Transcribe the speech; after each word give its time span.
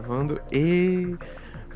Gravando 0.00 0.40
e 0.50 1.14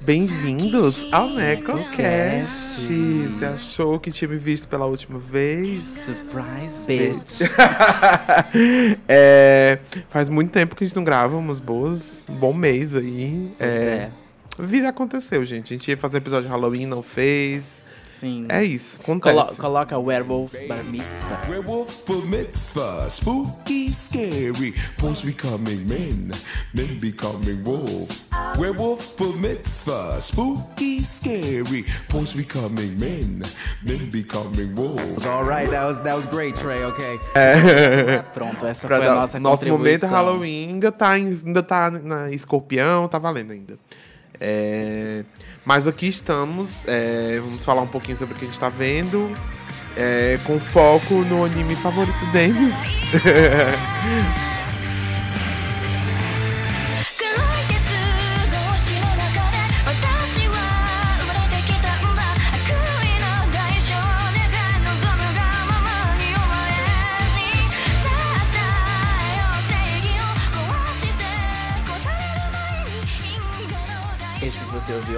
bem-vindos 0.00 1.06
ao 1.12 1.28
NecoCast. 1.28 2.88
Você 2.88 3.44
achou 3.44 4.00
que 4.00 4.10
tinha 4.10 4.26
me 4.26 4.38
visto 4.38 4.66
pela 4.66 4.86
última 4.86 5.18
vez? 5.18 5.84
Surprise, 5.84 6.86
bitch. 6.86 7.40
É, 9.06 9.78
faz 10.08 10.30
muito 10.30 10.50
tempo 10.52 10.74
que 10.74 10.84
a 10.84 10.86
gente 10.86 10.96
não 10.96 11.04
grava 11.04 11.36
umas 11.36 11.60
boas, 11.60 12.24
um 12.26 12.34
bom 12.34 12.54
mês 12.54 12.96
aí. 12.96 13.54
Pois 13.58 13.70
é. 13.70 14.10
Vida 14.58 14.88
aconteceu, 14.88 15.44
gente. 15.44 15.74
A 15.74 15.76
gente 15.76 15.90
ia 15.90 15.96
fazer 15.96 16.16
episódio 16.16 16.46
de 16.46 16.50
Halloween, 16.50 16.86
não 16.86 17.02
fez. 17.02 17.83
Sim. 18.24 18.46
É 18.48 18.64
isso, 18.64 18.98
acontece. 19.02 19.34
Colo- 19.36 19.56
coloca 19.56 19.98
Werewolf 19.98 20.54
Bar 20.66 20.82
Mitzvah. 20.84 21.42
Werewolf 21.48 21.92
for 22.06 22.24
mitzvah, 22.24 23.06
spooky, 23.10 23.92
scary. 23.92 24.74
Boys 24.98 25.20
becoming 25.20 25.86
men, 25.86 26.30
men 26.72 26.98
becoming 26.98 27.62
wolf. 27.64 28.08
Werewolf 28.56 29.14
for 29.18 29.36
mitzvah, 29.36 30.18
spooky, 30.22 31.02
scary. 31.04 31.84
Boys 32.08 32.32
becoming 32.32 32.96
men, 32.98 33.42
men 33.82 34.08
becoming 34.10 34.74
wolf. 34.74 35.26
All 35.26 35.44
right, 35.44 35.68
that 35.70 35.84
was 35.86 36.00
that 36.00 36.16
was 36.16 36.24
great, 36.24 36.54
Trey. 36.56 36.82
Okay. 36.84 37.18
Pronto, 38.32 38.66
essa 38.66 38.86
Pra 38.86 38.98
foi 38.98 39.06
a 39.06 39.14
nossa 39.14 39.38
nosso 39.38 39.68
momento. 39.68 40.06
Halloween 40.06 40.68
ainda 40.70 40.90
tá, 40.90 41.18
em- 41.18 41.38
ainda 41.44 41.62
tá 41.62 41.90
na 41.90 42.30
escorpião, 42.30 43.06
tá 43.06 43.18
valendo 43.18 43.52
ainda. 43.52 43.78
É, 44.40 45.24
mas 45.64 45.86
aqui 45.86 46.08
estamos, 46.08 46.84
é, 46.86 47.38
vamos 47.40 47.64
falar 47.64 47.82
um 47.82 47.86
pouquinho 47.86 48.16
sobre 48.16 48.34
o 48.34 48.38
que 48.38 48.44
a 48.44 48.48
gente 48.48 48.60
tá 48.60 48.68
vendo, 48.68 49.32
é, 49.96 50.38
com 50.44 50.60
foco 50.60 51.14
no 51.24 51.44
anime 51.44 51.74
favorito 51.76 52.26
deles. 52.32 52.74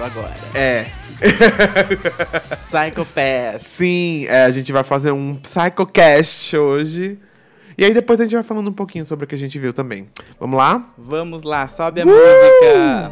agora. 0.07 0.35
É, 0.55 0.85
Psycho 2.49 3.05
Pass. 3.05 3.63
sim, 3.63 4.25
é, 4.27 4.43
a 4.43 4.51
gente 4.51 4.71
vai 4.71 4.83
fazer 4.83 5.11
um 5.11 5.35
PsychoCast 5.35 6.57
hoje. 6.57 7.19
E 7.77 7.85
aí 7.85 7.93
depois 7.93 8.19
a 8.19 8.23
gente 8.23 8.33
vai 8.33 8.43
falando 8.43 8.69
um 8.69 8.73
pouquinho 8.73 9.05
sobre 9.05 9.25
o 9.25 9.27
que 9.27 9.35
a 9.35 9.37
gente 9.37 9.59
viu 9.59 9.71
também. 9.71 10.09
Vamos 10.39 10.57
lá? 10.57 10.93
Vamos 10.97 11.43
lá, 11.43 11.67
sobe 11.67 12.01
a 12.01 12.05
música. 12.05 13.11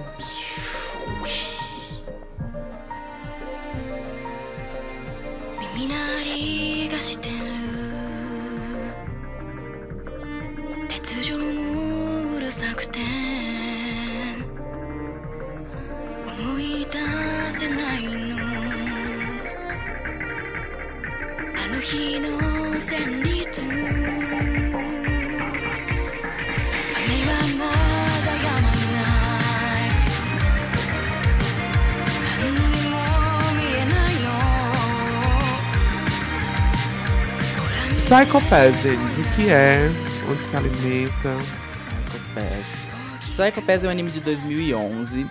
Psycho 38.15 38.39
Pass 38.49 38.73
deles, 38.81 39.17
o 39.17 39.36
que 39.36 39.49
é, 39.49 39.89
onde 40.31 40.42
se 40.42 40.55
alimenta. 40.55 41.37
Psycho 41.67 42.23
Pass. 42.33 43.27
Psycho 43.30 43.61
Pass 43.61 43.83
é 43.83 43.87
um 43.87 43.92
anime 43.92 44.09
de 44.09 44.21
2011, 44.21 45.27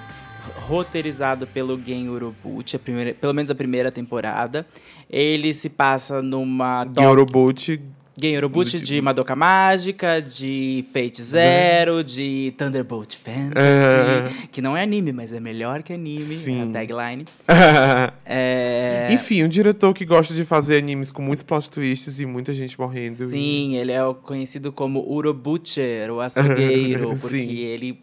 roteirizado 0.68 1.46
pelo 1.46 1.80
Gen 1.82 2.10
Urobuchi, 2.10 2.76
a 2.76 2.78
primeira, 2.78 3.14
pelo 3.14 3.32
menos 3.32 3.50
a 3.50 3.54
primeira 3.54 3.90
temporada. 3.90 4.66
Ele 5.08 5.54
se 5.54 5.70
passa 5.70 6.20
numa 6.20 6.84
to- 6.84 7.00
Gyorobuchi, 7.00 7.80
Gen 8.16 8.36
Urobuchi 8.36 8.78
de 8.80 9.00
Madoka 9.02 9.34
Mágica, 9.34 10.22
de 10.22 10.84
Fate 10.92 11.20
Zero, 11.22 12.04
de 12.04 12.54
Thunderbolt 12.56 13.16
Fantasy, 13.16 13.58
É. 13.58 14.46
que 14.52 14.62
não 14.62 14.76
é 14.76 14.82
anime, 14.84 15.12
mas 15.12 15.32
é 15.32 15.40
melhor 15.40 15.82
que 15.82 15.92
anime, 15.92 16.20
Sim. 16.20 16.60
é 16.60 16.62
a 16.62 16.72
tagline. 16.72 17.24
É... 18.26 19.08
Enfim, 19.10 19.42
um 19.44 19.48
diretor 19.48 19.92
que 19.92 20.04
gosta 20.04 20.32
de 20.34 20.44
fazer 20.44 20.78
animes 20.78 21.10
com 21.12 21.20
muitos 21.22 21.42
plot 21.42 21.70
twists 21.70 22.18
e 22.20 22.26
muita 22.26 22.52
gente 22.52 22.78
morrendo. 22.78 23.22
e- 23.24 23.26
Sim, 23.26 23.76
ele 23.76 23.92
é 23.92 24.00
conhecido 24.22 24.72
como 24.72 25.00
Urobucher, 25.00 26.10
o 26.10 26.20
açougueiro, 26.20 27.10
porque 27.20 27.42
Sim. 27.42 27.50
ele 27.58 28.00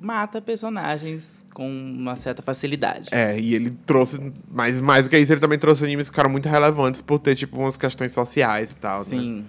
mata 0.00 0.40
personagens 0.40 1.46
com 1.54 1.66
uma 1.66 2.14
certa 2.16 2.42
facilidade. 2.42 3.08
É, 3.10 3.38
e 3.38 3.54
ele 3.54 3.70
trouxe, 3.86 4.20
mas 4.52 4.80
mais 4.80 5.06
do 5.06 5.10
que 5.10 5.18
isso, 5.18 5.32
ele 5.32 5.40
também 5.40 5.58
trouxe 5.58 5.82
animes 5.84 6.08
que 6.10 6.14
ficaram 6.14 6.28
muito 6.30 6.48
relevantes 6.48 7.00
por 7.00 7.18
ter, 7.18 7.34
tipo, 7.34 7.58
umas 7.58 7.76
questões 7.76 8.12
sociais 8.12 8.72
e 8.72 8.76
tal, 8.76 9.00
né? 9.08 9.42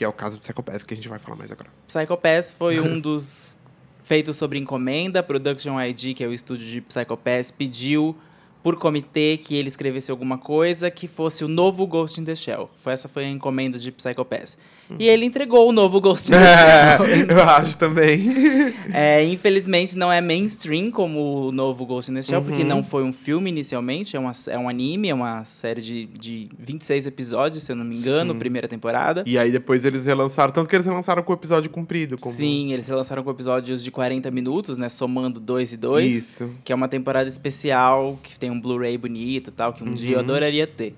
Que 0.00 0.04
é 0.06 0.08
o 0.08 0.14
caso 0.14 0.38
do 0.38 0.40
Psycho 0.40 0.62
Pass, 0.62 0.82
que 0.82 0.94
a 0.94 0.96
gente 0.96 1.10
vai 1.10 1.18
falar 1.18 1.36
mais 1.36 1.52
agora. 1.52 1.68
Psycho 1.86 2.16
Pass 2.16 2.50
foi 2.50 2.80
um 2.80 2.96
dos 2.98 3.58
feitos 4.02 4.34
sobre 4.38 4.58
encomenda. 4.58 5.22
Production 5.22 5.78
ID, 5.78 6.16
que 6.16 6.24
é 6.24 6.26
o 6.26 6.32
estúdio 6.32 6.66
de 6.66 6.80
Psycho 6.80 7.18
Pass, 7.18 7.50
pediu 7.50 8.16
por 8.62 8.76
comitê 8.76 9.36
que 9.36 9.54
ele 9.54 9.68
escrevesse 9.68 10.10
alguma 10.10 10.38
coisa 10.38 10.90
que 10.90 11.06
fosse 11.06 11.44
o 11.44 11.48
novo 11.48 11.86
Ghost 11.86 12.18
in 12.18 12.24
the 12.24 12.34
Shell. 12.34 12.70
Essa 12.86 13.10
foi 13.10 13.26
a 13.26 13.28
encomenda 13.28 13.78
de 13.78 13.92
Psycho 13.92 14.24
Pass. 14.24 14.56
E 14.98 15.08
ele 15.08 15.24
entregou 15.24 15.68
o 15.68 15.72
novo 15.72 16.00
Ghost 16.00 16.28
in 16.32 16.34
the 16.36 16.96
Shell. 16.96 17.06
eu 17.36 17.42
acho 17.42 17.76
também. 17.76 18.20
É, 18.92 19.24
infelizmente 19.24 19.96
não 19.96 20.12
é 20.12 20.20
mainstream 20.20 20.90
como 20.90 21.46
o 21.46 21.52
novo 21.52 21.86
Ghost 21.86 22.10
in 22.10 22.14
the 22.14 22.22
Shell, 22.22 22.42
porque 22.42 22.64
não 22.64 22.82
foi 22.82 23.04
um 23.04 23.12
filme 23.12 23.48
inicialmente, 23.48 24.16
é, 24.16 24.18
uma, 24.18 24.32
é 24.48 24.58
um 24.58 24.68
anime, 24.68 25.08
é 25.08 25.14
uma 25.14 25.44
série 25.44 25.80
de, 25.80 26.06
de 26.06 26.48
26 26.58 27.06
episódios, 27.06 27.62
se 27.62 27.70
eu 27.70 27.76
não 27.76 27.84
me 27.84 27.96
engano, 27.96 28.32
Sim. 28.32 28.38
primeira 28.38 28.66
temporada. 28.66 29.22
E 29.26 29.38
aí 29.38 29.50
depois 29.52 29.84
eles 29.84 30.06
relançaram, 30.06 30.52
tanto 30.52 30.68
que 30.68 30.74
eles 30.74 30.86
relançaram 30.86 31.22
com 31.22 31.32
o 31.32 31.36
episódio 31.36 31.70
comprido. 31.70 32.16
Como... 32.18 32.34
Sim, 32.34 32.72
eles 32.72 32.88
lançaram 32.88 33.22
com 33.22 33.30
episódios 33.30 33.82
de 33.84 33.90
40 33.92 34.28
minutos, 34.30 34.76
né? 34.76 34.88
Somando 34.88 35.38
dois 35.38 35.72
e 35.72 35.76
dois. 35.76 36.12
Isso. 36.12 36.50
Que 36.64 36.72
é 36.72 36.74
uma 36.74 36.88
temporada 36.88 37.28
especial, 37.28 38.18
que 38.22 38.38
tem 38.38 38.50
um 38.50 38.60
Blu-ray 38.60 38.98
bonito 38.98 39.48
e 39.48 39.52
tal, 39.52 39.72
que 39.72 39.84
um 39.84 39.92
dia 39.94 40.10
eu 40.12 40.14
Uhum. 40.14 40.20
adoraria 40.24 40.66
ter. 40.66 40.94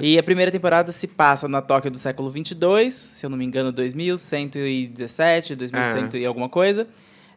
E 0.00 0.18
a 0.18 0.22
primeira 0.22 0.50
temporada 0.50 0.92
se 0.92 1.06
passa 1.06 1.48
na 1.48 1.62
Tóquio 1.62 1.90
do 1.90 1.98
século 1.98 2.30
22, 2.30 2.94
se 2.94 3.26
eu 3.26 3.30
não 3.30 3.36
me 3.36 3.44
engano, 3.44 3.72
2117, 3.72 5.54
2100 5.54 6.20
e 6.20 6.26
alguma 6.26 6.48
coisa. 6.48 6.86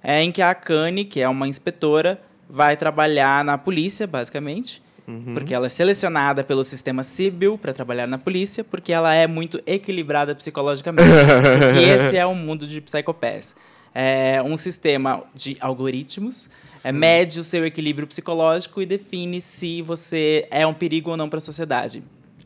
É 0.04 0.22
em 0.22 0.32
que 0.32 0.42
a 0.42 0.52
Akane, 0.52 1.06
que 1.06 1.22
é 1.22 1.28
uma 1.28 1.48
inspetora, 1.48 2.22
vai 2.50 2.78
trabalhar 2.78 3.44
na 3.44 3.58
polícia, 3.58 4.06
basicamente. 4.06 4.84
Uhum. 5.08 5.34
Porque 5.34 5.54
ela 5.54 5.68
é 5.68 5.70
selecionada 5.70 6.44
pelo 6.44 6.64
sistema 6.64 7.04
Sibyl 7.04 7.58
para 7.58 7.74
trabalhar 7.74 8.08
na 8.08 8.18
polícia, 8.18 8.64
porque 8.64 8.92
ela 8.92 9.14
é 9.14 9.28
muito 9.28 9.62
equilibrada 9.66 10.34
psicologicamente. 10.36 11.08
porque 11.60 11.84
esse 11.84 12.18
é 12.18 12.26
o 12.26 12.36
mundo 12.36 12.68
de 12.68 12.82
Psychopaths. 12.82 13.56
É 13.98 14.44
um 14.44 14.58
sistema 14.58 15.24
de 15.34 15.56
algoritmos, 15.62 16.50
é, 16.84 16.92
mede 16.92 17.40
o 17.40 17.44
seu 17.46 17.66
equilíbrio 17.66 18.06
psicológico 18.06 18.82
e 18.82 18.86
define 18.86 19.40
se 19.40 19.82
você 19.82 20.46
é 20.52 20.68
um 20.68 20.74
perigo 20.74 21.12
ou 21.12 21.16
não 21.18 21.30
para 21.30 21.38
a 21.38 21.42
sociedade. 21.42 22.04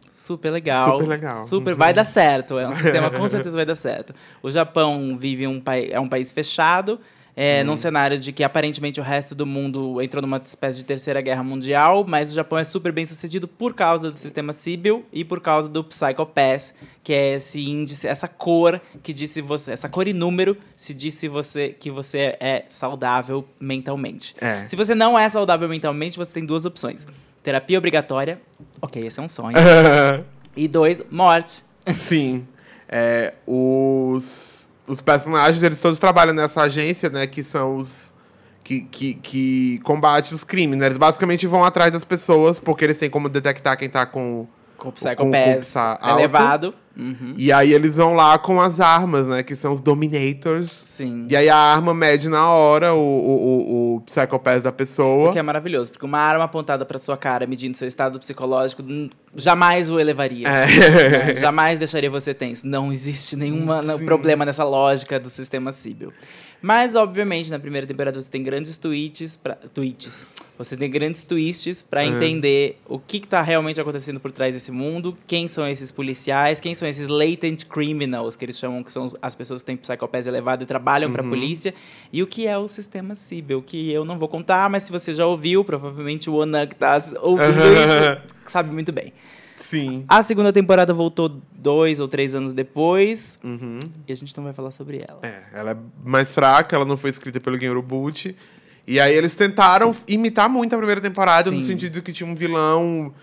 Super 0.07 0.51
legal. 0.51 0.91
Super 0.99 1.07
legal. 1.07 1.47
Super, 1.47 1.71
Uhum. 1.71 1.77
vai 1.79 1.91
dar 1.91 2.03
certo. 2.03 2.59
É 2.59 2.67
um 2.67 2.75
sistema 2.75 3.09
com 3.09 3.25
certeza 3.27 3.55
vai 3.55 3.65
dar 3.65 3.75
certo. 3.75 4.13
O 4.43 4.51
Japão 4.51 5.17
vive 5.17 5.47
um 5.47 5.59
é 5.89 5.99
um 5.99 6.07
país 6.07 6.31
fechado, 6.31 6.99
é, 7.35 7.59
Uhum. 7.61 7.67
num 7.67 7.75
cenário 7.77 8.19
de 8.19 8.31
que 8.33 8.43
aparentemente 8.43 8.99
o 8.99 9.03
resto 9.03 9.33
do 9.33 9.45
mundo 9.45 10.01
entrou 10.01 10.21
numa 10.21 10.41
espécie 10.45 10.77
de 10.79 10.85
terceira 10.85 11.21
guerra 11.21 11.43
mundial, 11.43 12.05
mas 12.07 12.31
o 12.31 12.33
Japão 12.33 12.57
é 12.57 12.63
super 12.63 12.91
bem 12.91 13.05
sucedido 13.05 13.47
por 13.47 13.73
causa 13.73 14.11
do 14.11 14.17
sistema 14.17 14.51
Sibyl 14.51 15.05
e 15.13 15.23
por 15.23 15.39
causa 15.39 15.69
do 15.69 15.83
Psycho 15.83 16.25
Pass, 16.25 16.73
que 17.03 17.13
é 17.13 17.35
esse 17.35 17.65
índice, 17.65 18.07
essa 18.07 18.27
cor 18.27 18.81
que 19.01 19.13
diz 19.13 19.31
se 19.31 19.41
você, 19.41 19.71
essa 19.71 19.87
cor 19.87 20.07
e 20.07 20.13
número 20.13 20.57
se 20.75 20.93
diz 20.93 21.13
se 21.13 21.27
você 21.27 21.69
que 21.69 21.89
você 21.89 22.35
é 22.39 22.65
saudável 22.69 23.45
mentalmente. 23.59 24.35
É. 24.41 24.67
Se 24.67 24.75
você 24.75 24.93
não 24.93 25.17
é 25.17 25.29
saudável 25.29 25.69
mentalmente, 25.69 26.17
você 26.17 26.33
tem 26.33 26.45
duas 26.45 26.65
opções: 26.65 27.07
terapia 27.41 27.77
obrigatória, 27.77 28.41
ok, 28.81 29.05
esse 29.05 29.19
é 29.19 29.23
um 29.23 29.29
sonho, 29.29 29.55
e 30.57 30.67
dois, 30.67 31.01
morte. 31.09 31.63
Sim. 31.93 32.45
É, 32.91 33.33
os, 33.47 34.58
os 34.89 34.99
personagens, 35.01 35.61
eles 35.63 35.79
todos 35.79 35.97
trabalham 35.99 36.33
nessa 36.33 36.63
agência, 36.63 37.09
né? 37.09 37.25
Que 37.27 37.43
são 37.43 37.77
os. 37.77 38.13
Que, 38.63 38.81
que, 38.81 39.13
que 39.15 39.79
combate 39.79 40.33
os 40.33 40.43
crimes, 40.43 40.77
né? 40.77 40.85
Eles 40.87 40.97
basicamente 40.97 41.47
vão 41.47 41.63
atrás 41.63 41.91
das 41.91 42.03
pessoas, 42.03 42.59
porque 42.59 42.83
eles 42.85 42.99
têm 42.99 43.09
como 43.09 43.27
detectar 43.29 43.75
quem 43.77 43.89
tá 43.89 44.05
com 44.05 44.45
Com 44.77 44.89
o 44.89 44.91
Psychopass 44.91 45.65
sa- 45.67 45.97
alto. 46.01 46.19
elevado. 46.19 46.75
Uhum. 46.99 47.33
E 47.37 47.51
aí 47.51 47.73
eles 47.73 47.95
vão 47.95 48.13
lá 48.13 48.37
com 48.37 48.59
as 48.59 48.81
armas, 48.81 49.27
né? 49.27 49.41
Que 49.41 49.55
são 49.55 49.71
os 49.71 49.79
Dominators. 49.79 50.69
Sim. 50.69 51.27
E 51.29 51.35
aí 51.35 51.47
a 51.47 51.55
arma 51.55 51.93
mede 51.93 52.27
na 52.27 52.49
hora 52.49 52.93
o, 52.93 52.99
o, 52.99 53.31
o, 53.31 53.95
o 53.95 54.01
Psychopass 54.01 54.63
da 54.63 54.71
pessoa. 54.71 55.29
O 55.29 55.31
que 55.31 55.39
é 55.39 55.41
maravilhoso, 55.41 55.91
porque 55.91 56.05
uma 56.05 56.19
arma 56.19 56.43
apontada 56.43 56.85
pra 56.85 56.99
sua 56.99 57.15
cara, 57.15 57.47
medindo 57.47 57.77
seu 57.77 57.87
estado 57.87 58.19
psicológico, 58.19 58.83
jamais 59.33 59.89
o 59.89 59.97
elevaria. 59.97 60.47
É. 60.47 60.65
né? 60.65 61.35
Jamais 61.37 61.79
deixaria 61.79 62.09
você 62.09 62.33
tenso. 62.33 62.67
Não 62.67 62.91
existe 62.91 63.37
nenhum 63.37 63.65
problema 64.05 64.43
nessa 64.45 64.65
lógica 64.65 65.19
do 65.19 65.29
sistema 65.29 65.71
Sibyl. 65.71 66.11
Mas, 66.61 66.95
obviamente, 66.95 67.49
na 67.49 67.57
primeira 67.57 67.87
temporada 67.87 68.19
você 68.21 68.29
tem 68.29 68.43
grandes 68.43 68.77
tweets, 68.77 69.37
pra, 69.37 69.55
tweets. 69.55 70.25
Você 70.57 70.75
tem 70.75 70.89
grandes 70.91 71.23
twists 71.23 71.81
pra 71.81 72.03
Uhum. 72.03 72.17
entender 72.17 72.77
o 72.85 72.99
que, 72.99 73.21
que 73.21 73.27
tá 73.29 73.41
realmente 73.41 73.79
acontecendo 73.79 74.19
por 74.19 74.29
trás 74.29 74.53
desse 74.53 74.71
mundo, 74.71 75.17
quem 75.25 75.47
são 75.47 75.65
esses 75.65 75.89
policiais, 75.89 76.59
quem 76.59 76.75
são 76.75 76.85
esses 76.85 77.07
latent 77.07 77.63
criminals, 77.65 78.35
que 78.35 78.43
eles 78.43 78.59
chamam 78.59 78.83
que 78.83 78.91
são 78.91 79.05
as 79.21 79.33
pessoas 79.35 79.61
que 79.61 79.67
têm 79.67 79.77
psicopés 79.77 80.27
elevado 80.27 80.63
e 80.63 80.65
trabalham 80.67 81.09
pra 81.13 81.23
Uhum. 81.23 81.29
polícia, 81.29 81.73
e 82.11 82.21
o 82.21 82.27
que 82.27 82.45
é 82.45 82.57
o 82.57 82.67
sistema 82.67 83.15
Sibyl, 83.15 83.61
que 83.61 83.89
eu 83.89 84.03
não 84.03 84.19
vou 84.19 84.27
contar, 84.27 84.69
mas 84.69 84.83
se 84.83 84.91
você 84.91 85.13
já 85.13 85.25
ouviu, 85.25 85.63
provavelmente 85.63 86.29
o 86.29 86.41
que 86.67 86.75
tá 86.75 87.01
ouvindo 87.21 87.47
isso 87.55 88.21
sabe 88.47 88.73
muito 88.73 88.91
bem. 88.91 89.13
Sim. 89.59 90.05
A 90.07 90.23
segunda 90.23 90.51
temporada 90.51 90.93
voltou 90.93 91.29
dois 91.53 91.99
ou 91.99 92.07
três 92.07 92.33
anos 92.33 92.53
depois. 92.53 93.39
Uhum. 93.43 93.79
E 94.07 94.11
a 94.11 94.15
gente 94.15 94.35
não 94.35 94.43
vai 94.43 94.53
falar 94.53 94.71
sobre 94.71 95.03
ela. 95.07 95.19
É, 95.23 95.43
ela 95.53 95.71
é 95.71 95.77
mais 96.03 96.31
fraca, 96.31 96.75
ela 96.75 96.85
não 96.85 96.97
foi 96.97 97.09
escrita 97.09 97.39
pelo 97.39 97.59
Genro 97.59 97.81
Boot. 97.81 98.35
E 98.87 98.99
aí 98.99 99.13
eles 99.15 99.35
tentaram 99.35 99.95
imitar 100.07 100.49
muito 100.49 100.73
a 100.73 100.77
primeira 100.77 100.99
temporada, 101.01 101.51
no 101.51 101.59
Sim. 101.61 101.67
sentido 101.67 102.01
que 102.01 102.11
tinha 102.11 102.27
um 102.27 102.33
vilão 102.33 103.13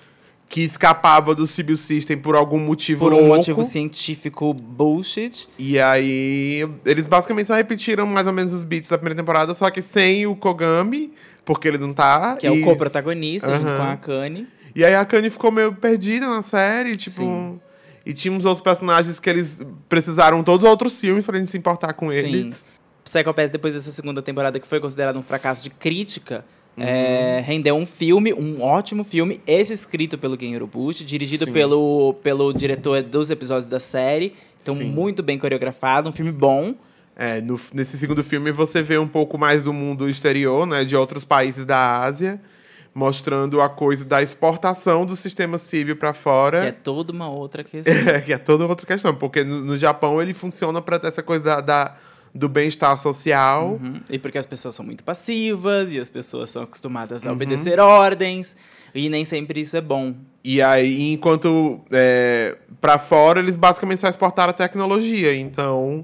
que 0.48 0.60
escapava 0.62 1.34
do 1.34 1.44
Sibyl 1.44 1.76
System 1.76 2.18
por 2.18 2.36
algum 2.36 2.58
motivo 2.60 3.00
Por 3.00 3.12
um 3.12 3.16
louco. 3.16 3.36
motivo 3.36 3.64
científico 3.64 4.54
bullshit. 4.54 5.48
E 5.58 5.80
aí, 5.80 6.64
eles 6.84 7.08
basicamente 7.08 7.48
só 7.48 7.54
repetiram 7.54 8.06
mais 8.06 8.28
ou 8.28 8.32
menos 8.32 8.52
os 8.52 8.62
beats 8.62 8.88
da 8.88 8.96
primeira 8.96 9.16
temporada, 9.16 9.52
só 9.54 9.68
que 9.70 9.82
sem 9.82 10.24
o 10.24 10.36
Kogami, 10.36 11.12
porque 11.44 11.66
ele 11.66 11.78
não 11.78 11.92
tá. 11.92 12.36
Que 12.36 12.46
é 12.46 12.54
e, 12.54 12.62
o 12.62 12.64
co-protagonista, 12.64 13.50
junto 13.56 13.66
Aham. 13.68 13.76
com 13.76 13.82
a 13.82 13.92
Akane. 13.92 14.46
E 14.76 14.84
aí 14.84 14.94
a 14.94 15.04
Kanye 15.04 15.30
ficou 15.30 15.50
meio 15.50 15.72
perdida 15.74 16.28
na 16.28 16.42
série, 16.42 16.96
tipo. 16.96 17.16
Sim. 17.22 17.60
E 18.04 18.12
tinha 18.12 18.32
uns 18.32 18.44
outros 18.44 18.62
personagens 18.62 19.18
que 19.18 19.28
eles 19.28 19.66
precisaram 19.88 20.40
todos 20.44 20.64
os 20.64 20.70
outros 20.70 21.00
filmes 21.00 21.26
pra 21.26 21.36
gente 21.38 21.50
se 21.50 21.58
importar 21.58 21.92
com 21.94 22.08
Sim. 22.10 22.16
eles. 22.18 22.64
Psychopath, 23.04 23.50
depois 23.50 23.74
dessa 23.74 23.90
segunda 23.90 24.22
temporada, 24.22 24.60
que 24.60 24.66
foi 24.68 24.78
considerado 24.78 25.18
um 25.18 25.22
fracasso 25.22 25.60
de 25.62 25.70
crítica, 25.70 26.44
Uhum. 26.76 26.84
é, 26.84 27.40
rendeu 27.40 27.74
um 27.74 27.86
filme, 27.86 28.34
um 28.34 28.60
ótimo 28.62 29.02
filme, 29.02 29.40
esse 29.46 29.72
escrito 29.72 30.18
pelo 30.18 30.36
Ken 30.36 30.54
Urobuchi, 30.54 31.04
dirigido 31.06 31.46
Sim. 31.46 31.52
pelo, 31.52 32.12
pelo 32.22 32.52
diretor 32.52 33.02
dos 33.02 33.30
episódios 33.30 33.66
da 33.66 33.80
série. 33.80 34.34
Então, 34.62 34.74
Sim. 34.76 34.84
muito 34.84 35.22
bem 35.22 35.38
coreografado, 35.38 36.08
um 36.10 36.12
filme 36.12 36.30
bom. 36.32 36.74
É, 37.16 37.40
no- 37.40 37.58
nesse 37.72 37.96
segundo 37.96 38.22
filme 38.22 38.52
você 38.52 38.82
vê 38.82 38.98
um 38.98 39.08
pouco 39.08 39.38
mais 39.38 39.64
do 39.64 39.72
mundo 39.72 40.06
exterior, 40.08 40.66
né, 40.66 40.84
de 40.84 40.94
outros 40.94 41.24
países 41.24 41.64
da 41.64 42.02
Ásia, 42.02 42.38
mostrando 42.96 43.60
a 43.60 43.68
coisa 43.68 44.06
da 44.06 44.22
exportação 44.22 45.04
do 45.04 45.14
sistema 45.14 45.58
civil 45.58 45.96
pra 45.96 46.14
fora. 46.14 46.62
Que 46.62 46.66
é 46.68 46.72
toda 46.72 47.12
uma 47.12 47.28
outra 47.28 47.62
questão. 47.62 47.92
É, 47.92 48.20
que 48.22 48.32
é 48.32 48.38
toda 48.38 48.64
outra 48.66 48.86
questão, 48.86 49.14
porque 49.14 49.44
no, 49.44 49.60
no 49.60 49.76
Japão 49.76 50.20
ele 50.22 50.32
funciona 50.32 50.80
para 50.80 50.98
ter 50.98 51.08
essa 51.08 51.22
coisa 51.22 51.44
da, 51.44 51.60
da- 51.60 51.96
do 52.34 52.48
bem-estar 52.48 52.98
social. 52.98 53.72
Uhum. 53.80 54.00
E 54.08 54.18
porque 54.18 54.38
as 54.38 54.46
pessoas 54.46 54.74
são 54.74 54.84
muito 54.84 55.04
passivas 55.04 55.92
e 55.92 55.98
as 56.00 56.08
pessoas 56.08 56.48
são 56.48 56.62
acostumadas 56.62 57.24
Uhum. 57.24 57.30
a 57.30 57.32
obedecer 57.34 57.78
ordens. 57.78 58.56
E 58.94 59.10
nem 59.10 59.26
sempre 59.26 59.60
isso 59.60 59.76
é 59.76 59.80
bom. 59.82 60.14
E 60.42 60.62
aí, 60.62 61.12
enquanto 61.12 61.82
é, 61.92 62.56
para 62.80 62.98
fora, 62.98 63.40
eles 63.40 63.56
basicamente 63.56 64.00
só 64.00 64.08
exportaram 64.08 64.50
a 64.50 64.54
tecnologia. 64.54 65.36
Então, 65.36 66.02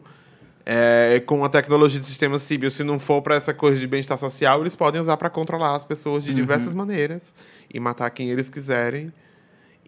é, 0.64 1.20
com 1.26 1.44
a 1.44 1.48
tecnologia 1.48 1.98
do 1.98 2.06
sistema 2.06 2.38
Sibyl, 2.38 2.70
se 2.70 2.84
não 2.84 2.98
for 2.98 3.20
para 3.22 3.34
essa 3.34 3.52
coisa 3.52 3.78
de 3.78 3.86
bem-estar 3.86 4.18
social, 4.18 4.60
eles 4.60 4.76
podem 4.76 5.00
usar 5.00 5.16
para 5.16 5.28
controlar 5.28 5.74
as 5.74 5.84
pessoas 5.84 6.24
de 6.24 6.32
diversas 6.32 6.72
maneiras 6.72 7.34
e 7.72 7.80
matar 7.80 8.08
quem 8.10 8.30
eles 8.30 8.48
quiserem. 8.48 9.12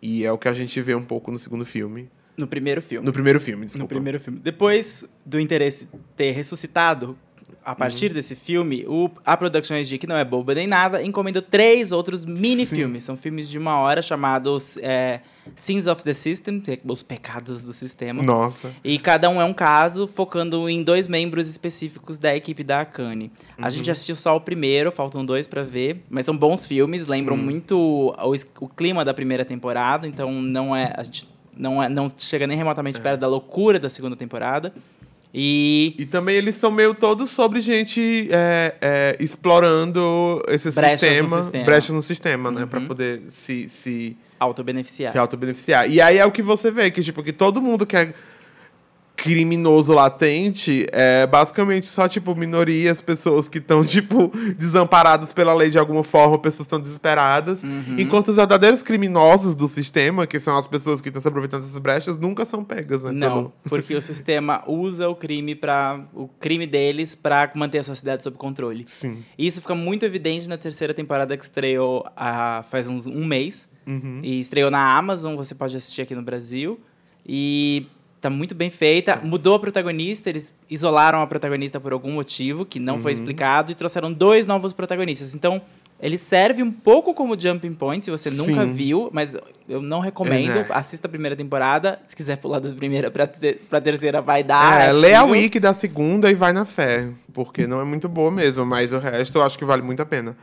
E 0.03 0.25
é 0.25 0.33
o 0.33 0.37
que 0.37 0.49
a 0.49 0.53
gente 0.53 0.81
vê 0.81 0.95
um 0.95 1.05
pouco 1.05 1.31
no 1.31 1.39
segundo 1.39 1.65
filme. 1.65 2.11
No 2.37 2.47
primeiro 2.47 2.83
filme. 2.83 3.07
No 3.07 3.13
primeiro 3.13 3.41
filme, 3.41 3.65
desculpa. 3.65 3.85
No 3.85 3.89
primeiro 3.89 4.19
filme. 4.19 4.41
Depois 4.41 5.07
do 5.25 5.39
interesse 5.39 5.89
ter 6.17 6.33
ressuscitado 6.33 7.17
a 7.65 7.75
partir 7.75 8.09
Uhum. 8.09 8.15
desse 8.15 8.37
filme, 8.37 8.85
o, 8.87 9.11
a 9.25 9.37
Production 9.37 9.77
IG, 9.77 9.99
que 9.99 10.07
não 10.07 10.17
é 10.17 10.25
boba 10.25 10.55
nem 10.55 10.67
nada, 10.67 11.03
encomendou 11.03 11.41
três 11.43 11.93
outros 11.93 12.25
mini-filmes. 12.25 13.03
São 13.03 13.17
filmes 13.17 13.49
de 13.49 13.59
uma 13.59 13.79
hora 13.79 14.03
chamados 14.03 14.77
é, 14.79 15.21
Sins 15.57 15.87
of 15.87 16.03
the 16.05 16.13
System, 16.13 16.63
é 16.69 16.79
os 16.85 17.03
pecados 17.03 17.65
do 17.65 17.73
sistema. 17.73 18.23
Nossa. 18.23 18.73
E 18.85 18.99
cada 18.99 19.29
um 19.31 19.41
é 19.41 19.45
um 19.45 19.53
caso, 19.55 20.07
focando 20.07 20.69
em 20.69 20.83
dois 20.83 21.09
membros 21.09 21.49
específicos 21.49 22.19
da 22.19 22.37
equipe 22.37 22.63
da 22.63 22.81
Akane. 22.83 23.31
A 23.59 23.65
Uhum. 23.65 23.71
gente 23.71 23.91
assistiu 23.91 24.17
só 24.17 24.37
o 24.37 24.41
primeiro, 24.41 24.93
faltam 24.93 25.25
dois 25.25 25.49
pra 25.49 25.63
ver, 25.63 26.05
mas 26.11 26.27
são 26.27 26.37
bons 26.37 26.67
filmes, 26.67 27.07
lembram 27.07 27.37
Sim. 27.37 27.43
muito 27.45 27.79
o, 27.79 28.35
o 28.61 28.69
clima 28.69 29.05
da 29.05 29.15
primeira 29.15 29.45
temporada, 29.45 30.07
então 30.07 30.31
não 30.43 30.75
é 30.77 30.93
a 30.97 31.03
gente 31.03 31.33
não 31.57 31.81
é 31.81 31.89
não 31.89 32.09
chega 32.19 32.49
nem 32.49 32.57
remotamente 32.57 33.01
perto 33.01 33.21
da 33.21 33.29
loucura 33.29 33.79
da 33.79 33.89
segunda 33.89 34.17
temporada. 34.17 34.75
E 35.35 35.95
E 35.99 36.07
também 36.07 36.37
eles 36.37 36.55
são 36.55 36.71
meio 36.71 36.95
todos 36.95 37.31
sobre 37.31 37.61
gente 37.61 38.29
é, 38.31 38.75
é, 38.81 39.17
explorando 39.19 40.41
esse 40.49 40.71
Brechas 40.71 41.01
no 41.01 41.09
sistema, 41.09 41.43
sistema. 41.43 41.65
brechas 41.65 41.91
no 41.91 42.03
sistema, 42.03 42.51
né? 42.51 42.63
Uhum. 42.63 42.69
Pra 42.69 42.81
poder 42.83 43.23
se, 43.29 43.69
se, 43.69 44.17
autobeneficiar. 44.39 45.11
se 45.13 45.19
auto-beneficiar. 45.19 45.91
E 45.91 46.01
aí 46.01 46.19
é 46.19 46.25
o 46.25 46.31
que 46.31 46.43
você 46.43 46.71
vê, 46.71 46.91
que 46.91 47.03
tipo, 47.03 47.23
que 47.23 47.33
todo 47.33 47.61
mundo 47.61 47.85
que 47.85 47.97
é 47.97 48.15
criminoso 49.25 49.93
latente 49.95 50.87
é 50.93 51.27
basicamente 51.27 51.87
só, 51.87 52.07
tipo, 52.07 52.35
minorias, 52.37 53.01
pessoas 53.01 53.49
que 53.49 53.57
estão, 53.57 53.83
tipo, 53.87 54.31
desamparadas 54.59 55.33
pela 55.33 55.55
lei 55.55 55.71
de 55.71 55.79
alguma 55.79 56.05
forma, 56.05 56.39
pessoas 56.39 56.67
estão 56.67 56.79
desesperadas. 56.79 57.63
Uhum. 57.63 57.97
Enquanto 57.99 58.29
os 58.29 58.37
verdadeiros 58.37 58.83
criminosos 58.83 59.55
do 59.55 59.67
sistema, 59.67 60.27
que 60.27 60.39
são 60.39 60.57
as 60.59 60.67
pessoas 60.67 61.01
que 61.01 61.09
estão 61.09 61.23
se 61.23 61.27
aproveitando 61.27 61.63
dessas 61.63 61.79
brechas, 61.79 62.19
nunca 62.19 62.45
são 62.45 62.63
pegas, 62.63 63.03
né? 63.03 63.13
Não, 63.13 63.29
pelo- 63.29 63.53
porque 63.69 63.95
o 63.95 64.01
sistema 64.01 64.63
usa 64.67 65.09
o 65.09 65.17
crime 65.17 65.55
para 65.55 66.01
o 66.13 66.29
crime 66.29 66.67
deles 66.67 67.15
para 67.15 67.51
manter 67.55 67.79
a 67.79 67.83
sociedade 67.83 68.23
sob 68.23 68.37
controle. 68.37 68.85
Sim. 68.89 69.25
E 69.39 69.47
Isso 69.47 69.61
fica 69.63 69.75
muito 69.75 70.05
evidente 70.05 70.47
na 70.49 70.59
terceira 70.59 70.93
temporada 70.93 71.35
que 71.37 71.45
estreou 71.45 72.07
há, 72.15 72.63
faz 72.71 72.89
uns 72.89 73.07
um 73.07 73.25
mês. 73.25 73.67
Uhum. 73.87 74.21
E 74.23 74.41
estreou 74.41 74.71
na 74.71 74.97
Amazon, 74.97 75.35
você 75.37 75.55
pode 75.55 75.77
assistir 75.77 76.03
aqui 76.03 76.15
no 76.15 76.23
Brasil. 76.23 76.79
E 77.27 77.87
tá 78.25 78.31
muito 78.31 78.55
bem 78.55 78.71
feita. 78.71 79.21
Mudou 79.23 79.55
a 79.55 79.59
protagonista, 79.59 80.31
eles 80.31 80.55
isolaram 80.71 81.21
a 81.21 81.27
protagonista 81.27 81.79
por 81.79 81.93
algum 81.93 82.11
motivo 82.13 82.65
que 82.65 82.81
não 82.81 82.99
foi 83.01 83.13
Uhum. 83.13 83.19
explicado 83.19 83.71
e 83.71 83.75
trouxeram 83.75 84.11
dois 84.13 84.47
novos 84.47 84.73
protagonistas. 84.73 85.35
Então, 85.35 85.61
ele 86.01 86.17
serve 86.17 86.63
um 86.63 86.73
pouco 86.73 87.13
como 87.15 87.39
jumping 87.39 87.75
point, 87.75 88.03
se 88.05 88.11
você 88.11 88.31
nunca 88.31 88.63
Sim. 88.65 88.73
viu, 88.73 89.11
mas 89.13 89.37
eu 89.69 89.83
não 89.83 90.01
recomendo. 90.01 90.51
É, 90.51 90.55
né? 90.63 90.67
Assista 90.71 91.07
a 91.07 91.11
primeira 91.11 91.37
temporada. 91.37 92.01
Se 92.05 92.17
quiser 92.17 92.37
pular 92.39 92.59
da 92.61 92.71
primeira 92.71 93.11
pra, 93.11 93.27
ter, 93.27 93.59
pra 93.69 93.81
terceira, 93.81 94.21
vai 94.23 94.43
dar. 94.43 94.81
é, 94.81 94.89
é 94.89 94.93
lê 94.93 95.15
a 95.15 95.23
wiki 95.25 95.61
da 95.61 95.75
segunda 95.75 96.31
e 96.31 96.35
vai 96.35 96.53
na 96.53 96.65
fé. 96.65 97.11
Porque 97.33 97.67
não 97.67 97.79
é 97.81 97.85
muito 97.85 98.09
boa 98.09 98.31
mesmo, 98.31 98.65
mas 98.65 98.91
o 98.93 98.99
resto 98.99 99.37
eu 99.39 99.43
acho 99.43 99.59
que 99.59 99.65
vale 99.67 99.83
muito 99.83 100.01
a 100.01 100.07
pena. 100.07 100.35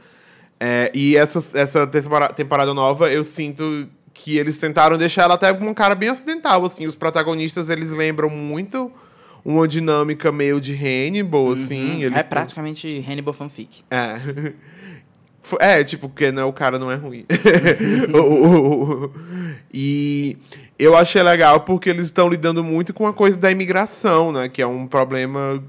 É, 0.60 0.92
e 0.94 1.18
essa, 1.18 1.40
essa 1.60 1.88
tempora- 1.88 2.30
temporada 2.32 2.74
nova, 2.74 3.12
eu 3.12 3.24
sinto 3.24 3.88
que 4.13 4.38
eles 4.38 4.58
tentaram 4.58 4.98
deixar 4.98 5.24
ela 5.24 5.36
até 5.36 5.53
com 5.53 5.68
um 5.68 5.74
cara 5.74 5.96
bem 5.96 6.10
ocidental, 6.10 6.65
assim. 6.65 6.86
Os 6.86 6.96
protagonistas, 6.96 7.70
eles 7.70 7.91
lembram 7.91 8.30
muito 8.30 8.91
uma 9.44 9.68
dinâmica 9.68 10.32
meio 10.32 10.62
de 10.62 10.74
Hannibal, 10.74 11.51
assim. 11.51 12.03
Eles 12.03 12.18
É 12.20 12.24
praticamente 12.24 13.03
Hannibal 13.08 13.34
fanfic. 13.34 13.84
É. 13.89 14.20
É, 15.60 15.84
tipo, 15.84 16.08
porque 16.08 16.32
né, 16.32 16.44
o 16.44 16.53
cara 16.53 16.77
não 16.77 16.91
é 16.91 16.96
ruim. 16.96 17.25
E 19.74 20.38
eu 20.77 20.96
achei 20.96 21.24
legal 21.24 21.62
porque 21.62 21.89
eles 21.89 22.06
estão 22.06 22.30
lidando 22.30 22.63
muito 22.63 22.94
com 22.94 23.08
a 23.08 23.13
coisa 23.13 23.38
da 23.38 23.50
imigração, 23.50 24.32
né? 24.32 24.50
Que 24.50 24.62
é 24.62 24.68
um 24.68 24.86
problema 24.86 25.63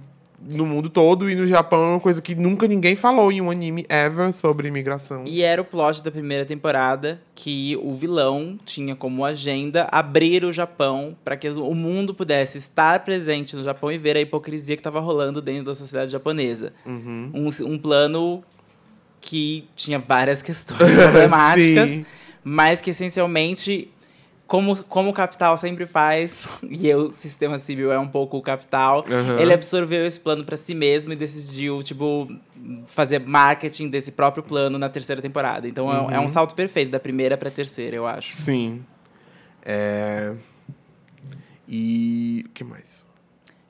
no 0.45 0.67
mundo 0.67 0.89
todo 0.89 1.31
e 1.31 1.35
no 1.35 1.47
Japão 1.47 1.83
é 1.83 1.89
uma 1.89 2.01
coisa 2.01 2.21
que 2.21 2.35
nunca 2.35 2.67
ninguém 2.67 2.97
falou 2.97 3.31
em 3.31 3.41
um 3.41 3.51
anime 3.51 3.87
ever 3.89 4.33
sobre 4.33 4.69
imigração. 4.69 5.25
E 5.27 5.43
era 5.43 5.63
o 5.63 5.65
plot 5.65 6.03
da 6.03 6.11
primeira 6.11 6.45
temporada 6.45 7.21
que 7.35 7.79
o 7.83 7.95
vilão 7.95 8.59
tinha 8.65 8.97
como 8.97 9.25
agenda 9.25 9.89
abrir 9.91 10.45
o 10.45 10.53
Japão 10.53 11.17
para 11.25 11.37
que 11.37 11.49
o 11.49 11.75
mundo 11.75 12.15
pudesse 12.15 12.59
estar 12.59 13.01
presente 13.05 13.55
no 13.55 13.63
Japão 13.63 13.91
e 13.93 13.99
ver 13.99 14.17
a 14.17 14.21
hipocrisia 14.21 14.77
que 14.77 14.81
estava 14.81 15.01
rolando 15.01 15.41
dentro 15.41 15.65
da 15.65 15.75
sociedade 15.75 16.11
japonesa. 16.11 16.73
Uhum. 16.85 17.31
Um, 17.35 17.49
um 17.67 17.79
plano 17.79 18.43
que 19.21 19.69
tinha 19.77 19.99
várias 19.99 20.43
questões 20.43 20.93
problemáticas, 20.95 22.01
mas 22.43 22.81
que 22.81 22.91
essencialmente, 22.91 23.89
como, 24.47 24.77
como 24.85 25.11
o 25.11 25.13
capital 25.15 25.57
sempre 25.57 25.87
faz, 25.87 26.47
e 26.69 26.93
o 26.95 27.11
sistema 27.13 27.59
civil 27.59 27.91
é 27.91 27.99
um 27.99 28.09
pouco 28.09 28.37
o 28.37 28.43
capital, 28.43 29.05
Aham. 29.11 29.39
ele 29.41 29.53
absorveu 29.53 30.07
esse 30.07 30.21
plano 30.21 30.45
para 30.45 30.57
si 30.57 30.75
mesmo 30.75 31.13
e 31.13 31.17
decidiu, 31.17 31.83
tipo, 31.83 32.29
fazer 32.87 33.19
marketing 33.21 33.89
desse 33.89 34.13
próprio 34.13 34.43
plano 34.43 34.79
na 34.79 34.89
terceira 34.91 35.23
temporada. 35.23 35.67
Então 35.67 35.91
é 35.93 36.01
um- 36.01 36.11
é, 36.11 36.19
um 36.19 36.23
Uhum. 36.23 36.29
salto 36.29 36.55
perfeito 36.55 36.91
da 36.91 37.01
primeira 37.01 37.37
pra 37.37 37.51
terceira, 37.51 37.97
eu 37.97 38.07
acho. 38.07 38.35
Sim. 38.37 38.85
É... 39.65 40.35
E. 41.69 42.45
O 42.47 42.51
que 42.51 42.65
mais? 42.65 43.07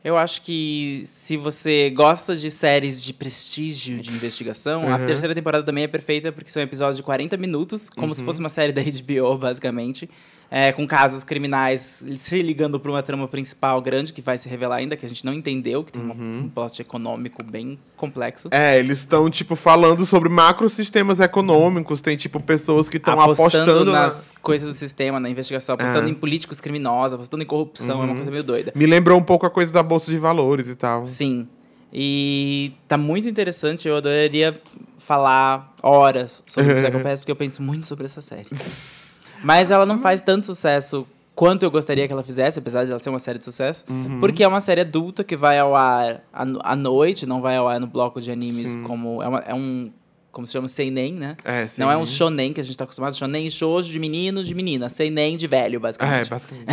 Eu 0.04 0.18
acho 0.18 0.42
que 0.42 1.04
se 1.06 1.36
você 1.36 1.88
gosta 1.90 2.34
de 2.36 2.50
séries 2.50 3.00
de 3.00 3.12
prestígio, 3.12 4.00
de 4.00 4.10
investigação, 4.10 4.90
a 4.92 4.96
Uhum. 4.96 5.06
terceira 5.06 5.32
temporada 5.32 5.64
também 5.64 5.84
é 5.84 5.86
perfeita, 5.86 6.32
porque 6.32 6.50
são 6.50 6.60
episódios 6.60 6.96
de 6.96 7.04
40 7.04 7.36
minutos, 7.36 7.88
como 7.88 8.08
Uhum. 8.08 8.14
se 8.14 8.24
fosse 8.24 8.40
uma 8.40 8.48
série 8.48 8.72
da 8.72 8.82
HBO, 8.82 9.38
basicamente. 9.38 10.10
É, 10.54 10.70
com 10.70 10.86
casos 10.86 11.24
criminais 11.24 12.04
se 12.18 12.42
ligando 12.42 12.78
para 12.78 12.90
uma 12.90 13.02
trama 13.02 13.26
principal 13.26 13.80
grande, 13.80 14.12
que 14.12 14.20
vai 14.20 14.36
se 14.36 14.50
revelar 14.50 14.76
ainda, 14.76 14.94
que 14.98 15.06
a 15.06 15.08
gente 15.08 15.24
não 15.24 15.32
entendeu, 15.32 15.82
que 15.82 15.90
tem 15.92 16.02
Uhum. 16.02 16.40
um 16.44 16.48
plot 16.50 16.82
econômico 16.82 17.42
bem 17.42 17.78
complexo. 17.96 18.48
É, 18.50 18.78
eles 18.78 18.98
estão, 18.98 19.30
tipo, 19.30 19.56
falando 19.56 20.04
sobre 20.04 20.28
macrosistemas 20.28 21.20
econômicos. 21.20 22.02
Tem, 22.02 22.18
tipo, 22.18 22.38
pessoas 22.38 22.86
que 22.86 22.98
estão 22.98 23.18
apostando, 23.18 23.86
na- 23.86 24.02
nas 24.02 24.34
coisas 24.42 24.68
do 24.70 24.74
sistema, 24.76 25.18
na 25.18 25.30
investigação, 25.30 25.74
apostando 25.74 26.06
É. 26.06 26.10
em 26.10 26.14
políticos 26.14 26.60
criminosos, 26.60 27.14
apostando 27.14 27.42
em 27.42 27.46
corrupção, 27.46 27.92
é 28.02 28.04
uma 28.04 28.08
Uhum. 28.08 28.16
coisa 28.16 28.30
meio 28.30 28.44
doida. 28.44 28.72
Me 28.74 28.84
lembrou 28.84 29.18
um 29.18 29.22
pouco 29.22 29.46
a 29.46 29.50
coisa 29.50 29.72
da 29.72 29.82
Bolsa 29.82 30.10
de 30.10 30.18
Valores 30.18 30.68
e 30.68 30.74
tal. 30.76 31.06
Sim. 31.06 31.48
E 31.90 32.72
tá 32.86 32.98
muito 32.98 33.26
interessante, 33.28 33.88
eu 33.88 33.96
adoraria 33.96 34.60
falar 34.98 35.74
horas 35.82 36.42
sobre 36.46 36.74
Psycho 36.74 37.00
Pass, 37.00 37.20
porque 37.20 37.32
eu 37.32 37.36
penso 37.36 37.62
muito 37.62 37.86
sobre 37.86 38.04
essa 38.04 38.20
série. 38.20 38.48
Mas 39.42 39.70
ela 39.70 39.84
não 39.86 39.98
faz 40.00 40.20
tanto 40.20 40.46
sucesso 40.46 41.06
quanto 41.34 41.62
eu 41.62 41.70
gostaria 41.70 42.06
que 42.06 42.12
ela 42.12 42.22
fizesse, 42.22 42.58
apesar 42.58 42.84
de 42.84 42.90
ela 42.90 43.00
ser 43.00 43.08
uma 43.10 43.18
série 43.18 43.38
de 43.38 43.44
sucesso. 43.44 43.84
Uhum. 43.88 44.20
Porque 44.20 44.44
é 44.44 44.48
uma 44.48 44.60
série 44.60 44.82
adulta 44.82 45.24
que 45.24 45.36
vai 45.36 45.58
ao 45.58 45.74
ar 45.74 46.20
à 46.32 46.44
no- 46.44 46.60
à 46.62 46.76
noite, 46.76 47.24
não 47.26 47.40
vai 47.40 47.56
ao 47.56 47.66
ar 47.68 47.80
no 47.80 47.86
bloco 47.86 48.20
de 48.20 48.30
animes 48.30 48.72
Sim. 48.72 48.82
como... 48.82 49.22
É, 49.22 49.28
uma- 49.28 49.40
é 49.40 49.54
um... 49.54 49.90
Como 50.30 50.46
se 50.46 50.54
chama? 50.54 50.66
Seinen, 50.66 51.12
né? 51.12 51.36
É, 51.44 51.66
sim. 51.66 51.78
Não 51.78 51.90
é 51.92 51.96
um 51.98 52.06
shonen 52.06 52.54
que 52.54 52.60
a 52.62 52.64
gente 52.64 52.74
tá 52.78 52.84
acostumado. 52.84 53.14
Shonen, 53.14 53.50
shoujo 53.50 53.90
de 53.92 53.98
menino, 53.98 54.42
de 54.42 54.54
menina. 54.54 54.88
Seinen 54.88 55.36
de 55.36 55.46
velho, 55.46 55.76
É, 55.76 55.78
basicamente. 55.78 56.30
basicamente. 56.30 56.66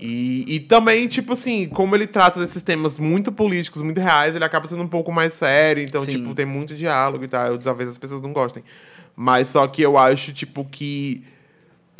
e, 0.00 0.44
e 0.56 0.60
também, 0.60 1.06
tipo 1.06 1.34
assim, 1.34 1.68
como 1.68 1.94
ele 1.94 2.06
trata 2.06 2.40
desses 2.40 2.62
temas 2.62 2.98
muito 2.98 3.30
políticos, 3.30 3.82
muito 3.82 4.00
reais, 4.00 4.34
ele 4.34 4.44
acaba 4.44 4.66
sendo 4.66 4.82
um 4.82 4.88
pouco 4.88 5.12
mais 5.12 5.34
sério. 5.34 5.82
Então, 5.82 6.02
Sim. 6.06 6.12
tipo, 6.12 6.34
tem 6.34 6.46
muito 6.46 6.74
diálogo 6.74 7.22
e 7.24 7.28
tal. 7.28 7.58
Talvez 7.58 7.90
as 7.90 7.98
pessoas 7.98 8.22
não 8.22 8.32
gostem. 8.32 8.62
Mas 9.14 9.48
só 9.48 9.66
que 9.66 9.82
eu 9.82 9.98
acho, 9.98 10.32
tipo, 10.32 10.64
que 10.64 11.22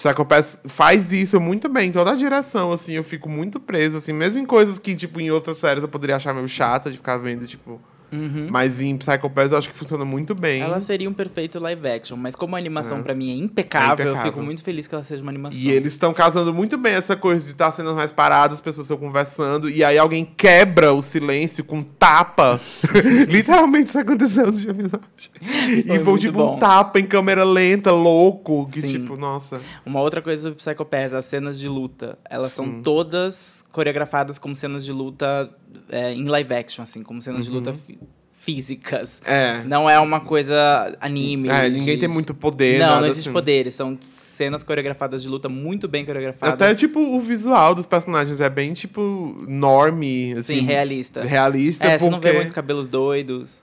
Psycho 0.02 0.25
Pass 0.25 0.59
faz 0.64 1.12
isso 1.12 1.40
muito 1.40 1.68
bem. 1.68 1.92
Toda 1.92 2.11
a 2.11 2.16
direção, 2.16 2.73
assim, 2.73 2.94
eu 2.94 3.04
fico 3.04 3.28
muito 3.28 3.61
preso, 3.61 3.99
assim. 3.99 4.12
Mesmo 4.12 4.40
em 4.40 4.44
coisas 4.44 4.76
que, 4.76 4.97
tipo, 4.97 5.21
em 5.21 5.30
outras 5.30 5.59
séries 5.59 5.85
eu 5.85 5.88
poderia 5.88 6.16
achar 6.16 6.35
meio 6.35 6.49
chata 6.49 6.90
de 6.90 6.97
ficar 6.97 7.18
vendo, 7.18 7.47
tipo... 7.47 7.80
Uhum. 8.12 8.49
Mas 8.50 8.81
em 8.81 8.97
Psycho 8.99 9.31
Pass 9.31 9.52
eu 9.52 9.59
acho 9.59 9.71
que 9.71 9.75
funciona 9.75 10.04
muito 10.04 10.35
bem. 10.35 10.61
Ela 10.61 10.81
seria 10.81 11.09
um 11.09 11.14
perfeito 11.14 11.59
live 11.59 11.88
action, 11.88 12.16
mas 12.16 12.37
como 12.37 12.54
a 12.54 12.59
animação 12.59 12.99
É. 12.99 13.02
pra 13.02 13.14
mim 13.14 13.31
é 13.31 13.35
impecável, 13.42 14.04
É 14.04 14.09
eu 14.09 14.12
impecável. 14.12 14.33
fico 14.33 14.45
muito 14.45 14.62
feliz 14.62 14.87
que 14.87 14.95
ela 14.95 15.02
seja 15.04 15.23
uma 15.23 15.31
animação. 15.31 15.59
E 15.59 15.71
eles 15.71 15.92
estão 15.95 16.12
casando 16.12 16.52
muito 16.52 16.76
bem 16.76 16.92
essa 16.95 17.16
coisa 17.16 17.45
de 17.45 17.52
estar 17.52 17.73
sendo 17.73 17.95
mais 17.95 18.12
paradas, 18.12 18.57
as 18.57 18.61
pessoas 18.61 18.85
estão 18.90 18.99
conversando, 18.99 19.71
e 19.71 19.83
aí 19.83 19.97
alguém 19.97 20.25
quebra 20.25 20.92
o 20.92 21.00
silêncio 21.00 21.64
com 21.64 21.83
tapa. 21.83 22.61
Literalmente 23.28 23.88
isso 23.88 23.99
aconteceu 23.99 24.47
no 24.50 24.59
episódio. 24.71 25.31
E 25.40 25.83
Foi 25.87 25.99
muito 26.02 26.19
tipo 26.21 26.38
bom. 26.38 26.54
um 26.54 26.59
tapa 26.59 27.00
em 27.00 27.04
câmera 27.07 27.45
lenta, 27.45 27.90
louco, 27.92 28.66
que 28.71 28.81
Sim. 28.83 28.87
tipo, 28.88 29.16
nossa. 29.16 29.61
Uma 29.85 30.00
outra 30.00 30.21
coisa 30.21 30.42
sobre 30.42 30.59
Psycho 30.59 30.85
Pass, 30.85 31.12
as 31.14 31.25
cenas 31.25 31.59
de 31.59 31.69
luta. 31.69 32.19
Elas 32.28 32.52
Sim. 32.52 32.57
são 32.64 32.83
todas 32.83 33.64
coreografadas 33.73 34.38
como 34.38 34.54
cenas 34.54 34.85
de 34.85 34.92
luta 34.92 35.50
é, 35.91 36.12
em 36.12 36.25
live 36.25 36.55
action, 36.55 36.83
assim, 36.83 37.02
como 37.02 37.21
cenas 37.23 37.45
de 37.45 37.50
Uhum. 37.50 37.57
luta 37.57 37.75
fí- 37.75 37.99
físicas. 38.33 39.21
É. 39.25 39.62
Não 39.64 39.88
é 39.88 39.99
uma 40.00 40.21
coisa 40.21 40.97
anime. 41.00 41.49
É, 41.49 41.69
de- 41.69 41.79
ninguém 41.79 41.99
tem 41.99 42.09
muito 42.09 42.35
poder, 42.35 42.79
Não, 42.79 43.00
não 43.00 43.07
existe 43.07 43.29
assim. 43.29 43.33
poderes. 43.33 43.75
São 43.75 43.97
cenas 44.00 44.62
coreografadas 44.62 45.23
de 45.23 45.29
luta 45.29 45.49
muito 45.49 45.87
bem 45.87 46.05
coreografadas. 46.05 46.55
Até, 46.55 46.75
tipo, 46.75 46.99
o 46.99 47.21
visual 47.21 47.75
dos 47.75 47.87
personagens 47.87 48.41
é 48.41 48.49
bem, 48.49 48.73
tipo, 48.73 49.45
norme, 49.47 50.33
assim. 50.35 50.61
Sim, 50.61 50.62
realista. 50.67 51.23
Realista, 51.23 51.85
É, 51.87 51.99
você 51.99 52.05
não 52.09 52.19
vê 52.19 52.29
porque- 52.29 52.37
muitos 52.37 52.52
cabelos 52.52 52.87
doidos. 52.87 53.62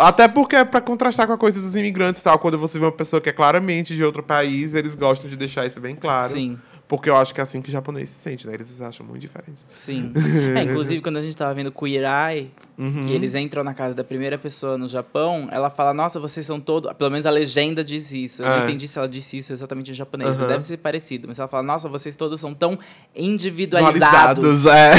Até 0.00 0.26
porque 0.26 0.56
é 0.56 0.64
pra 0.64 0.80
contrastar 0.80 1.26
com 1.26 1.34
a 1.34 1.38
coisa 1.38 1.60
dos 1.60 1.76
imigrantes 1.76 2.22
e 2.22 2.24
tal. 2.24 2.38
Quando 2.38 2.58
você 2.58 2.78
vê 2.78 2.86
uma 2.86 2.92
pessoa 2.92 3.20
que 3.20 3.28
é 3.28 3.32
claramente 3.32 3.94
de 3.94 4.02
outro 4.02 4.22
país, 4.22 4.74
eles 4.74 4.94
gostam 4.94 5.28
de 5.28 5.36
deixar 5.36 5.66
isso 5.66 5.78
bem 5.80 5.94
claro. 5.94 6.32
Sim, 6.32 6.56
Porque 6.88 7.10
eu 7.10 7.16
acho 7.16 7.34
que 7.34 7.40
é 7.40 7.42
assim 7.42 7.60
que 7.60 7.68
o 7.68 7.72
japonês 7.72 8.10
se 8.10 8.18
sente, 8.20 8.46
né? 8.46 8.54
Eles 8.54 8.80
acham 8.80 9.04
muito 9.04 9.20
diferentes. 9.20 9.64
sim. 9.72 10.12
é, 10.56 10.62
inclusive, 10.62 11.00
quando 11.02 11.16
a 11.16 11.22
gente 11.22 11.36
tava 11.36 11.52
vendo 11.54 11.72
Eye, 11.82 12.50
Uhum. 12.78 13.04
que 13.06 13.10
eles 13.10 13.34
entram 13.34 13.64
na 13.64 13.72
casa 13.72 13.94
da 13.94 14.04
primeira 14.04 14.36
pessoa 14.36 14.76
no 14.76 14.86
Japão, 14.86 15.48
ela 15.50 15.70
fala, 15.70 15.94
nossa, 15.94 16.20
vocês 16.20 16.44
são 16.44 16.60
todos... 16.60 16.92
Pelo 16.92 17.10
menos 17.10 17.24
a 17.24 17.30
legenda 17.30 17.82
diz 17.82 18.12
isso. 18.12 18.42
Eu 18.42 18.46
É. 18.46 18.56
não 18.58 18.64
entendi 18.64 18.86
se 18.86 18.98
ela 18.98 19.08
disse 19.08 19.38
isso 19.38 19.50
exatamente 19.50 19.90
em 19.90 19.94
japonês, 19.94 20.32
mas 20.32 20.38
Aham. 20.40 20.46
deve 20.48 20.62
ser 20.64 20.76
parecido. 20.76 21.26
Mas 21.26 21.38
ela 21.38 21.48
fala, 21.48 21.62
nossa, 21.62 21.88
vocês 21.88 22.14
todos 22.14 22.38
são 22.38 22.52
tão 22.52 22.78
individualizados. 23.16 24.44
Dualizados, 24.44 24.66
é. 24.68 24.92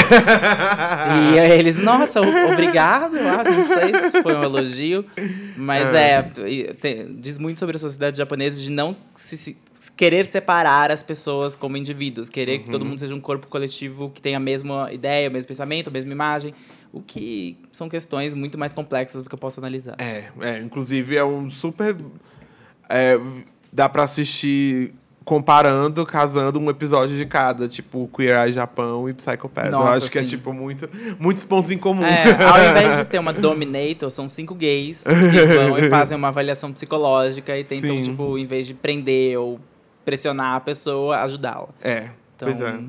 E 1.34 1.40
aí 1.40 1.58
eles, 1.58 1.78
nossa, 1.80 2.20
obrigado, 2.20 3.16
acho, 3.16 3.50
não 3.52 3.66
sei 3.66 4.10
se 4.10 4.22
foi 4.22 4.34
um 4.34 4.42
elogio. 4.42 5.04
Mas 5.56 5.94
é, 5.94 6.30
e 6.46 6.64
tem- 6.74 7.14
diz 7.20 7.38
muito 7.38 7.58
sobre 7.58 7.76
a 7.76 7.78
sociedade 7.78 8.18
japonesa 8.18 8.60
de 8.60 8.70
não 8.70 8.96
se, 9.14 9.36
se- 9.36 9.56
querer 9.96 10.26
separar 10.26 10.90
as 10.90 11.02
pessoas 11.02 11.54
como 11.56 11.76
indivíduos, 11.76 12.28
querer 12.28 12.58
que 12.60 12.70
todo 12.70 12.82
Uhum. 12.82 12.88
mundo 12.90 12.98
seja 13.00 13.14
um 13.14 13.20
corpo 13.20 13.46
coletivo 13.46 14.10
que 14.10 14.20
tenha 14.22 14.36
a 14.36 14.40
mesma 14.40 14.92
ideia, 14.92 15.28
o 15.28 15.32
mesmo 15.32 15.48
pensamento, 15.48 15.88
a 15.88 15.90
mesma 15.90 16.12
imagem. 16.12 16.54
O 16.92 17.02
que 17.02 17.58
são 17.72 17.88
questões 17.88 18.32
muito 18.32 18.56
mais 18.56 18.72
complexas 18.72 19.24
do 19.24 19.28
que 19.28 19.34
eu 19.34 19.38
posso 19.38 19.60
analisar. 19.60 19.96
É, 19.98 20.24
é, 20.40 20.58
inclusive 20.60 21.16
é 21.16 21.24
um 21.24 21.50
super. 21.50 21.94
é, 22.88 23.18
dá 23.72 23.88
pra 23.88 24.04
assistir 24.04 24.94
comparando, 25.24 26.06
casando 26.06 26.58
um 26.58 26.70
episódio 26.70 27.14
de 27.14 27.26
cada, 27.26 27.68
tipo 27.68 28.08
Queer 28.16 28.44
Eye 28.44 28.52
Japão 28.52 29.06
e 29.10 29.12
Psycho 29.12 29.46
Pass. 29.46 29.66
Eu 29.66 29.72
Nossa, 29.72 29.98
acho 29.98 30.10
que 30.10 30.18
é 30.18 30.22
sim. 30.22 30.28
tipo 30.30 30.54
muito, 30.54 30.88
muitos 31.20 31.44
pontos 31.44 31.70
em 31.70 31.76
comum. 31.76 32.02
É, 32.06 32.22
ao 32.42 32.58
invés 32.70 32.96
de 33.00 33.04
ter 33.04 33.18
uma 33.18 33.34
Dominator, 33.34 34.10
são 34.10 34.30
cinco 34.30 34.54
gays 34.54 35.02
que 35.04 35.44
vão 35.54 35.76
e 35.78 35.90
fazem 35.90 36.16
uma 36.16 36.28
avaliação 36.28 36.72
psicológica 36.72 37.58
e 37.58 37.62
tentam, 37.62 37.90
Sim. 37.96 38.02
tipo, 38.04 38.38
em 38.38 38.46
vez 38.46 38.66
de 38.66 38.72
prender 38.72 39.38
ou 39.38 39.60
pressionar 40.08 40.54
a 40.54 40.60
pessoa, 40.60 41.18
ajudá-la. 41.18 41.68
É, 41.82 42.08
Então, 42.34 42.48
pois 42.48 42.60
é. 42.62 42.80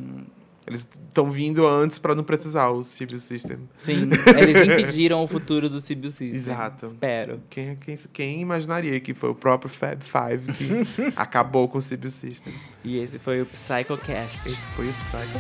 Eles 0.66 0.88
estão 1.08 1.30
vindo 1.32 1.68
antes 1.68 1.98
pra 2.00 2.14
não 2.16 2.24
precisar 2.24 2.70
o 2.70 2.82
Civil 2.84 3.20
System. 3.20 3.58
Sim, 3.78 4.08
eles 4.40 4.68
impediram 4.68 5.22
o 5.24 5.28
futuro 5.28 5.68
do 5.68 5.82
Sibiu 5.82 6.12
System. 6.12 6.40
Exato. 6.40 6.86
Espero. 6.86 7.42
Quem, 7.50 7.76
quem, 7.76 7.98
quem 8.14 8.42
imaginaria 8.42 9.00
que 9.00 9.16
foi 9.16 9.32
o 9.32 9.36
próprio 9.36 9.70
Fab 9.70 10.00
Five 10.02 10.54
que 10.54 11.12
acabou 11.18 11.68
com 11.68 11.80
o 11.80 11.82
Civil 11.82 12.12
System? 12.12 12.54
E 12.84 13.00
esse 13.00 13.18
foi 13.20 13.42
o 13.42 13.48
PsychoCast. 13.48 14.48
Esse 14.48 14.68
foi 14.68 14.88
o 14.88 14.94
Psycho 14.94 15.40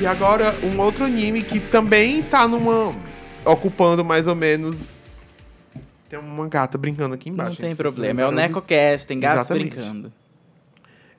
E 0.00 0.06
agora, 0.06 0.58
um 0.64 0.80
outro 0.80 1.04
anime 1.04 1.42
que 1.42 1.60
também 1.60 2.22
tá 2.22 2.48
numa. 2.48 2.94
ocupando 3.44 4.02
mais 4.02 4.26
ou 4.26 4.34
menos. 4.34 4.94
Tem 6.08 6.18
uma 6.18 6.48
gata 6.48 6.78
brincando 6.78 7.14
aqui 7.14 7.28
embaixo. 7.28 7.60
Não 7.60 7.68
tem 7.68 7.76
problema. 7.76 8.22
É 8.22 8.26
o 8.26 8.32
NecoCast, 8.32 9.06
tem 9.06 9.20
gatos 9.20 9.40
Exatamente. 9.50 9.76
brincando. 9.76 10.12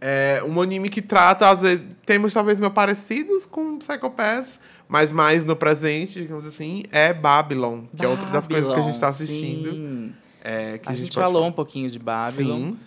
É 0.01 0.41
um 0.43 0.59
anime 0.59 0.89
que 0.89 0.99
trata, 0.99 1.47
às 1.47 1.61
vezes, 1.61 1.85
temas 2.07 2.33
talvez 2.33 2.57
meio 2.57 2.71
parecidos 2.71 3.45
com 3.45 3.77
Psycho 3.77 4.09
Pass, 4.09 4.59
mas 4.89 5.11
mais 5.11 5.45
no 5.45 5.55
presente, 5.55 6.19
digamos 6.19 6.47
assim, 6.47 6.83
é 6.91 7.13
Babylon, 7.13 7.83
que 7.95 8.03
é 8.03 8.07
outra 8.07 8.25
das 8.31 8.47
coisas 8.47 8.71
que 8.73 8.79
a 8.79 8.83
gente 8.83 8.99
tá 8.99 9.11
Babylon, 9.11 9.23
assistindo. 9.29 10.11
É, 10.43 10.79
que 10.79 10.89
A, 10.89 10.93
gente, 10.93 11.09
pode 11.09 11.13
falou 11.23 11.33
falar. 11.41 11.47
um 11.47 11.51
pouquinho 11.51 11.87
de 11.91 11.99
Babylon. 11.99 12.71
Sim. 12.71 12.77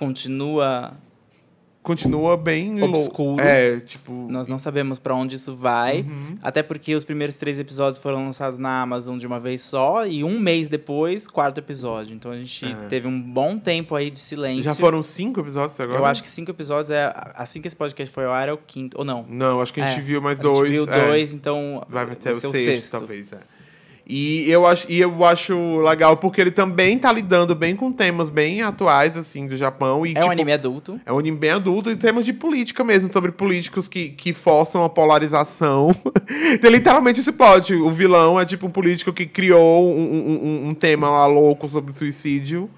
Continua. 0.00 0.96
Continua 1.88 2.36
bem 2.36 2.82
Obscuro. 2.82 3.40
É, 3.42 3.80
tipo. 3.80 4.12
Nós 4.28 4.46
não 4.46 4.58
sabemos 4.58 4.98
pra 4.98 5.14
onde 5.14 5.36
isso 5.36 5.56
vai. 5.56 6.02
Uhum. 6.02 6.36
Até 6.42 6.62
porque 6.62 6.94
os 6.94 7.02
primeiros 7.02 7.36
três 7.36 7.58
episódios 7.58 7.96
foram 7.96 8.26
lançados 8.26 8.58
na 8.58 8.82
Amazon 8.82 9.16
de 9.16 9.26
uma 9.26 9.40
vez 9.40 9.62
só. 9.62 10.06
E 10.06 10.22
um 10.22 10.38
mês 10.38 10.68
depois, 10.68 11.26
quarto 11.26 11.58
episódio. 11.58 12.14
Então 12.14 12.30
a 12.30 12.36
gente 12.36 12.66
É. 12.66 12.74
teve 12.88 13.08
um 13.08 13.18
bom 13.20 13.58
tempo 13.58 13.94
aí 13.94 14.10
de 14.10 14.18
silêncio. 14.18 14.62
Já 14.64 14.74
foram 14.74 15.02
cinco 15.02 15.40
episódios 15.40 15.80
agora? 15.80 15.98
Eu 15.98 16.04
acho 16.04 16.22
que 16.22 16.28
cinco 16.28 16.50
episódios 16.50 16.90
é. 16.90 17.10
Assim 17.34 17.60
que 17.62 17.66
esse 17.68 17.76
podcast 17.76 18.14
foi 18.14 18.26
ao 18.26 18.32
ar, 18.32 18.48
é 18.48 18.52
o 18.52 18.58
quinto. 18.58 18.98
Ou 18.98 19.04
não? 19.04 19.24
Não, 19.28 19.60
acho 19.62 19.72
que 19.72 19.80
a 19.80 19.86
gente 19.88 20.00
É, 20.00 20.02
viu 20.02 20.20
mais 20.20 20.38
a 20.38 20.42
gente 20.42 20.52
dois. 20.54 20.70
viu 20.70 20.84
é. 20.84 21.06
dois, 21.06 21.32
então. 21.32 21.82
Vai 21.88 22.04
ter 22.14 22.32
o 22.32 22.36
ser 22.36 22.48
sexto, 22.50 22.98
talvez, 22.98 23.32
é. 23.32 23.38
E 24.10 24.50
eu, 24.50 24.66
acho, 24.66 24.86
e 24.90 24.98
eu 24.98 25.22
acho 25.22 25.80
legal 25.82 26.16
porque 26.16 26.40
ele 26.40 26.50
também 26.50 26.98
tá 26.98 27.12
lidando 27.12 27.54
bem 27.54 27.76
com 27.76 27.92
temas 27.92 28.30
bem 28.30 28.62
atuais, 28.62 29.14
assim, 29.18 29.46
do 29.46 29.54
Japão. 29.54 30.06
E, 30.06 30.12
É 30.14 30.18
um 30.18 30.20
tipo, 30.22 30.32
anime 30.32 30.50
adulto. 30.52 30.98
É 31.04 31.12
um 31.12 31.18
anime 31.18 31.36
bem 31.36 31.50
adulto 31.50 31.90
e 31.90 31.96
temas 31.96 32.24
de 32.24 32.32
política 32.32 32.82
mesmo, 32.82 33.12
sobre 33.12 33.30
políticos 33.32 33.86
que, 33.86 34.08
que 34.08 34.32
forçam 34.32 34.82
a 34.82 34.88
polarização. 34.88 35.94
Tem 36.58 36.70
literalmente 36.70 37.20
esse 37.20 37.32
plot. 37.32 37.74
O 37.74 37.90
vilão 37.90 38.40
é 38.40 38.46
tipo 38.46 38.66
um 38.66 38.70
político 38.70 39.12
que 39.12 39.26
criou 39.26 39.86
um, 39.86 40.00
um, 40.00 40.40
um- 40.42 40.68
um 40.70 40.74
tema 40.74 41.10
lá 41.10 41.26
louco 41.26 41.68
sobre 41.68 41.92
suicídio 41.92 42.70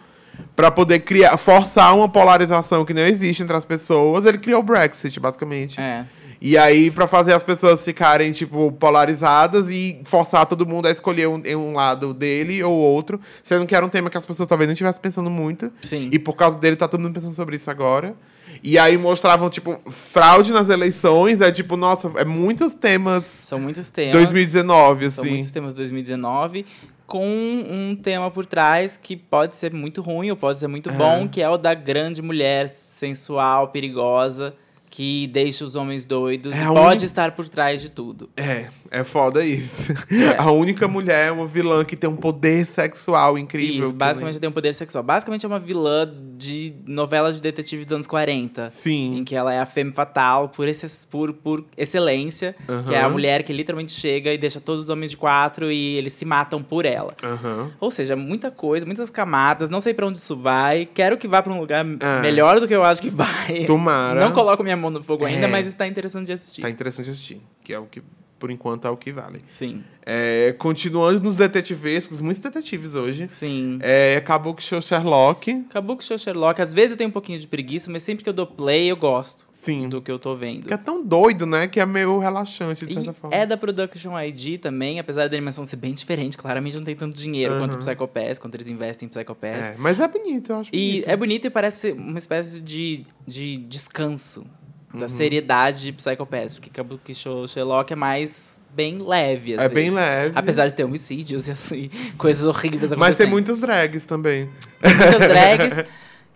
pra 0.57 0.69
poder 0.71 0.99
criar, 1.01 1.37
forçar 1.37 1.95
uma 1.95 2.09
polarização 2.09 2.85
que 2.85 2.93
não 2.93 3.07
existe 3.07 3.43
entre 3.43 3.57
as 3.57 3.65
pessoas. 3.65 4.25
Ele 4.27 4.39
criou 4.39 4.59
o 4.61 4.65
Brexit, 4.65 5.21
basicamente. 5.21 5.81
É. 5.81 6.05
E 6.41 6.57
aí, 6.57 6.91
pra 6.91 7.07
fazer 7.07 7.35
as 7.35 7.43
pessoas 7.43 7.85
ficarem, 7.85 8.33
tipo, 8.33 8.73
polarizadas 8.73 9.69
e 9.69 10.01
forçar 10.05 10.47
todo 10.47 10.67
mundo 10.67 10.89
a 10.89 10.91
escolher 10.91 11.29
um, 11.29 11.43
um 11.57 11.75
lado 11.75 12.15
dele 12.15 12.63
ou 12.63 12.73
outro, 12.79 13.21
sendo 13.43 13.67
que 13.67 13.75
era 13.75 13.85
um 13.85 13.91
tema 13.91 14.09
que 14.09 14.17
as 14.17 14.25
pessoas 14.25 14.49
talvez 14.49 14.67
não 14.67 14.73
estivessem 14.73 15.03
pensando 15.03 15.29
muito. 15.29 15.71
Sim. 15.83 16.09
E 16.11 16.19
por 16.19 16.37
causa 16.37 16.59
dele, 16.59 16.77
tá 16.77 16.89
todo 16.89 17.01
mundo 17.01 17.13
pensando 17.13 17.35
sobre 17.35 17.57
isso 17.57 17.71
agora. 17.71 18.15
E 18.63 18.79
aí 18.79 18.97
mostravam, 18.97 19.49
tipo, 19.51 19.79
fraude 19.91 20.53
nas 20.53 20.69
eleições. 20.69 21.41
É 21.41 21.53
tipo, 21.53 21.77
nossa, 21.77 22.11
é 22.17 22.25
muitos 22.25 22.75
temas 22.75 23.25
São 23.25 23.61
muitos 23.61 23.91
temas. 23.91 24.15
2019, 24.15 25.11
São 25.11 25.25
assim. 25.25 25.33
muitos 25.33 25.51
temas 25.51 25.75
2019 25.75 26.65
com 27.07 27.27
um 27.27 27.97
tema 28.01 28.31
por 28.31 28.47
trás 28.47 28.97
que 28.97 29.17
pode 29.17 29.57
ser 29.57 29.75
muito 29.75 30.01
ruim 30.01 30.31
ou 30.31 30.37
pode 30.37 30.61
ser 30.61 30.69
muito 30.69 30.93
bom, 30.93 31.27
que 31.29 31.43
é 31.43 31.49
o 31.49 31.59
da 31.59 31.75
grande 31.75 32.23
mulher 32.23 32.69
sensual, 32.73 33.67
perigosa, 33.69 34.55
que 34.91 35.29
deixa 35.29 35.65
os 35.65 35.77
homens 35.77 36.05
doidos 36.05 36.53
É 36.53 36.65
e 36.65 36.67
pode 36.67 37.05
estar 37.07 37.31
por 37.33 37.49
trás 37.49 37.81
de 37.81 37.89
tudo. 37.89 38.29
É, 38.37 38.67
é 38.91 39.05
foda 39.05 39.45
isso. 39.45 39.93
É. 40.11 40.37
A 40.37 40.51
única 40.51 40.89
mulher 40.89 41.29
é 41.29 41.31
uma 41.31 41.47
vilã 41.47 41.85
que 41.85 41.95
tem 41.97 42.11
um 42.11 42.17
poder 42.17 42.67
sexual 42.67 43.39
incrível. 43.39 43.85
Isso, 43.85 43.93
basicamente 43.93 44.35
nem- 44.35 44.41
tem 44.41 44.51
um 44.51 44.53
poder 44.53 44.75
sexual. 44.75 45.05
Basicamente 45.05 45.45
é 45.47 45.49
uma 45.49 45.61
vilã 45.61 46.11
de 46.37 46.75
novela 46.87 47.33
de 47.33 47.41
detetive 47.41 47.85
dos 47.85 47.93
anos 47.93 48.07
40. 48.09 48.67
Em 48.67 48.71
Sim. 48.71 49.23
que 49.25 49.37
ela 49.37 49.55
é 49.55 49.61
a 49.61 49.67
femme 49.67 49.93
fatal 49.93 50.49
por, 50.49 50.67
exces- 50.67 51.07
por, 51.09 51.33
por 51.35 51.65
excelência, 51.77 52.57
que 52.87 52.95
é 52.95 53.01
a 53.01 53.09
mulher 53.09 53.43
que 53.45 53.53
literalmente 53.53 53.93
chega 53.93 54.33
e 54.35 54.39
deixa 54.39 54.61
todos 54.61 54.83
os 54.83 54.89
homens 54.89 55.11
de 55.13 55.17
quatro 55.17 55.71
e 55.71 55.97
eles 55.97 56.13
se 56.15 56.25
matam 56.25 56.63
por 56.63 56.85
ela. 56.85 57.15
Aham. 57.23 57.71
Ou 57.79 57.91
seja, 57.93 58.17
muita 58.17 58.51
coisa, 58.51 58.85
muitas 58.85 59.09
camadas, 59.11 59.69
não 59.69 59.81
sei 59.81 59.95
pra 59.95 60.07
onde 60.07 60.19
isso 60.19 60.37
vai. 60.37 60.85
Quero 60.93 61.17
que 61.17 61.29
vá 61.29 61.41
pra 61.43 61.53
um 61.53 61.61
lugar 61.61 61.85
É. 61.85 62.21
melhor 62.21 62.59
do 62.59 62.67
que 62.67 62.75
eu 62.75 62.83
acho 62.83 63.01
que 63.01 63.11
vai. 63.11 63.65
Tomara. 63.67 64.19
Não 64.21 64.33
coloco 64.33 64.63
minha 64.65 64.80
mão 64.81 64.91
no 64.91 65.03
fogo 65.03 65.25
ainda, 65.25 65.47
É. 65.47 65.51
mas 65.51 65.67
está 65.69 65.87
interessante 65.87 66.27
de 66.27 66.33
assistir. 66.33 66.63
Tá 66.63 66.71
interessante 66.71 67.11
assistir. 67.11 67.41
Que 67.63 67.73
é 67.73 67.79
o 67.79 67.87
que, 67.87 68.03
por 68.39 68.51
enquanto, 68.51 68.87
é 68.87 68.91
o 68.91 68.97
que 68.97 69.13
vale. 69.13 69.41
Sim, 69.47 69.85
É, 70.13 70.53
continuando 70.59 71.21
nos 71.21 71.37
detetivescos, 71.37 72.21
muitos 72.21 72.41
detetives 72.41 72.95
hoje. 72.95 73.29
sim. 73.29 73.79
É, 73.83 74.17
acabou 74.17 74.55
que 74.55 74.63
show 74.63 74.81
Sherlock. 74.81 75.51
Acabou 75.69 75.95
que 75.97 76.03
o 76.13 76.19
Sherlock, 76.19 76.61
às 76.61 76.73
vezes 76.75 76.93
eu 76.93 76.97
tenho 76.97 77.11
um 77.11 77.13
pouquinho 77.13 77.39
de 77.39 77.47
preguiça, 77.47 77.91
mas 77.91 78.03
sempre 78.03 78.25
que 78.25 78.29
eu 78.31 78.33
dou 78.33 78.47
play, 78.47 78.91
eu 78.91 78.97
gosto 78.97 79.47
Sim. 79.53 79.89
do 79.91 80.01
que 80.03 80.11
eu 80.11 80.19
tô 80.19 80.35
vendo. 80.35 80.67
Que 80.67 80.73
é 80.75 80.77
tão 80.79 81.05
doido, 81.05 81.45
né? 81.47 81.69
Que 81.69 81.79
é 81.79 81.87
meio 81.87 82.19
relaxante, 82.19 82.87
de 82.87 82.95
certa 82.95 83.11
E 83.11 83.15
forma. 83.15 83.37
é 83.37 83.45
da 83.47 83.57
Production 83.59 84.19
ID 84.19 84.59
também, 84.59 84.99
apesar 84.99 85.29
da 85.29 85.37
animação 85.37 85.63
ser 85.65 85.77
bem 85.77 85.93
diferente, 85.93 86.37
claramente 86.39 86.77
não 86.79 86.85
tem 86.85 86.97
tanto 86.97 87.15
dinheiro 87.15 87.59
quanto 87.59 87.75
o. 87.75 87.79
Psycho 87.79 88.09
Pass, 88.09 88.39
quanto 88.39 88.55
eles 88.57 88.69
investem 88.69 89.07
em 89.07 89.11
Psycho 89.11 89.35
Pass. 89.35 89.67
É, 89.69 89.75
mas 89.79 90.01
é 90.01 90.09
bonito, 90.09 90.51
eu 90.51 90.57
acho 90.59 90.71
E 90.73 90.93
bonito. 90.93 91.09
é 91.11 91.17
bonito 91.17 91.47
e 91.47 91.51
parece 91.51 91.93
uma 91.93 92.19
espécie 92.19 92.61
de, 92.63 93.05
de 93.29 93.59
descanso 93.59 94.45
da 94.93 95.03
Uhum. 95.03 95.09
seriedade 95.09 95.83
de 95.83 95.93
Psycho 95.93 96.27
Pass, 96.27 96.55
porque 96.55 96.69
Kabuki 96.71 97.15
Show 97.15 97.47
Sherlock 97.47 97.93
é 97.93 97.97
mais 97.97 98.59
bem 98.75 98.99
leve, 99.03 99.55
É 99.55 99.69
bem 99.69 99.91
leve. 99.91 100.33
Apesar 100.35 100.67
de 100.67 100.75
ter 100.75 100.85
homicídios 100.85 101.47
e 101.47 101.51
assim, 101.53 101.91
coisas 102.19 102.45
horríveis 102.47 102.85
acontecendo. 102.85 102.99
Mas 103.01 103.17
tem 103.17 103.27
muitos 103.27 103.61
drags 103.61 104.05
também. 104.07 104.49
Tem 104.81 104.95
muitas 104.95 105.21
drags 105.21 105.85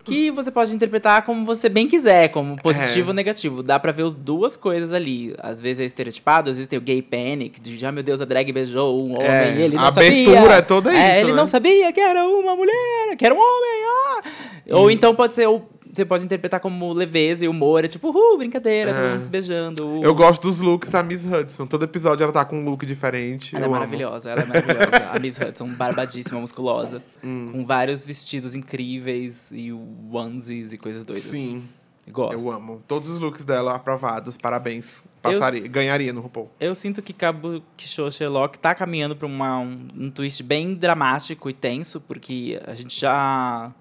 que 0.03 0.29
você 0.31 0.51
pode 0.51 0.73
interpretar 0.75 1.23
como 1.23 1.45
você 1.45 1.67
bem 1.67 1.87
quiser, 1.87 2.27
como 2.29 2.55
positivo 2.61 3.07
É. 3.07 3.09
ou 3.09 3.13
negativo. 3.15 3.63
Dá 3.63 3.79
pra 3.79 3.91
ver 3.91 4.03
as 4.05 4.13
duas 4.13 4.55
coisas 4.55 4.93
ali. 4.93 5.33
Às 5.39 5.59
vezes 5.59 5.81
é 5.81 5.85
estereotipado, 5.85 6.49
às 6.49 6.57
vezes 6.57 6.67
tem 6.67 6.77
o 6.77 6.81
gay 6.81 7.01
panic, 7.01 7.59
de 7.59 7.77
já, 7.77 7.91
meu 7.91 8.03
Deus, 8.03 8.21
a 8.21 8.25
drag 8.25 8.51
beijou 8.53 8.99
um 9.05 9.13
homem 9.15 9.25
É, 9.27 9.55
e 9.57 9.61
ele 9.63 9.75
não 9.75 9.85
a 9.85 9.91
sabia. 9.91 10.09
abertura 10.29 10.53
é 10.55 10.61
toda 10.61 10.93
É, 10.93 11.11
isso, 11.11 11.19
ele 11.21 11.31
né? 11.31 11.37
não 11.37 11.47
sabia 11.47 11.91
que 11.91 11.99
era 11.99 12.23
uma 12.25 12.55
mulher, 12.55 13.15
que 13.17 13.25
era 13.25 13.33
um 13.33 13.37
homem. 13.39 13.85
Ah! 13.87 14.75
Ou 14.77 14.91
então 14.91 15.15
pode 15.15 15.33
ser... 15.33 15.47
o- 15.47 15.61
Você 15.95 16.03
pode 16.03 16.25
interpretar 16.25 16.59
como 16.59 16.91
leveza 16.91 17.45
e 17.45 17.47
humor. 17.47 17.85
É 17.85 17.87
tipo, 17.87 18.09
uhul, 18.09 18.37
brincadeira, 18.37 18.91
É. 18.91 18.93
todo 18.93 19.09
mundo 19.11 19.21
se 19.21 19.29
beijando. 19.29 19.87
uh. 19.87 20.03
Eu 20.03 20.13
gosto 20.13 20.41
dos 20.41 20.59
looks 20.59 20.91
da 20.91 21.01
Miss 21.01 21.23
Hudson. 21.25 21.65
Todo 21.65 21.83
episódio 21.85 22.23
ela 22.25 22.33
tá 22.33 22.43
com 22.43 22.57
um 22.59 22.65
look 22.69 22.85
diferente. 22.85 23.55
Ela 23.55 23.61
eu 23.61 23.63
é 23.63 23.67
amo. 23.69 23.75
maravilhosa, 23.79 24.29
ela 24.31 24.41
é 24.41 24.45
maravilhosa. 24.45 25.09
a 25.13 25.19
Miss 25.19 25.37
Hudson, 25.37 25.67
barbadíssima, 25.69 26.39
musculosa. 26.39 27.01
Hum. 27.23 27.49
Com 27.53 27.65
vários 27.65 28.03
vestidos 28.03 28.55
incríveis 28.55 29.51
e 29.53 29.71
onesies 30.11 30.73
e 30.73 30.77
coisas 30.77 31.05
doidas. 31.05 31.23
Sim, 31.23 31.63
Gosto. 32.11 32.45
eu 32.47 32.51
amo. 32.51 32.81
Todos 32.87 33.09
os 33.09 33.19
looks 33.19 33.45
dela 33.45 33.73
aprovados. 33.75 34.35
Parabéns. 34.37 35.01
Eu 35.23 35.31
Passaria, 35.31 35.59
s- 35.61 35.69
ganharia 35.69 36.11
no 36.13 36.21
RuPaul. 36.21 36.51
Eu 36.59 36.75
sinto 36.75 37.01
que 37.01 37.13
Cabo 37.13 37.63
Show 37.77 38.11
Sherlock 38.11 38.59
tá 38.59 38.75
caminhando 38.75 39.15
pra 39.15 39.25
uma, 39.25 39.59
um, 39.59 39.87
um 39.97 40.09
twist 40.11 40.43
bem 40.43 40.75
dramático 40.75 41.49
e 41.49 41.53
tenso, 41.53 41.99
porque 42.01 42.61
a 42.67 42.75
gente 42.75 42.99
já. 42.99 43.71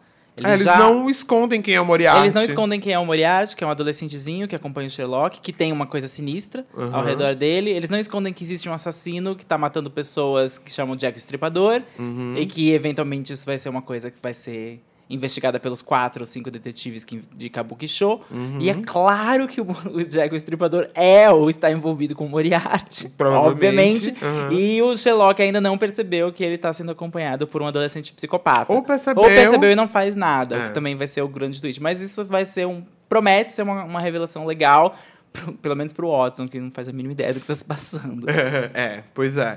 É, 0.43 0.55
eles 0.55 0.65
já- 0.65 0.79
não 0.79 1.09
escondem 1.09 1.63
quem 1.63 1.75
é 1.75 1.81
o 1.81 1.85
Moriarty. 1.85 2.23
Eles 2.23 2.35
não 2.35 2.43
escondem 2.43 2.81
quem 2.81 2.93
é 2.93 2.99
o 2.99 3.07
Moriarty, 3.07 3.55
que 3.57 3.63
é 3.63 3.67
um 3.67 3.71
adolescentezinho 3.71 4.49
que 4.49 4.57
acompanha 4.57 4.89
o 4.89 4.91
Sherlock, 4.91 5.41
que 5.41 5.53
tem 5.53 5.71
uma 5.73 5.87
coisa 5.87 6.09
sinistra 6.09 6.67
ao 6.77 6.83
Aham. 6.83 7.05
redor 7.05 7.35
dele. 7.37 7.71
Eles 7.71 7.89
não 7.89 7.99
escondem 7.99 8.33
que 8.33 8.43
existe 8.43 8.69
um 8.69 8.73
assassino 8.73 9.37
que 9.37 9.47
tá 9.47 9.57
matando 9.57 9.89
pessoas 9.91 10.59
que 10.59 10.73
chamam 10.73 10.97
Jack 10.97 11.17
o 11.17 11.19
Estripador. 11.19 11.83
Uhum. 11.99 12.35
E 12.37 12.47
que, 12.47 12.73
eventualmente, 12.73 13.33
isso 13.33 13.47
vai 13.47 13.59
ser 13.59 13.69
uma 13.69 13.83
coisa 13.83 14.11
que 14.11 14.17
vai 14.21 14.35
ser 14.35 14.81
investigada 15.09 15.61
pelos 15.61 15.83
quatro 15.83 16.23
ou 16.23 16.27
cinco 16.27 16.51
detetives 16.51 17.05
que- 17.05 17.23
de 17.37 17.51
Kabuki 17.51 17.87
Show. 17.87 18.25
Uhum. 18.31 18.59
E 18.59 18.71
é 18.71 18.75
claro 18.75 19.47
que 19.47 19.61
o, 19.61 19.67
o 19.93 20.05
Jack 20.05 20.33
o 20.33 20.37
Estripador 20.37 20.89
é 20.95 21.31
ou 21.31 21.51
está 21.51 21.71
envolvido 21.71 22.15
com 22.15 22.25
o 22.25 22.29
Moriarty. 22.31 23.11
Provavelmente, 23.11 24.09
Obviamente. 24.11 24.25
aham. 24.25 24.53
E 24.53 24.81
o 24.83 24.97
Sherlock 24.97 25.41
ainda 25.43 25.61
não 25.61 25.77
percebeu 25.77 26.33
que 26.33 26.43
ele 26.43 26.55
está 26.55 26.73
sendo 26.73 26.91
acompanhado 26.93 27.47
por 27.47 27.61
um 27.61 27.67
adolescente 27.67 28.13
psicopata. 28.13 28.73
Ou 28.73 28.83
percebeu. 28.83 29.23
Ou 29.23 29.29
percebeu 29.29 29.71
e 29.71 29.75
não 29.75 29.87
faz 29.87 30.17
nada, 30.17 30.57
o 30.57 30.59
É. 30.63 30.65
que 30.67 30.73
também 30.73 30.97
vai 30.97 31.07
ser 31.07 31.21
o 31.23 31.29
grande 31.29 31.61
twist. 31.61 31.81
Mas 31.83 32.01
isso 32.01 32.25
vai 32.25 32.45
ser 32.45 32.67
um. 32.67 32.83
Promete 33.09 33.53
ser 33.53 33.63
uma, 33.63 33.85
uma 33.85 34.01
revelação 34.01 34.47
legal, 34.47 34.97
pro- 35.33 35.53
pelo 35.53 35.77
menos 35.77 35.93
pro 35.93 36.09
Watson, 36.11 36.49
que 36.49 36.59
não 36.59 36.71
faz 36.71 36.89
a 36.89 36.93
mínima 36.93 37.13
ideia 37.13 37.31
do 37.31 37.35
que 37.37 37.41
está 37.43 37.55
se 37.55 37.65
passando. 37.65 38.27
é, 38.73 39.03
pois 39.13 39.37
é. 39.37 39.57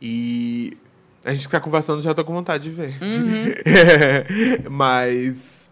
E 0.00 0.76
a 1.26 1.32
gente 1.32 1.42
ficar 1.42 1.60
conversando 1.60 2.00
já 2.00 2.14
tô 2.14 2.24
com 2.24 2.32
vontade 2.32 2.64
de 2.64 2.70
ver. 2.70 2.94
Uhum. 3.02 3.52
Mas. 4.70 5.68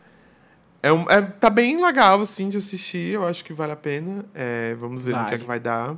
É 0.82 0.92
um, 0.92 1.08
é, 1.08 1.22
tá 1.22 1.48
bem 1.48 1.82
legal, 1.82 2.20
assim, 2.20 2.48
de 2.48 2.58
assistir. 2.58 3.14
Eu 3.14 3.24
acho 3.24 3.44
que 3.44 3.52
vale 3.52 3.72
a 3.72 3.76
pena. 3.76 4.26
É, 4.34 4.74
vamos 4.74 5.04
ver 5.04 5.12
no 5.12 5.18
que 5.18 5.22
é 5.22 5.26
Vale. 5.26 5.38
que 5.38 5.46
vai 5.46 5.60
dar. 5.60 5.96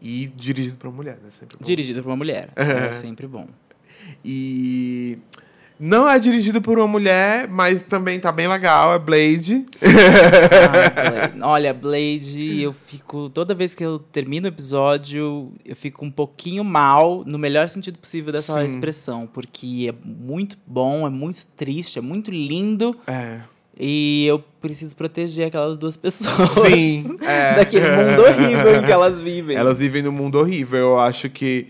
E 0.00 0.26
dirigido 0.28 0.78
por 0.78 0.88
uma 0.88 0.96
mulher, 0.96 1.18
né? 1.22 1.30
Sempre 1.30 1.58
bom. 1.58 1.64
Dirigido 1.64 2.02
por 2.02 2.08
uma 2.08 2.16
mulher. 2.16 2.48
É 2.56 2.92
sempre 2.94 3.26
bom. 3.26 3.46
E. 4.24 5.18
Não 5.82 6.06
é 6.06 6.18
dirigido 6.18 6.60
por 6.60 6.78
uma 6.78 6.86
mulher, 6.86 7.48
mas 7.48 7.80
também 7.80 8.20
tá 8.20 8.30
bem 8.30 8.46
legal. 8.46 8.92
É 8.92 8.98
Blade. 8.98 9.64
Blade. 9.80 11.40
Olha, 11.40 11.72
Blade, 11.72 12.60
eu 12.60 12.74
fico. 12.74 13.30
Toda 13.30 13.54
vez 13.54 13.74
que 13.74 13.82
eu 13.82 13.98
termino 13.98 14.44
o 14.44 14.48
episódio, 14.48 15.50
eu 15.64 15.74
fico 15.74 16.04
um 16.04 16.10
pouquinho 16.10 16.62
mal, 16.62 17.22
no 17.24 17.38
melhor 17.38 17.66
sentido 17.70 17.98
possível 17.98 18.30
dessa 18.30 18.60
Sim. 18.60 18.66
expressão. 18.66 19.26
Porque 19.26 19.88
é 19.88 19.94
muito 20.06 20.58
bom, 20.66 21.06
é 21.06 21.10
muito 21.10 21.46
triste, 21.56 21.98
é 21.98 22.02
muito 22.02 22.30
lindo. 22.30 22.94
É. 23.06 23.40
E 23.78 24.26
eu 24.26 24.38
preciso 24.60 24.94
proteger 24.94 25.46
aquelas 25.46 25.78
duas 25.78 25.96
pessoas. 25.96 26.50
Sim. 26.50 27.16
é. 27.24 27.54
Daquele 27.54 27.88
mundo 27.90 28.22
horrível 28.22 28.76
em 28.76 28.82
que 28.82 28.92
elas 28.92 29.18
vivem. 29.18 29.56
Elas 29.56 29.78
vivem 29.78 30.02
num 30.02 30.12
mundo 30.12 30.38
horrível. 30.38 30.78
Eu 30.78 30.98
acho 31.00 31.30
que. 31.30 31.68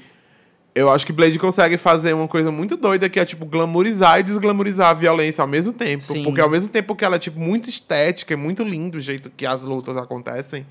Eu 0.74 0.88
acho 0.88 1.04
que 1.04 1.12
Blade 1.12 1.38
consegue 1.38 1.76
fazer 1.76 2.14
uma 2.14 2.28
coisa 2.28 2.50
muito 2.52 2.76
doida 2.76 3.08
que 3.08 3.18
é, 3.18 3.24
tipo, 3.24 3.44
glamorizar 3.44 4.20
e 4.20 4.22
desglamorizar 4.22 4.90
a 4.90 4.94
violência 4.94 5.42
ao 5.42 5.48
mesmo 5.48 5.72
tempo. 5.72 6.02
Sim. 6.02 6.22
Porque 6.22 6.40
ao 6.40 6.48
mesmo 6.48 6.68
tempo 6.68 6.94
que 6.94 7.04
ela 7.04 7.16
é, 7.16 7.18
tipo, 7.18 7.40
muito 7.40 7.68
estética 7.68 8.34
e 8.34 8.36
muito 8.36 8.62
lindo 8.62 8.98
o 8.98 9.00
jeito 9.00 9.30
que 9.36 9.44
as 9.44 9.62
lutas 9.64 9.96
acontecem. 9.96 10.64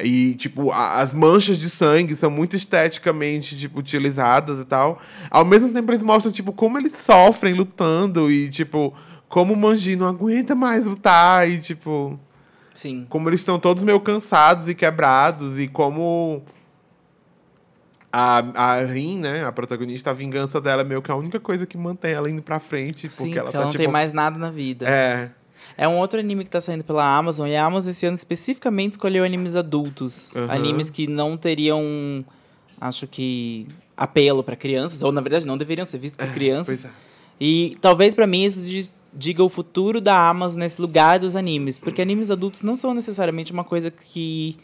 E, 0.00 0.34
tipo, 0.34 0.70
a- 0.70 0.98
as 1.00 1.12
manchas 1.12 1.58
de 1.58 1.68
sangue 1.68 2.14
são 2.14 2.30
muito 2.30 2.54
esteticamente, 2.54 3.58
tipo, 3.58 3.80
utilizadas 3.80 4.60
e 4.60 4.64
tal. 4.64 5.00
Ao 5.30 5.44
mesmo 5.44 5.70
tempo, 5.72 5.90
eles 5.90 6.02
mostram, 6.02 6.30
tipo, 6.30 6.52
como 6.52 6.78
eles 6.78 6.92
sofrem 6.92 7.54
lutando 7.54 8.30
e, 8.30 8.48
tipo, 8.48 8.94
como 9.28 9.54
o 9.54 9.56
Manji 9.56 9.96
não 9.96 10.06
aguenta 10.06 10.54
mais 10.54 10.84
lutar 10.84 11.48
e, 11.50 11.58
tipo 11.58 12.18
Sim. 12.74 13.06
como 13.08 13.28
eles 13.28 13.40
estão 13.40 13.58
todos 13.58 13.82
meio 13.82 13.98
cansados 14.00 14.68
e 14.68 14.74
quebrados, 14.74 15.58
e 15.58 15.66
como 15.66 16.42
a, 18.12 18.38
a 18.54 18.84
Rin, 18.84 19.18
né, 19.20 19.44
a 19.44 19.52
protagonista, 19.52 20.10
a 20.10 20.14
vingança 20.14 20.60
dela 20.60 20.82
é 20.82 20.84
meio 20.84 21.02
que 21.02 21.10
a 21.10 21.14
única 21.16 21.38
coisa 21.38 21.66
que 21.66 21.76
mantém 21.76 22.12
ela 22.12 22.30
indo 22.30 22.42
pra 22.42 22.58
frente, 22.58 23.08
Sim, 23.08 23.16
porque 23.16 23.38
ela 23.38 23.52
tá 23.52 23.60
não 23.60 23.68
tipo. 23.68 23.82
tem 23.82 23.88
mais 23.92 24.12
nada 24.12 24.38
na 24.38 24.50
vida. 24.50 24.88
É, 24.88 25.30
É 25.76 25.86
um 25.86 25.98
outro 25.98 26.18
anime 26.18 26.44
que 26.44 26.50
tá 26.50 26.60
saindo 26.60 26.82
pela 26.84 27.04
Amazon, 27.16 27.46
e 27.48 27.54
a 27.56 27.64
Amazon 27.64 27.90
esse 27.90 28.06
ano 28.06 28.16
especificamente 28.16 28.92
escolheu 28.92 29.24
animes 29.24 29.54
adultos. 29.56 30.34
Aham. 30.34 30.50
Animes 30.52 30.90
que 30.90 31.06
não 31.06 31.36
teriam 31.36 32.24
Acho 32.80 33.06
que 33.08 33.66
apelo 33.96 34.42
pra 34.44 34.54
crianças, 34.54 35.02
ou 35.02 35.10
na 35.10 35.20
verdade 35.20 35.44
não 35.46 35.58
deveriam 35.58 35.84
ser 35.84 35.98
vistos 35.98 36.24
por 36.24 36.32
crianças. 36.32 36.82
Pois 36.82 36.92
é. 36.92 36.96
E 37.40 37.76
talvez 37.80 38.14
pra 38.14 38.26
mim 38.26 38.44
isso 38.44 38.62
di- 38.62 38.88
diga 39.12 39.42
o 39.42 39.48
futuro 39.48 40.00
da 40.00 40.28
Amazon 40.28 40.60
nesse 40.60 40.80
lugar 40.80 41.18
dos 41.18 41.34
animes, 41.34 41.76
porque 41.78 42.00
animes 42.00 42.30
adultos 42.30 42.62
não 42.62 42.76
são 42.76 42.94
necessariamente 42.94 43.52
uma 43.52 43.64
coisa 43.64 43.90
que 43.90 44.56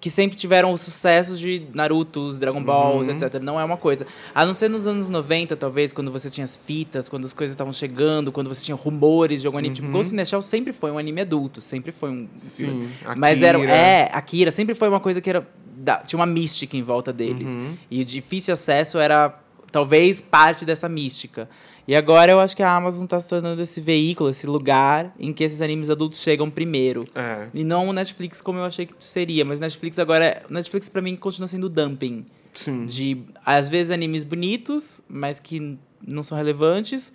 que 0.00 0.10
sempre 0.10 0.38
tiveram 0.38 0.72
os 0.72 0.80
sucessos 0.80 1.40
de 1.40 1.66
Narutos, 1.74 2.38
Dragon 2.38 2.62
Balls, 2.62 3.08
etc. 3.08 3.42
Não 3.42 3.58
é 3.58 3.64
uma 3.64 3.76
coisa. 3.76 4.06
A 4.34 4.46
não 4.46 4.54
ser 4.54 4.68
nos 4.68 4.86
anos 4.86 5.10
90, 5.10 5.56
talvez, 5.56 5.92
quando 5.92 6.12
você 6.12 6.30
tinha 6.30 6.44
as 6.44 6.56
fitas, 6.56 7.08
quando 7.08 7.24
as 7.24 7.32
coisas 7.32 7.54
estavam 7.54 7.72
chegando, 7.72 8.30
quando 8.30 8.48
você 8.48 8.64
tinha 8.64 8.76
rumores 8.76 9.40
de 9.40 9.46
algum 9.46 9.58
anime. 9.58 9.74
Tipo, 9.74 9.88
Ghost 9.88 10.14
in 10.14 10.16
the 10.16 10.24
Shell 10.24 10.42
sempre 10.42 10.72
foi 10.72 10.92
um 10.92 10.98
anime 10.98 11.22
adulto, 11.22 11.60
sempre 11.60 11.90
foi 11.90 12.10
um... 12.10 12.28
Sim. 12.36 12.88
Mas 13.16 13.42
era, 13.42 13.58
Akira. 13.58 13.72
é, 13.72 14.10
Akira 14.12 14.50
sempre 14.52 14.74
foi 14.74 14.88
uma 14.88 15.00
coisa 15.00 15.20
que 15.20 15.28
era 15.28 15.46
tinha 16.06 16.18
uma 16.18 16.26
mística 16.26 16.76
em 16.76 16.82
volta 16.82 17.12
deles. 17.12 17.54
Uhum. 17.54 17.74
E 17.90 18.02
o 18.02 18.04
difícil 18.04 18.52
acesso 18.52 18.98
era 18.98 19.40
talvez 19.70 20.20
parte 20.20 20.64
dessa 20.64 20.88
mística. 20.88 21.48
E 21.88 21.96
agora 21.96 22.30
eu 22.30 22.38
acho 22.38 22.54
que 22.54 22.62
a 22.62 22.70
Amazon 22.70 23.04
está 23.04 23.18
se 23.18 23.26
tornando 23.26 23.62
esse 23.62 23.80
veículo, 23.80 24.28
esse 24.28 24.46
lugar 24.46 25.14
em 25.18 25.32
que 25.32 25.42
esses 25.42 25.62
animes 25.62 25.88
adultos 25.88 26.20
chegam 26.20 26.50
primeiro. 26.50 27.08
É. 27.14 27.48
E 27.54 27.64
não 27.64 27.88
o 27.88 27.94
Netflix 27.94 28.42
como 28.42 28.58
eu 28.58 28.64
achei 28.64 28.84
que 28.84 28.92
seria, 28.98 29.42
mas 29.42 29.58
Netflix 29.58 29.98
agora 29.98 30.22
é, 30.22 30.42
Netflix 30.50 30.90
para 30.90 31.00
mim 31.00 31.16
continua 31.16 31.48
sendo 31.48 31.66
dumping 31.66 32.26
Sim. 32.52 32.84
de 32.84 33.22
às 33.42 33.70
vezes 33.70 33.90
animes 33.90 34.22
bonitos, 34.22 35.00
mas 35.08 35.40
que 35.40 35.78
não 36.06 36.22
são 36.22 36.36
relevantes, 36.36 37.10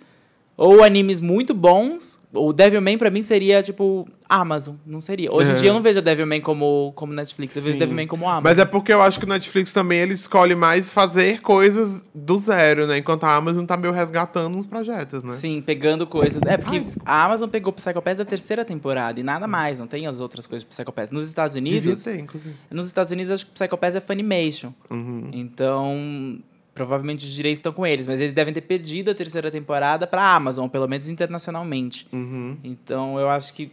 ou 0.56 0.82
animes 0.84 1.20
muito 1.20 1.52
bons. 1.54 2.22
O 2.36 2.52
Devilman 2.52 2.98
pra 2.98 3.10
mim 3.10 3.22
seria 3.22 3.62
tipo 3.62 4.08
Amazon, 4.28 4.74
não 4.84 5.00
seria. 5.00 5.32
Hoje 5.32 5.50
em 5.50 5.52
É. 5.52 5.56
dia 5.56 5.70
eu 5.70 5.74
não 5.74 5.80
vejo 5.82 6.00
a 6.00 6.02
Devilman 6.02 6.40
como 6.40 6.92
como 6.96 7.12
Netflix, 7.12 7.54
eu 7.54 7.62
vejo 7.62 7.74
Sim. 7.74 7.78
Devilman 7.78 8.08
como 8.08 8.24
Amazon. 8.28 8.42
Mas 8.42 8.58
é 8.58 8.64
porque 8.64 8.92
eu 8.92 9.00
acho 9.00 9.20
que 9.20 9.24
o 9.24 9.28
Netflix 9.28 9.72
também 9.72 10.00
ele 10.00 10.14
escolhe 10.14 10.54
mais 10.56 10.90
fazer 10.90 11.40
coisas 11.42 12.04
do 12.12 12.36
zero, 12.36 12.88
né? 12.88 12.98
Enquanto 12.98 13.22
a 13.24 13.36
Amazon 13.36 13.64
tá 13.64 13.76
meio 13.76 13.92
resgatando 13.92 14.56
uns 14.58 14.66
projetos, 14.66 15.22
né? 15.22 15.32
Sim, 15.32 15.62
pegando 15.62 16.08
coisas. 16.08 16.42
É, 16.42 16.56
porque 16.56 16.78
Ai, 16.78 16.86
a 17.06 17.24
Amazon 17.24 17.48
pegou 17.48 17.72
Psycho 17.72 18.02
Pass 18.02 18.18
da 18.18 18.24
terceira 18.24 18.64
temporada 18.64 19.20
e 19.20 19.22
nada 19.22 19.46
mais, 19.46 19.78
não 19.78 19.86
tem 19.86 20.06
as 20.08 20.18
outras 20.18 20.44
coisas 20.46 20.64
do 20.64 20.68
Psycho 20.70 20.90
Pass. 20.92 21.12
Nos 21.12 21.28
Estados 21.28 21.54
Devia 21.54 21.70
Unidos, 21.80 22.02
ter, 22.02 22.18
inclusive. 22.18 22.54
nos 22.68 22.86
Estados 22.86 23.12
Unidos 23.12 23.30
acho 23.30 23.46
que 23.46 23.52
Psycho 23.52 23.76
Pass 23.78 23.94
é 23.94 24.00
Funimation. 24.00 24.72
Uhum. 24.90 25.30
Então, 25.32 26.38
provavelmente 26.74 27.24
os 27.24 27.32
direitos 27.32 27.58
estão 27.58 27.72
com 27.72 27.86
eles, 27.86 28.06
mas 28.06 28.20
eles 28.20 28.32
devem 28.32 28.52
ter 28.52 28.62
perdido 28.62 29.10
a 29.10 29.14
terceira 29.14 29.50
temporada 29.50 30.06
pra 30.06 30.34
Amazon, 30.34 30.68
pelo 30.68 30.88
menos 30.88 31.08
internacionalmente. 31.08 32.06
Uhum. 32.12 32.56
Então, 32.64 33.18
eu 33.18 33.28
acho 33.30 33.54
que 33.54 33.70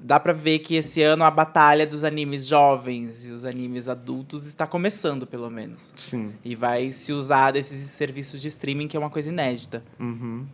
dá 0.00 0.20
pra 0.20 0.32
ver 0.32 0.60
que 0.60 0.76
esse 0.76 1.02
ano 1.02 1.24
a 1.24 1.30
batalha 1.30 1.86
dos 1.86 2.04
animes 2.04 2.46
jovens 2.46 3.26
e 3.26 3.32
os 3.32 3.44
animes 3.44 3.88
adultos 3.88 4.46
está 4.46 4.66
começando, 4.66 5.26
pelo 5.26 5.50
menos. 5.50 5.92
Sim. 5.96 6.32
E 6.44 6.54
vai 6.54 6.92
se 6.92 7.12
usar 7.12 7.50
desses 7.50 7.90
serviços 7.90 8.40
de 8.40 8.48
streaming, 8.48 8.86
que 8.86 8.96
é 8.96 9.00
uma 9.00 9.10
coisa 9.10 9.28
inédita. 9.28 9.82
Uhum. 9.98 10.46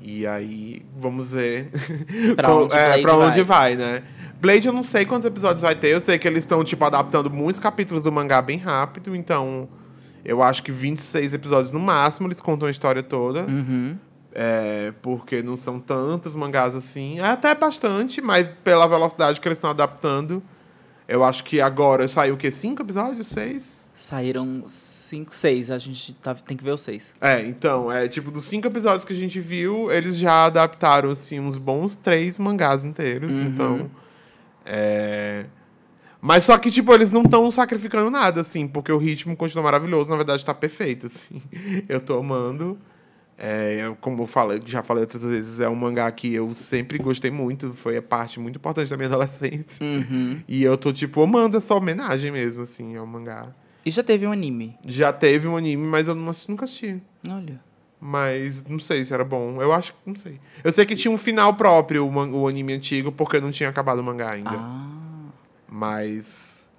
E 0.00 0.26
aí, 0.26 0.82
vamos 0.96 1.30
ver 1.30 1.70
Pra 2.36 2.54
onde 2.54 2.74
é, 2.74 3.02
pra 3.02 3.16
onde 3.16 3.42
vai. 3.42 3.76
vai, 3.76 3.76
né? 3.76 4.02
Blade 4.40 4.66
eu 4.66 4.72
não 4.72 4.82
sei 4.82 5.04
quantos 5.04 5.26
episódios 5.26 5.62
vai 5.62 5.74
ter. 5.74 5.88
Eu 5.88 6.00
sei 6.00 6.18
que 6.18 6.28
eles 6.28 6.40
estão, 6.44 6.62
tipo, 6.62 6.84
adaptando 6.84 7.30
muitos 7.30 7.58
capítulos 7.58 8.04
do 8.04 8.12
mangá 8.12 8.40
bem 8.40 8.58
rápido. 8.58 9.16
Então, 9.16 9.68
eu 10.26 10.42
acho 10.42 10.62
que 10.62 10.72
26 10.72 11.34
episódios 11.34 11.72
no 11.72 11.78
máximo. 11.78 12.26
Eles 12.26 12.40
contam 12.40 12.68
a 12.68 12.70
história 12.70 13.02
toda. 13.02 13.44
Uhum. 13.46 13.96
É, 14.32 14.92
porque 15.00 15.42
não 15.42 15.56
são 15.56 15.78
tantos 15.78 16.34
mangás 16.34 16.74
assim. 16.74 17.18
É 17.20 17.24
até 17.28 17.54
bastante, 17.54 18.20
mas 18.20 18.48
pela 18.62 18.86
velocidade 18.86 19.40
que 19.40 19.48
eles 19.48 19.56
estão 19.56 19.70
adaptando. 19.70 20.42
Eu 21.08 21.24
acho 21.24 21.42
que 21.44 21.60
agora 21.60 22.06
saiu 22.08 22.34
o 22.34 22.36
quê? 22.36 22.50
Cinco 22.50 22.82
episódios? 22.82 23.28
Seis? 23.28 23.86
Saíram 23.94 24.64
cinco, 24.66 25.34
seis. 25.34 25.70
A 25.70 25.78
gente 25.78 26.12
tá- 26.14 26.34
tem 26.34 26.54
que 26.56 26.62
ver 26.64 26.72
os 26.72 26.82
seis. 26.82 27.14
É, 27.18 27.40
então, 27.40 27.90
é 27.90 28.06
tipo, 28.08 28.30
dos 28.30 28.44
cinco 28.44 28.66
episódios 28.66 29.04
que 29.06 29.12
a 29.14 29.16
gente 29.16 29.40
viu, 29.40 29.90
eles 29.90 30.16
já 30.18 30.44
adaptaram, 30.46 31.10
assim, 31.10 31.40
uns 31.40 31.56
bons 31.56 31.96
três 31.96 32.38
mangás 32.38 32.84
inteiros. 32.84 33.38
Uhum. 33.38 33.44
Então. 33.46 33.90
É. 34.66 35.46
Mas 36.26 36.42
só 36.42 36.58
que, 36.58 36.72
tipo, 36.72 36.92
eles 36.92 37.12
não 37.12 37.22
estão 37.22 37.48
sacrificando 37.52 38.10
nada, 38.10 38.40
assim, 38.40 38.66
porque 38.66 38.90
o 38.90 38.98
ritmo 38.98 39.36
continua 39.36 39.62
maravilhoso, 39.62 40.10
na 40.10 40.16
verdade 40.16 40.44
tá 40.44 40.52
perfeito, 40.52 41.06
assim. 41.06 41.40
Eu 41.88 42.00
tô 42.00 42.18
amando. 42.18 42.76
É, 43.38 43.94
como 44.00 44.22
eu 44.22 44.26
falei, 44.26 44.60
já 44.64 44.82
falei 44.82 45.02
outras 45.02 45.22
vezes, 45.22 45.60
é 45.60 45.68
um 45.68 45.74
mangá 45.74 46.10
que 46.10 46.32
eu 46.32 46.54
sempre 46.54 46.96
gostei 46.96 47.30
muito, 47.30 47.74
foi 47.74 47.98
a 47.98 48.02
parte 48.02 48.40
muito 48.40 48.56
importante 48.56 48.88
da 48.88 48.96
minha 48.96 49.06
adolescência. 49.12 49.84
Uhum. 49.84 50.40
E 50.48 50.62
eu 50.64 50.76
tô, 50.78 50.90
tipo, 50.90 51.22
amando 51.22 51.58
essa 51.58 51.74
homenagem 51.74 52.32
mesmo, 52.32 52.62
assim, 52.62 52.96
ao 52.96 53.06
mangá. 53.06 53.48
E 53.84 53.90
já 53.90 54.02
teve 54.02 54.26
um 54.26 54.32
anime. 54.32 54.74
Já 54.86 55.12
teve 55.12 55.46
um 55.46 55.54
anime, 55.54 55.86
mas 55.86 56.08
eu 56.08 56.14
nunca 56.14 56.64
assisti. 56.64 57.00
Olha. 57.28 57.60
Mas 58.00 58.64
não 58.64 58.78
sei 58.78 59.04
se 59.04 59.12
era 59.12 59.22
bom. 59.22 59.60
Eu 59.60 59.70
acho 59.70 59.92
que 59.92 59.98
não 60.06 60.16
sei. 60.16 60.40
Eu 60.64 60.72
sei 60.72 60.86
que 60.86 60.96
tinha 60.96 61.12
um 61.12 61.18
final 61.18 61.54
próprio, 61.54 62.06
o, 62.06 62.40
o 62.40 62.48
anime 62.48 62.72
antigo, 62.72 63.12
porque 63.12 63.38
não 63.38 63.50
tinha 63.50 63.68
acabado 63.68 63.98
o 63.98 64.02
mangá 64.02 64.32
ainda. 64.32 64.50
Ah. 64.50 65.05
Mas 65.76 66.70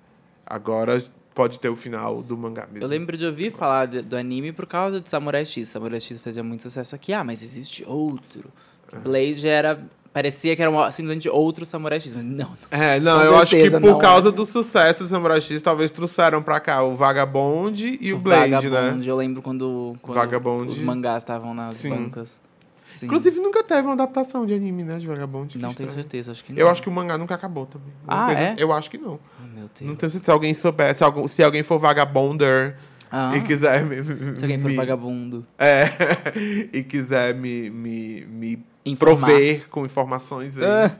agora 0.46 1.02
pode 1.36 1.60
ter 1.60 1.70
o 1.70 1.76
final 1.76 2.24
do 2.24 2.36
mangá 2.36 2.66
mesmo. 2.66 2.84
Eu 2.84 2.88
lembro 2.90 3.16
de 3.16 3.26
ouvir 3.28 3.52
falar 3.52 3.86
de- 3.86 4.02
do 4.02 4.18
anime 4.18 4.52
por 4.52 4.66
causa 4.66 5.00
de 5.00 5.08
Samurai 5.08 5.46
X. 5.46 5.70
Samurai 5.70 6.00
X 6.00 6.18
fazia 6.20 6.42
muito 6.44 6.64
sucesso 6.64 6.96
aqui. 6.96 7.14
Ah, 7.14 7.24
mas 7.24 7.44
existe 7.44 7.84
outro. 7.88 8.46
É. 8.92 8.98
Blade 8.98 9.48
era. 9.48 9.80
Parecia 10.12 10.56
que 10.56 10.62
era 10.64 10.72
uma- 10.72 10.90
simplesmente 10.90 11.30
outro 11.30 11.64
Samurai 11.64 12.00
X. 12.00 12.16
Mas 12.16 12.24
não. 12.24 12.54
É, 12.72 13.00
não, 13.00 13.22
eu 13.24 13.38
acho 13.38 13.56
que 13.56 13.70
por 13.70 14.00
causa 14.00 14.30
é. 14.30 14.32
do 14.32 14.46
sucesso 14.48 15.04
do 15.04 15.10
Samurai 15.10 15.40
X, 15.40 15.62
talvez 15.62 15.92
trouxeram 15.92 16.42
pra 16.42 16.60
cá 16.60 16.82
o 16.82 16.96
Vagabond 16.96 18.00
e 18.02 18.14
o, 18.14 18.18
Blade, 18.18 18.52
Vagabond, 18.54 18.98
né? 18.98 19.04
Eu 19.12 19.16
lembro 19.16 19.44
quando, 19.44 19.96
quando 20.02 20.16
Vagabond. 20.18 20.70
os 20.70 20.80
mangás 20.80 21.22
estavam 21.22 21.54
nas 21.54 21.76
Sim. 21.76 21.92
bancas. 21.92 22.42
Sim. 22.88 23.06
Inclusive, 23.06 23.40
nunca 23.42 23.62
teve 23.64 23.82
uma 23.82 23.94
adaptação 23.94 24.46
de 24.46 24.54
anime, 24.54 24.84
né? 24.84 24.98
De 24.98 25.06
Vagabond. 25.06 25.58
não 25.62 25.74
tenho 25.74 25.90
certeza, 25.90 26.32
acho 26.32 26.44
que 26.44 26.54
não. 26.54 26.60
Eu 26.60 26.70
acho 26.70 26.82
que 26.82 26.88
o 26.88 26.92
mangá 26.92 27.18
nunca 27.18 27.36
acabou 27.36 27.66
também. 27.66 27.92
Uma 28.06 28.28
Ah, 28.28 28.32
é? 28.34 28.46
assim- 28.52 28.56
Eu 28.62 28.72
acho 28.72 28.90
que 28.90 28.98
não. 28.98 29.20
Ah, 29.40 29.44
meu 29.44 29.70
Deus. 29.78 29.82
Não 29.82 29.96
tenho 29.96 30.10
certeza. 30.10 30.24
Se 30.24 30.32
alguém 30.32 30.54
souber, 30.54 30.96
se 30.96 31.04
alguém, 31.04 31.28
se 31.28 31.44
alguém 31.44 31.64
for 31.64 31.78
vagabonder 31.80 32.76
Ah, 33.12 33.34
e 33.36 33.42
quiser 33.42 33.84
me, 33.86 34.02
se 34.36 34.42
alguém 34.44 34.58
for 34.58 34.70
me- 34.70 34.76
vagabundo. 34.76 35.46
É, 35.58 35.90
e 36.74 36.82
quiser 36.84 37.36
me, 37.36 37.70
me, 37.70 38.26
me 38.26 38.66
Informar. 38.86 39.28
prover 39.28 39.68
com 39.70 39.86
informações 39.86 40.58
aí. 40.58 40.64
Ah. 40.66 40.92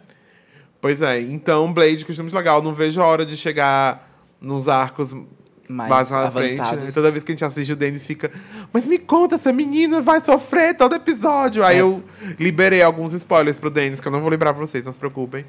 Pois 0.82 1.02
é, 1.02 1.20
então 1.22 1.74
Blade 1.74 2.06
costuma 2.06 2.30
ser 2.30 2.36
legal. 2.36 2.62
Não 2.62 2.74
vejo 2.74 3.02
a 3.02 3.06
hora 3.06 3.26
de 3.26 3.36
chegar 3.38 4.08
nos 4.40 4.68
arcos 4.68 5.16
Mais, 5.68 5.90
mais 5.90 6.10
na 6.10 6.32
frente. 6.32 6.60
avançados. 6.60 6.84
Né? 6.86 6.92
Toda 6.94 7.12
vez 7.12 7.24
que 7.24 7.32
a 7.32 7.34
gente 7.36 7.44
assiste 7.46 7.74
o 7.74 7.76
Denis 7.76 8.06
fica, 8.06 8.32
mas 8.72 8.88
me 8.88 8.98
conta, 8.98 9.36
essa 9.36 9.52
menina 9.52 10.02
vai 10.02 10.22
sofrer 10.22 10.76
todo 10.78 10.96
episódio. 10.96 11.64
Aí 11.64 11.78
É. 11.78 11.82
eu 11.82 12.02
liberei 12.40 12.82
alguns 12.82 13.12
spoilers 13.14 13.60
pro 13.60 13.70
Denis, 13.70 14.00
que 14.00 14.08
eu 14.08 14.12
não 14.12 14.22
vou 14.22 14.30
liberar 14.30 14.54
pra 14.54 14.66
vocês, 14.66 14.86
não 14.86 14.92
se 14.94 14.98
preocupem. 14.98 15.46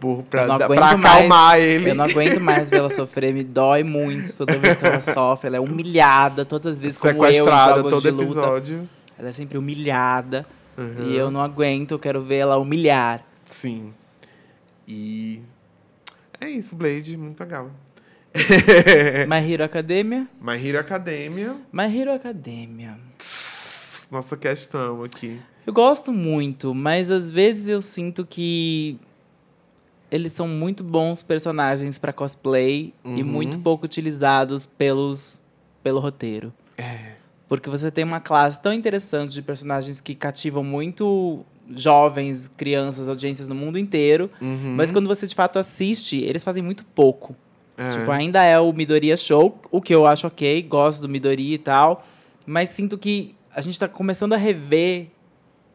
Por, 0.00 0.22
pra, 0.24 0.58
pra 0.68 0.90
acalmar 0.90 1.58
ele. 1.58 1.90
Eu 1.90 1.94
não 1.94 2.04
aguento 2.04 2.40
mais 2.40 2.68
ver 2.68 2.78
ela 2.78 2.90
sofrer, 2.90 3.32
me 3.32 3.44
dói 3.44 3.82
muito 3.82 4.36
toda 4.36 4.56
vez 4.58 4.76
que 4.76 4.84
ela 4.86 5.00
sofre. 5.02 5.46
Ela 5.48 5.56
é 5.58 5.60
humilhada 5.60 6.44
todas 6.44 6.72
as 6.74 6.80
vezes, 6.80 6.98
como 6.98 7.24
eu 7.24 7.44
todo 7.82 8.00
de 8.02 8.10
luta. 8.10 8.24
episódio. 8.24 8.88
Ela 9.18 9.28
é 9.28 9.32
sempre 9.32 9.56
humilhada. 9.56 10.44
Uhum. 10.76 11.06
E 11.08 11.16
eu 11.16 11.30
não 11.30 11.40
aguento, 11.40 11.92
eu 11.92 11.98
quero 11.98 12.20
ver 12.22 12.38
ela 12.38 12.56
humilhar. 12.58 13.22
Sim. 13.44 13.94
E. 14.88 15.40
É 16.40 16.50
isso, 16.50 16.74
Blade, 16.74 17.16
muito 17.16 17.40
legal. 17.40 17.70
My 19.28 19.52
Hero 19.52 19.62
Academia. 19.64 20.26
My 20.40 20.54
Hero 20.68 20.78
Academia. 20.80 21.54
My 21.72 21.84
Hero 21.84 22.12
Academia. 22.12 22.98
Nossa 24.10 24.36
questão 24.36 25.02
aqui. 25.02 25.40
Eu 25.66 25.72
gosto 25.72 26.12
muito, 26.12 26.74
mas 26.74 27.10
às 27.10 27.30
vezes 27.30 27.68
eu 27.68 27.80
sinto 27.80 28.26
que 28.26 28.98
eles 30.10 30.32
são 30.32 30.46
muito 30.46 30.84
bons 30.84 31.22
personagens 31.22 31.98
pra 31.98 32.12
cosplay 32.12 32.92
e 33.04 33.08
Uhum. 33.22 33.24
muito 33.24 33.58
pouco 33.60 33.84
utilizados 33.86 34.66
pelos 34.66 35.40
pelo 35.82 36.00
roteiro. 36.00 36.52
É. 36.78 37.12
Porque 37.48 37.68
você 37.68 37.90
tem 37.90 38.04
uma 38.04 38.20
classe 38.20 38.60
tão 38.60 38.72
interessante 38.72 39.32
de 39.34 39.42
personagens 39.42 40.00
que 40.00 40.14
cativam 40.14 40.64
muito 40.64 41.44
jovens, 41.76 42.50
crianças, 42.56 43.06
audiências 43.06 43.48
no 43.48 43.54
mundo 43.54 43.78
inteiro, 43.78 44.30
Uhum. 44.40 44.74
mas 44.76 44.90
quando 44.90 45.06
você 45.06 45.26
de 45.26 45.34
fato 45.34 45.58
assiste, 45.58 46.16
eles 46.22 46.42
fazem 46.42 46.62
muito 46.62 46.84
pouco. 46.86 47.36
É. 47.76 47.88
Tipo, 47.90 48.10
ainda 48.10 48.42
é 48.42 48.58
o 48.58 48.72
Midoriya 48.72 49.16
Show, 49.16 49.58
o 49.70 49.80
que 49.80 49.94
eu 49.94 50.06
acho 50.06 50.26
ok, 50.26 50.62
gosto 50.62 51.02
do 51.02 51.08
Midoriya 51.08 51.54
e 51.54 51.58
tal, 51.58 52.04
mas 52.46 52.68
sinto 52.68 52.96
que 52.96 53.34
a 53.54 53.60
gente 53.60 53.78
tá 53.78 53.88
começando 53.88 54.32
a 54.32 54.36
rever 54.36 55.08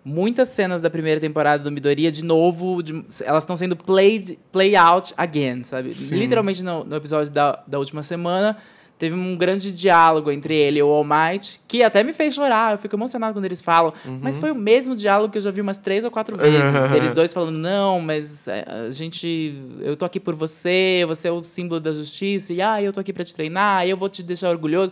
muitas 0.03 0.47
cenas 0.49 0.81
da 0.81 0.89
primeira 0.89 1.19
temporada 1.19 1.61
do 1.63 1.71
Midoriya 1.71 2.11
de 2.11 2.23
novo, 2.23 2.81
de- 2.81 3.03
elas 3.25 3.43
estão 3.43 3.55
sendo 3.57 3.75
played, 3.75 4.39
play 4.51 4.75
out 4.75 5.13
again, 5.17 5.63
sabe? 5.63 5.93
Sim. 5.93 6.15
Literalmente 6.15 6.63
no, 6.63 6.83
no 6.83 6.95
episódio 6.95 7.31
da, 7.33 7.61
da 7.67 7.77
última 7.77 8.01
semana, 8.01 8.57
Teve 8.99 9.15
um 9.15 9.37
grande 9.37 9.71
diálogo 9.71 10.29
entre 10.29 10.53
ele 10.53 10.79
e 10.79 10.83
o 10.83 10.87
All 10.87 11.05
Might, 11.05 11.61
que 11.65 11.81
até 11.81 12.03
me 12.03 12.11
fez 12.11 12.33
chorar. 12.33 12.73
Eu 12.73 12.77
fico 12.77 12.97
emocionado 12.97 13.33
quando 13.33 13.45
eles 13.45 13.61
falam. 13.61 13.93
Mas 14.21 14.37
foi 14.37 14.51
o 14.51 14.55
mesmo 14.55 14.93
diálogo 14.93 15.31
que 15.31 15.37
eu 15.37 15.41
já 15.41 15.51
vi 15.51 15.61
umas 15.61 15.77
três 15.77 16.03
ou 16.03 16.11
quatro 16.11 16.37
vezes. 16.37 16.59
eles 16.93 17.11
dois 17.11 17.33
falando, 17.33 17.57
não, 17.57 18.01
mas 18.01 18.47
é, 18.49 18.65
a 18.87 18.91
gente... 18.91 19.55
Eu 19.79 19.95
tô 19.95 20.03
aqui 20.03 20.19
por 20.19 20.35
você, 20.35 21.05
você 21.07 21.29
é 21.29 21.31
o 21.31 21.41
símbolo 21.45 21.79
da 21.79 21.93
justiça. 21.93 22.51
E, 22.51 22.61
ah, 22.61 22.81
eu 22.83 22.91
tô 22.91 22.99
aqui 22.99 23.13
pra 23.13 23.23
te 23.23 23.33
treinar, 23.33 23.87
eu 23.87 23.95
vou 23.95 24.09
te 24.09 24.21
deixar 24.21 24.49
orgulhoso. 24.49 24.91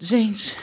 Gente, 0.00 0.56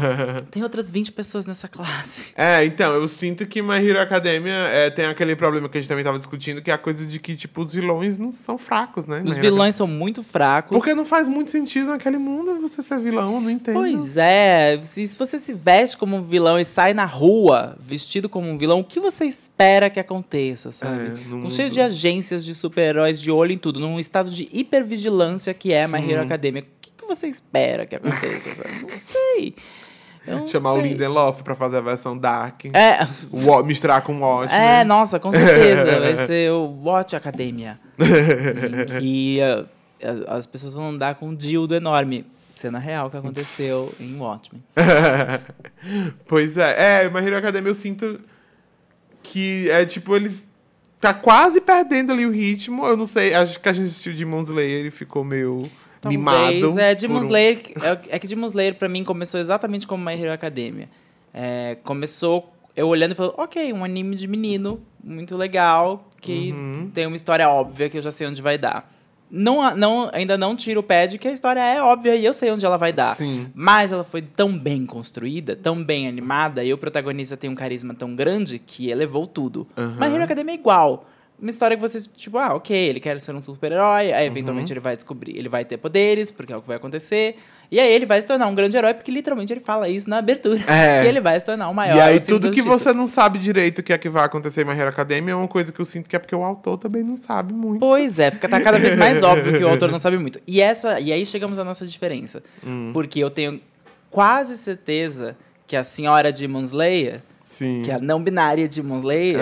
tem 0.50 0.62
outras 0.62 0.90
20 0.90 1.12
pessoas 1.12 1.46
nessa 1.46 1.66
classe. 1.66 2.26
É, 2.36 2.62
então, 2.64 2.92
eu 2.92 3.08
sinto 3.08 3.46
que 3.46 3.62
My 3.62 3.76
Hero 3.76 3.98
Academia 3.98 4.52
é, 4.52 4.90
tem 4.90 5.06
aquele 5.06 5.34
problema 5.34 5.66
que 5.66 5.78
a 5.78 5.80
gente 5.80 5.88
também 5.88 6.04
tava 6.04 6.18
discutindo, 6.18 6.60
que 6.60 6.70
é 6.70 6.74
a 6.74 6.78
coisa 6.78 7.06
de 7.06 7.18
que, 7.18 7.34
tipo, 7.34 7.62
os 7.62 7.72
vilões 7.72 8.18
não 8.18 8.32
são 8.32 8.58
fracos, 8.58 9.06
né? 9.06 9.22
Os 9.24 9.36
My 9.36 9.40
vilões 9.40 9.74
são 9.76 9.86
muito 9.86 10.22
fracos. 10.22 10.76
Porque 10.76 10.94
não 10.94 11.06
faz 11.06 11.26
muito 11.26 11.50
sentido 11.50 11.86
naquele 11.88 12.18
mundo 12.18 12.60
você 12.60 12.82
ser 12.82 12.98
vilão, 12.98 13.36
eu 13.36 13.40
não 13.40 13.50
entendo. 13.50 13.74
Pois 13.76 14.18
é, 14.18 14.78
se, 14.84 15.06
se 15.06 15.16
você 15.16 15.38
se 15.38 15.54
veste 15.54 15.96
como 15.96 16.16
um 16.16 16.22
vilão 16.22 16.58
e 16.58 16.64
sai 16.64 16.92
na 16.92 17.06
rua 17.06 17.78
vestido 17.80 18.28
como 18.28 18.46
um 18.46 18.58
vilão, 18.58 18.80
o 18.80 18.84
que 18.84 19.00
você 19.00 19.24
espera 19.24 19.88
que 19.88 20.00
aconteça, 20.00 20.70
sabe? 20.70 21.06
É, 21.06 21.08
no 21.28 21.36
um 21.36 21.38
mundo- 21.40 21.52
cheio 21.52 21.70
de 21.70 21.80
agências 21.80 22.44
de 22.44 22.54
super-heróis 22.54 23.18
de 23.18 23.30
olho 23.30 23.52
em 23.52 23.58
tudo, 23.58 23.80
num 23.80 23.98
estado 23.98 24.30
de 24.30 24.50
hipervigilância 24.52 25.54
que 25.54 25.72
é 25.72 25.86
My 25.86 25.98
Sim. 26.00 26.10
Hero 26.10 26.22
Academia. 26.22 26.64
O 27.12 27.16
você 27.16 27.26
espera 27.28 27.86
que 27.86 27.96
aconteça? 27.96 28.64
Não 28.80 28.88
sei. 28.90 29.54
Não 30.26 30.46
Chamar 30.46 30.72
o 30.74 30.80
sei. 30.80 30.90
Lindelof 30.90 31.42
pra 31.42 31.54
fazer 31.54 31.78
a 31.78 31.80
versão 31.80 32.16
Dark. 32.16 32.66
É, 32.66 33.06
Wa- 33.32 33.62
misturar 33.62 34.02
com 34.02 34.20
Watchmen. 34.20 34.60
é, 34.62 34.84
nossa, 34.84 35.18
com 35.18 35.32
certeza. 35.32 35.98
Vai 36.00 36.26
ser 36.26 36.52
o 36.52 36.66
Watch 36.84 37.16
Academia. 37.16 37.78
em 37.98 39.00
que 39.00 39.40
ah, 39.42 39.64
as, 40.02 40.20
as 40.38 40.46
pessoas 40.46 40.74
vão 40.74 40.90
andar 40.90 41.16
com 41.16 41.28
um 41.28 41.34
dildo 41.34 41.74
enorme. 41.74 42.24
Cena 42.54 42.78
real 42.78 43.10
que 43.10 43.16
aconteceu 43.16 43.92
em 43.98 44.16
Watchmen. 44.18 44.62
pois 46.28 46.56
é. 46.56 47.04
É, 47.04 47.10
My 47.10 47.18
Hero 47.18 47.36
Academia 47.36 47.70
eu 47.70 47.74
sinto 47.74 48.20
que 49.22 49.68
é 49.70 49.84
tipo, 49.84 50.14
eles 50.14 50.46
tá 51.00 51.12
quase 51.12 51.60
perdendo 51.60 52.12
ali 52.12 52.24
o 52.24 52.30
ritmo. 52.30 52.86
Eu 52.86 52.96
não 52.96 53.06
sei, 53.06 53.34
acho 53.34 53.58
que 53.58 53.68
a 53.68 53.72
gente 53.72 53.86
assistiu 53.86 54.12
Demon 54.14 54.42
Slayer 54.42 54.86
e 54.86 54.90
ficou 54.92 55.24
meio 55.24 55.68
mimado. 56.08 56.60
Talvez. 56.60 56.76
É, 56.76 56.94
Demon 56.94 57.20
um- 57.20 57.24
Slayer, 57.24 57.60
é, 57.82 58.16
é 58.16 58.18
que 58.18 58.26
Demon 58.26 58.46
Slayer 58.46 58.74
pra 58.74 58.88
mim 58.88 59.04
começou 59.04 59.40
exatamente 59.40 59.86
como 59.86 60.04
My 60.04 60.20
Hero 60.20 60.32
Academia. 60.32 60.88
É, 61.32 61.76
começou 61.84 62.52
eu 62.74 62.88
olhando 62.88 63.12
e 63.12 63.14
falando, 63.14 63.34
ok, 63.36 63.72
um 63.72 63.84
anime 63.84 64.16
de 64.16 64.26
menino, 64.26 64.80
muito 65.04 65.36
legal, 65.36 66.08
que 66.20 66.52
Uhum. 66.52 66.88
tem 66.92 67.06
uma 67.06 67.16
história 67.16 67.46
óbvia 67.48 67.90
que 67.90 67.98
eu 67.98 68.02
já 68.02 68.10
sei 68.10 68.26
onde 68.26 68.40
vai 68.40 68.56
dar. 68.56 68.90
Não, 69.30 69.74
não, 69.76 70.10
ainda 70.12 70.36
não 70.36 70.54
tiro 70.54 70.80
o 70.80 70.82
pé 70.82 71.06
de 71.06 71.16
que 71.18 71.26
a 71.26 71.32
história 71.32 71.60
é 71.60 71.80
óbvia 71.82 72.14
e 72.16 72.24
eu 72.24 72.34
sei 72.34 72.50
onde 72.50 72.64
ela 72.66 72.76
vai 72.76 72.92
dar. 72.92 73.14
Sim. 73.16 73.46
Mas 73.54 73.90
ela 73.90 74.04
foi 74.04 74.20
tão 74.20 74.58
bem 74.58 74.84
construída, 74.84 75.56
tão 75.56 75.82
bem 75.82 76.06
animada, 76.06 76.62
e 76.62 76.72
o 76.72 76.76
protagonista 76.78 77.34
tem 77.36 77.48
um 77.48 77.54
carisma 77.54 77.94
tão 77.94 78.14
grande 78.14 78.58
que 78.58 78.90
elevou 78.90 79.26
tudo. 79.26 79.66
Aham. 79.76 79.96
My 79.98 80.06
Hero 80.14 80.24
Academia 80.24 80.52
é 80.54 80.58
igual. 80.58 81.08
Uma 81.42 81.50
história 81.50 81.76
que 81.76 81.80
você, 81.80 82.00
tipo, 82.16 82.38
ah, 82.38 82.54
ok, 82.54 82.76
ele 82.76 83.00
quer 83.00 83.20
ser 83.20 83.34
um 83.34 83.40
super-herói, 83.40 84.12
aí 84.12 84.26
eventualmente 84.26 84.70
Uhum. 84.70 84.74
ele 84.74 84.80
vai 84.80 84.94
descobrir, 84.94 85.36
ele 85.36 85.48
vai 85.48 85.64
ter 85.64 85.76
poderes, 85.76 86.30
porque 86.30 86.52
é 86.52 86.56
o 86.56 86.62
que 86.62 86.68
vai 86.68 86.76
acontecer. 86.76 87.36
E 87.68 87.80
aí 87.80 87.92
ele 87.92 88.06
vai 88.06 88.20
se 88.20 88.26
tornar 88.28 88.46
um 88.46 88.54
grande 88.54 88.76
herói, 88.76 88.94
porque 88.94 89.10
literalmente 89.10 89.52
ele 89.52 89.60
fala 89.60 89.88
isso 89.88 90.08
na 90.08 90.18
abertura. 90.18 90.60
É. 90.68 91.02
Que 91.02 91.08
ele 91.08 91.20
vai 91.20 91.40
se 91.40 91.44
tornar 91.44 91.68
o 91.68 91.74
maior. 91.74 91.96
E 91.96 92.00
aí, 92.00 92.20
tudo 92.20 92.50
que 92.52 92.58
justiça. 92.62 92.78
você 92.78 92.92
não 92.92 93.08
sabe 93.08 93.40
direito 93.40 93.80
o 93.80 93.82
que 93.82 93.92
é 93.92 93.98
que 93.98 94.08
vai 94.08 94.24
acontecer 94.24 94.62
em 94.62 94.64
My 94.64 94.78
Hero 94.78 94.90
Academia 94.90 95.32
é 95.32 95.34
uma 95.34 95.48
coisa 95.48 95.72
que 95.72 95.80
eu 95.80 95.84
sinto 95.84 96.08
que 96.08 96.14
é 96.14 96.18
porque 96.20 96.36
o 96.36 96.44
autor 96.44 96.78
também 96.78 97.02
não 97.02 97.16
sabe 97.16 97.52
muito. 97.52 97.80
Pois 97.80 98.20
é, 98.20 98.30
fica 98.30 98.48
tá 98.48 98.60
cada 98.60 98.78
vez 98.78 98.94
mais 98.94 99.20
óbvio 99.24 99.58
que 99.58 99.64
o 99.64 99.68
autor 99.68 99.90
não 99.90 99.98
sabe 99.98 100.18
muito. 100.18 100.38
E 100.46 100.60
essa, 100.60 101.00
e 101.00 101.12
aí 101.12 101.26
chegamos 101.26 101.58
à 101.58 101.64
nossa 101.64 101.84
diferença. 101.84 102.40
Hum. 102.64 102.90
Porque 102.92 103.18
eu 103.18 103.30
tenho 103.30 103.60
quase 104.10 104.56
certeza 104.56 105.36
que 105.66 105.74
a 105.74 105.82
senhora 105.82 106.32
de 106.32 106.44
Slayer, 106.44 107.20
Sim. 107.42 107.82
que 107.84 107.90
é 107.90 107.94
a 107.94 107.98
não 107.98 108.22
binária 108.22 108.68
de 108.68 108.80
Slayer. 108.80 109.40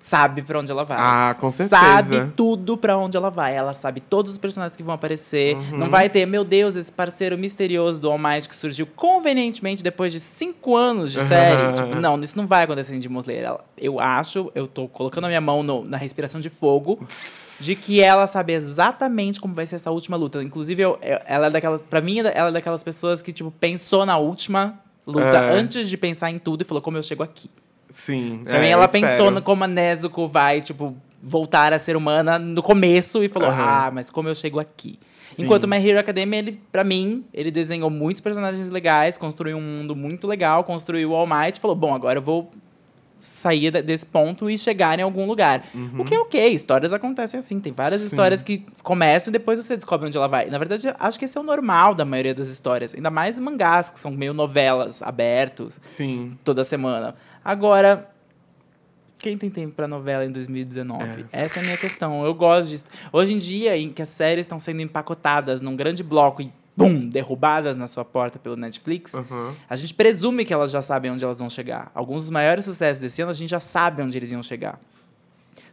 Sabe 0.00 0.42
pra 0.42 0.58
onde 0.58 0.72
ela 0.72 0.82
vai. 0.82 0.96
Ah, 0.98 1.36
com 1.38 1.52
certeza. 1.52 1.80
Sabe 1.80 2.32
tudo 2.34 2.76
pra 2.76 2.96
onde 2.96 3.16
ela 3.16 3.30
vai. 3.30 3.54
Ela 3.54 3.72
sabe 3.74 4.00
todos 4.00 4.32
os 4.32 4.38
personagens 4.38 4.74
que 4.76 4.82
vão 4.82 4.94
aparecer. 4.94 5.54
Uhum. 5.56 5.78
Não 5.78 5.90
vai 5.90 6.08
ter, 6.08 6.26
meu 6.26 6.42
Deus, 6.42 6.74
esse 6.74 6.90
parceiro 6.90 7.36
misterioso 7.38 8.00
do 8.00 8.10
All 8.10 8.18
Might 8.18 8.48
que 8.48 8.56
surgiu 8.56 8.86
convenientemente 8.86 9.82
depois 9.82 10.12
de 10.12 10.18
cinco 10.18 10.74
anos 10.74 11.12
de 11.12 11.22
série. 11.24 11.72
tipo, 11.74 11.94
não, 12.00 12.18
isso 12.20 12.36
não 12.36 12.46
vai 12.46 12.64
acontecer 12.64 12.94
em 12.94 12.98
Demon 12.98 13.20
Slayer. 13.20 13.44
Ela- 13.44 13.64
Eu 13.78 14.00
acho, 14.00 14.50
eu 14.54 14.66
tô 14.66 14.88
colocando 14.88 15.24
a 15.24 15.28
minha 15.28 15.40
mão 15.40 15.62
no- 15.62 15.84
na 15.84 15.96
respiração 15.96 16.40
de 16.40 16.48
fogo, 16.50 16.98
de 17.60 17.76
que 17.76 18.00
ela 18.00 18.26
sabe 18.26 18.52
exatamente 18.54 19.40
como 19.40 19.54
vai 19.54 19.66
ser 19.66 19.76
essa 19.76 19.90
última 19.90 20.16
luta. 20.16 20.42
Inclusive, 20.42 20.82
eu- 20.82 20.98
eu- 21.02 21.20
ela 21.26 21.46
é 21.46 21.50
daquelas. 21.50 21.80
Pra 21.82 22.00
mim, 22.00 22.18
ela 22.20 22.48
é 22.48 22.52
daquelas 22.52 22.82
pessoas 22.82 23.20
que, 23.22 23.32
tipo, 23.32 23.50
pensou 23.50 24.04
na 24.06 24.16
última 24.18 24.78
luta 25.06 25.24
É. 25.24 25.58
antes 25.58 25.88
de 25.88 25.96
pensar 25.96 26.30
em 26.30 26.38
tudo 26.38 26.62
e 26.62 26.64
falou 26.64 26.82
como 26.82 26.96
eu 26.96 27.02
chego 27.02 27.22
aqui. 27.22 27.50
Sim. 27.90 28.40
Pra 28.44 28.60
mim, 28.60 28.66
é, 28.66 28.70
ela 28.70 28.88
pensou 28.88 29.30
no 29.30 29.42
como 29.42 29.64
a 29.64 29.68
Nezuko 29.68 30.26
vai, 30.28 30.60
tipo, 30.60 30.96
voltar 31.22 31.72
a 31.72 31.78
ser 31.78 31.96
humana 31.96 32.38
no 32.38 32.62
começo 32.62 33.22
e 33.22 33.28
falou, 33.28 33.48
Aham. 33.50 33.62
ah, 33.62 33.90
mas 33.92 34.10
como 34.10 34.28
eu 34.28 34.34
chego 34.34 34.58
aqui? 34.58 34.98
Sim. 35.26 35.44
Enquanto 35.44 35.68
My 35.68 35.76
Hero 35.76 35.98
Academia, 35.98 36.38
ele, 36.38 36.60
pra 36.72 36.82
mim, 36.82 37.24
ele 37.32 37.50
desenhou 37.50 37.88
muitos 37.88 38.20
personagens 38.20 38.70
legais, 38.70 39.16
construiu 39.16 39.56
um 39.58 39.60
mundo 39.60 39.94
muito 39.94 40.26
legal, 40.26 40.64
construiu 40.64 41.10
o 41.10 41.14
All 41.14 41.26
Might 41.26 41.60
falou, 41.60 41.76
bom, 41.76 41.94
agora 41.94 42.18
eu 42.18 42.22
vou 42.22 42.50
sair 43.20 43.70
desse 43.82 44.04
ponto 44.06 44.48
e 44.50 44.58
chegar 44.58 44.98
em 44.98 45.02
algum 45.02 45.26
lugar. 45.26 45.64
O 45.98 46.04
que 46.04 46.14
é 46.14 46.18
ok, 46.18 46.48
histórias 46.52 46.92
acontecem 46.92 47.38
assim. 47.38 47.60
Tem 47.60 47.72
várias 47.72 48.00
Uhum. 48.02 48.08
Sim. 48.08 48.14
histórias 48.14 48.42
que 48.42 48.64
começam 48.82 49.30
e 49.30 49.32
depois 49.32 49.58
você 49.58 49.76
descobre 49.76 50.06
onde 50.08 50.16
ela 50.16 50.26
vai. 50.28 50.46
Na 50.46 50.58
verdade, 50.58 50.92
acho 50.98 51.18
que 51.18 51.24
esse 51.26 51.36
é 51.36 51.40
o 51.40 51.44
normal 51.44 51.94
da 51.94 52.04
maioria 52.04 52.34
das 52.34 52.48
histórias. 52.48 52.94
Ainda 52.94 53.10
mais 53.10 53.38
mangás, 53.38 53.90
que 53.90 54.00
são 54.00 54.10
meio 54.10 54.32
novelas 54.34 55.02
abertos 55.02 55.78
Sim. 55.82 56.36
toda 56.42 56.64
semana. 56.64 57.14
Agora, 57.44 58.08
quem 59.18 59.36
tem 59.36 59.50
tempo 59.50 59.74
pra 59.74 59.86
novela 59.86 60.24
em 60.24 60.32
2019? 60.32 61.26
Essa 61.30 61.58
é 61.58 61.62
a 61.62 61.64
minha 61.64 61.76
questão. 61.76 62.24
Eu 62.24 62.34
gosto 62.34 62.70
disso. 62.70 62.84
Hoje 63.12 63.34
em 63.34 63.38
dia, 63.38 63.76
em 63.76 63.92
que 63.92 64.00
as 64.00 64.08
séries 64.08 64.44
estão 64.44 64.58
sendo 64.58 64.80
empacotadas 64.80 65.60
num 65.60 65.76
grande 65.76 66.02
bloco 66.02 66.40
e, 66.40 66.50
bum, 66.88 67.08
derrubadas 67.08 67.76
na 67.76 67.86
sua 67.86 68.04
porta 68.04 68.38
pelo 68.38 68.56
Netflix, 68.56 69.14
Aham. 69.14 69.54
a 69.68 69.76
gente 69.76 69.94
presume 69.94 70.44
que 70.44 70.52
elas 70.52 70.70
já 70.70 70.80
sabem 70.82 71.10
onde 71.10 71.24
elas 71.24 71.38
vão 71.38 71.50
chegar. 71.50 71.90
Alguns 71.94 72.22
dos 72.24 72.30
maiores 72.30 72.64
sucessos 72.64 73.00
desse 73.00 73.20
ano, 73.22 73.30
a 73.30 73.34
gente 73.34 73.50
já 73.50 73.60
sabe 73.60 74.02
onde 74.02 74.16
eles 74.16 74.32
iam 74.32 74.42
chegar. 74.42 74.80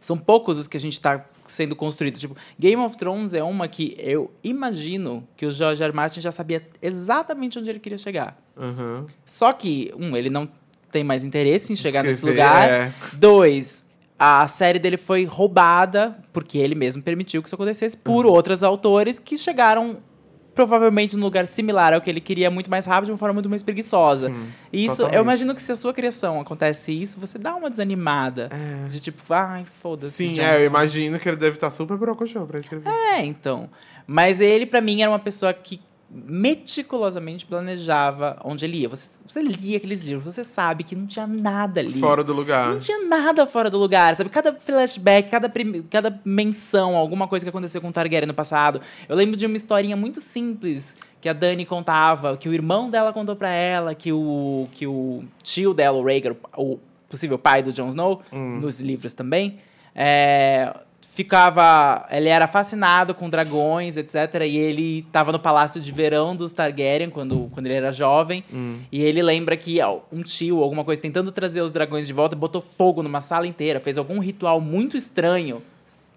São 0.00 0.16
poucos 0.16 0.58
os 0.58 0.68
que 0.68 0.76
a 0.76 0.80
gente 0.80 0.92
está 0.92 1.24
sendo 1.44 1.74
construído. 1.74 2.18
Tipo, 2.18 2.36
Game 2.58 2.80
of 2.80 2.96
Thrones 2.96 3.34
é 3.34 3.42
uma 3.42 3.66
que 3.66 3.96
eu 3.98 4.30
imagino 4.44 5.26
que 5.36 5.44
o 5.44 5.50
George 5.50 5.82
R. 5.82 5.92
Martin 5.92 6.20
já 6.20 6.30
sabia 6.30 6.62
exatamente 6.80 7.58
onde 7.58 7.68
ele 7.68 7.80
queria 7.80 7.98
chegar. 7.98 8.36
Aham. 8.56 9.06
Só 9.24 9.52
que, 9.52 9.92
um, 9.98 10.16
ele 10.16 10.30
não 10.30 10.48
tem 10.92 11.02
mais 11.02 11.24
interesse 11.24 11.72
em 11.72 11.76
chegar 11.76 12.02
nesse 12.04 12.18
Escrever, 12.20 12.42
lugar. 12.42 12.70
é. 12.70 12.92
Dois, 13.14 13.84
a 14.18 14.46
série 14.46 14.78
dele 14.78 14.96
foi 14.96 15.24
roubada, 15.24 16.16
porque 16.32 16.58
ele 16.58 16.74
mesmo 16.76 17.02
permitiu 17.02 17.42
que 17.42 17.48
isso 17.48 17.54
acontecesse, 17.56 17.96
por 17.96 18.24
Uhum. 18.24 18.32
outros 18.32 18.62
autores 18.62 19.18
que 19.18 19.36
chegaram 19.36 19.96
provavelmente 20.58 21.16
num 21.16 21.22
lugar 21.22 21.46
similar 21.46 21.94
ao 21.94 22.00
que 22.00 22.10
ele 22.10 22.20
queria 22.20 22.50
muito 22.50 22.68
mais 22.68 22.84
rápido, 22.84 23.06
de 23.06 23.12
uma 23.12 23.18
forma 23.18 23.34
muito 23.34 23.48
mais 23.48 23.62
preguiçosa. 23.62 24.28
Sim, 24.28 24.48
E 24.72 24.84
isso, 24.86 24.96
totalmente. 24.96 25.14
eu 25.16 25.22
imagino 25.22 25.54
que 25.54 25.62
se 25.62 25.70
a 25.70 25.76
sua 25.76 25.94
criação 25.94 26.40
acontece 26.40 26.90
isso, 26.90 27.20
você 27.20 27.38
dá 27.38 27.54
uma 27.54 27.70
desanimada. 27.70 28.48
É. 28.50 28.88
De 28.88 28.98
tipo, 28.98 29.22
ai, 29.32 29.64
foda-se. 29.80 30.10
Sim, 30.14 30.40
é, 30.40 30.60
eu 30.60 30.66
imagino 30.66 31.16
que 31.20 31.28
ele 31.28 31.36
deve 31.36 31.54
estar 31.58 31.70
super 31.70 31.96
brocochô 31.96 32.44
pra 32.44 32.58
escrever. 32.58 32.88
É, 32.88 33.24
então. 33.24 33.70
Mas 34.04 34.40
ele, 34.40 34.66
pra 34.66 34.80
mim, 34.80 35.00
era 35.00 35.08
uma 35.12 35.18
pessoa 35.20 35.54
que 35.54 35.80
meticulosamente 36.10 37.44
planejava 37.44 38.38
onde 38.44 38.64
ele 38.64 38.78
ia. 38.78 38.88
Você, 38.88 39.08
você 39.26 39.42
lia 39.42 39.76
aqueles 39.76 40.00
livros, 40.02 40.24
você 40.34 40.42
sabe 40.42 40.84
que 40.84 40.96
não 40.96 41.06
tinha 41.06 41.26
nada 41.26 41.80
ali. 41.80 41.98
Fora 42.00 42.24
do 42.24 42.32
lugar. 42.32 42.68
Não 42.70 42.78
tinha 42.80 43.06
nada 43.06 43.46
fora 43.46 43.68
do 43.70 43.78
lugar, 43.78 44.16
sabe? 44.16 44.30
Cada 44.30 44.54
flashback, 44.54 45.30
cada, 45.30 45.52
cada 45.90 46.20
menção, 46.24 46.96
alguma 46.96 47.28
coisa 47.28 47.44
que 47.44 47.50
aconteceu 47.50 47.80
com 47.80 47.88
o 47.88 47.92
Targaryen 47.92 48.26
no 48.26 48.34
passado. 48.34 48.80
Eu 49.08 49.16
lembro 49.16 49.36
de 49.36 49.46
uma 49.46 49.56
historinha 49.56 49.96
muito 49.96 50.20
simples 50.20 50.96
que 51.20 51.28
a 51.28 51.32
Dani 51.32 51.64
contava, 51.66 52.36
que 52.36 52.48
o 52.48 52.54
irmão 52.54 52.88
dela 52.88 53.12
contou 53.12 53.34
pra 53.36 53.50
ela, 53.50 53.94
que 53.94 54.12
o, 54.12 54.68
que 54.72 54.86
o 54.86 55.24
tio 55.42 55.74
dela, 55.74 55.98
o 55.98 56.04
Rhaegar, 56.04 56.34
o 56.56 56.78
possível 57.08 57.38
pai 57.38 57.62
do 57.62 57.72
Jon 57.72 57.88
Snow, 57.88 58.22
Hum. 58.32 58.60
nos 58.60 58.80
livros 58.80 59.12
também, 59.12 59.58
é, 59.94 60.72
ficava... 61.18 62.06
Ele 62.12 62.28
era 62.28 62.46
fascinado 62.46 63.12
com 63.12 63.28
dragões, 63.28 63.96
etc. 63.96 64.42
E 64.46 64.56
ele 64.56 65.02
tava 65.10 65.32
no 65.32 65.38
palácio 65.40 65.80
de 65.80 65.90
verão 65.90 66.36
dos 66.36 66.52
Targaryen, 66.52 67.10
quando, 67.10 67.48
quando 67.50 67.66
ele 67.66 67.74
era 67.74 67.90
jovem. 67.90 68.44
Hum. 68.52 68.78
E 68.92 69.02
ele 69.02 69.20
lembra 69.20 69.56
que 69.56 69.80
ó, 69.80 69.98
um 70.12 70.22
tio, 70.22 70.62
alguma 70.62 70.84
coisa, 70.84 71.00
tentando 71.00 71.32
trazer 71.32 71.60
os 71.60 71.72
dragões 71.72 72.06
de 72.06 72.12
volta, 72.12 72.36
botou 72.36 72.60
fogo 72.60 73.02
numa 73.02 73.20
sala 73.20 73.48
inteira, 73.48 73.80
fez 73.80 73.98
algum 73.98 74.20
ritual 74.20 74.60
muito 74.60 74.96
estranho. 74.96 75.60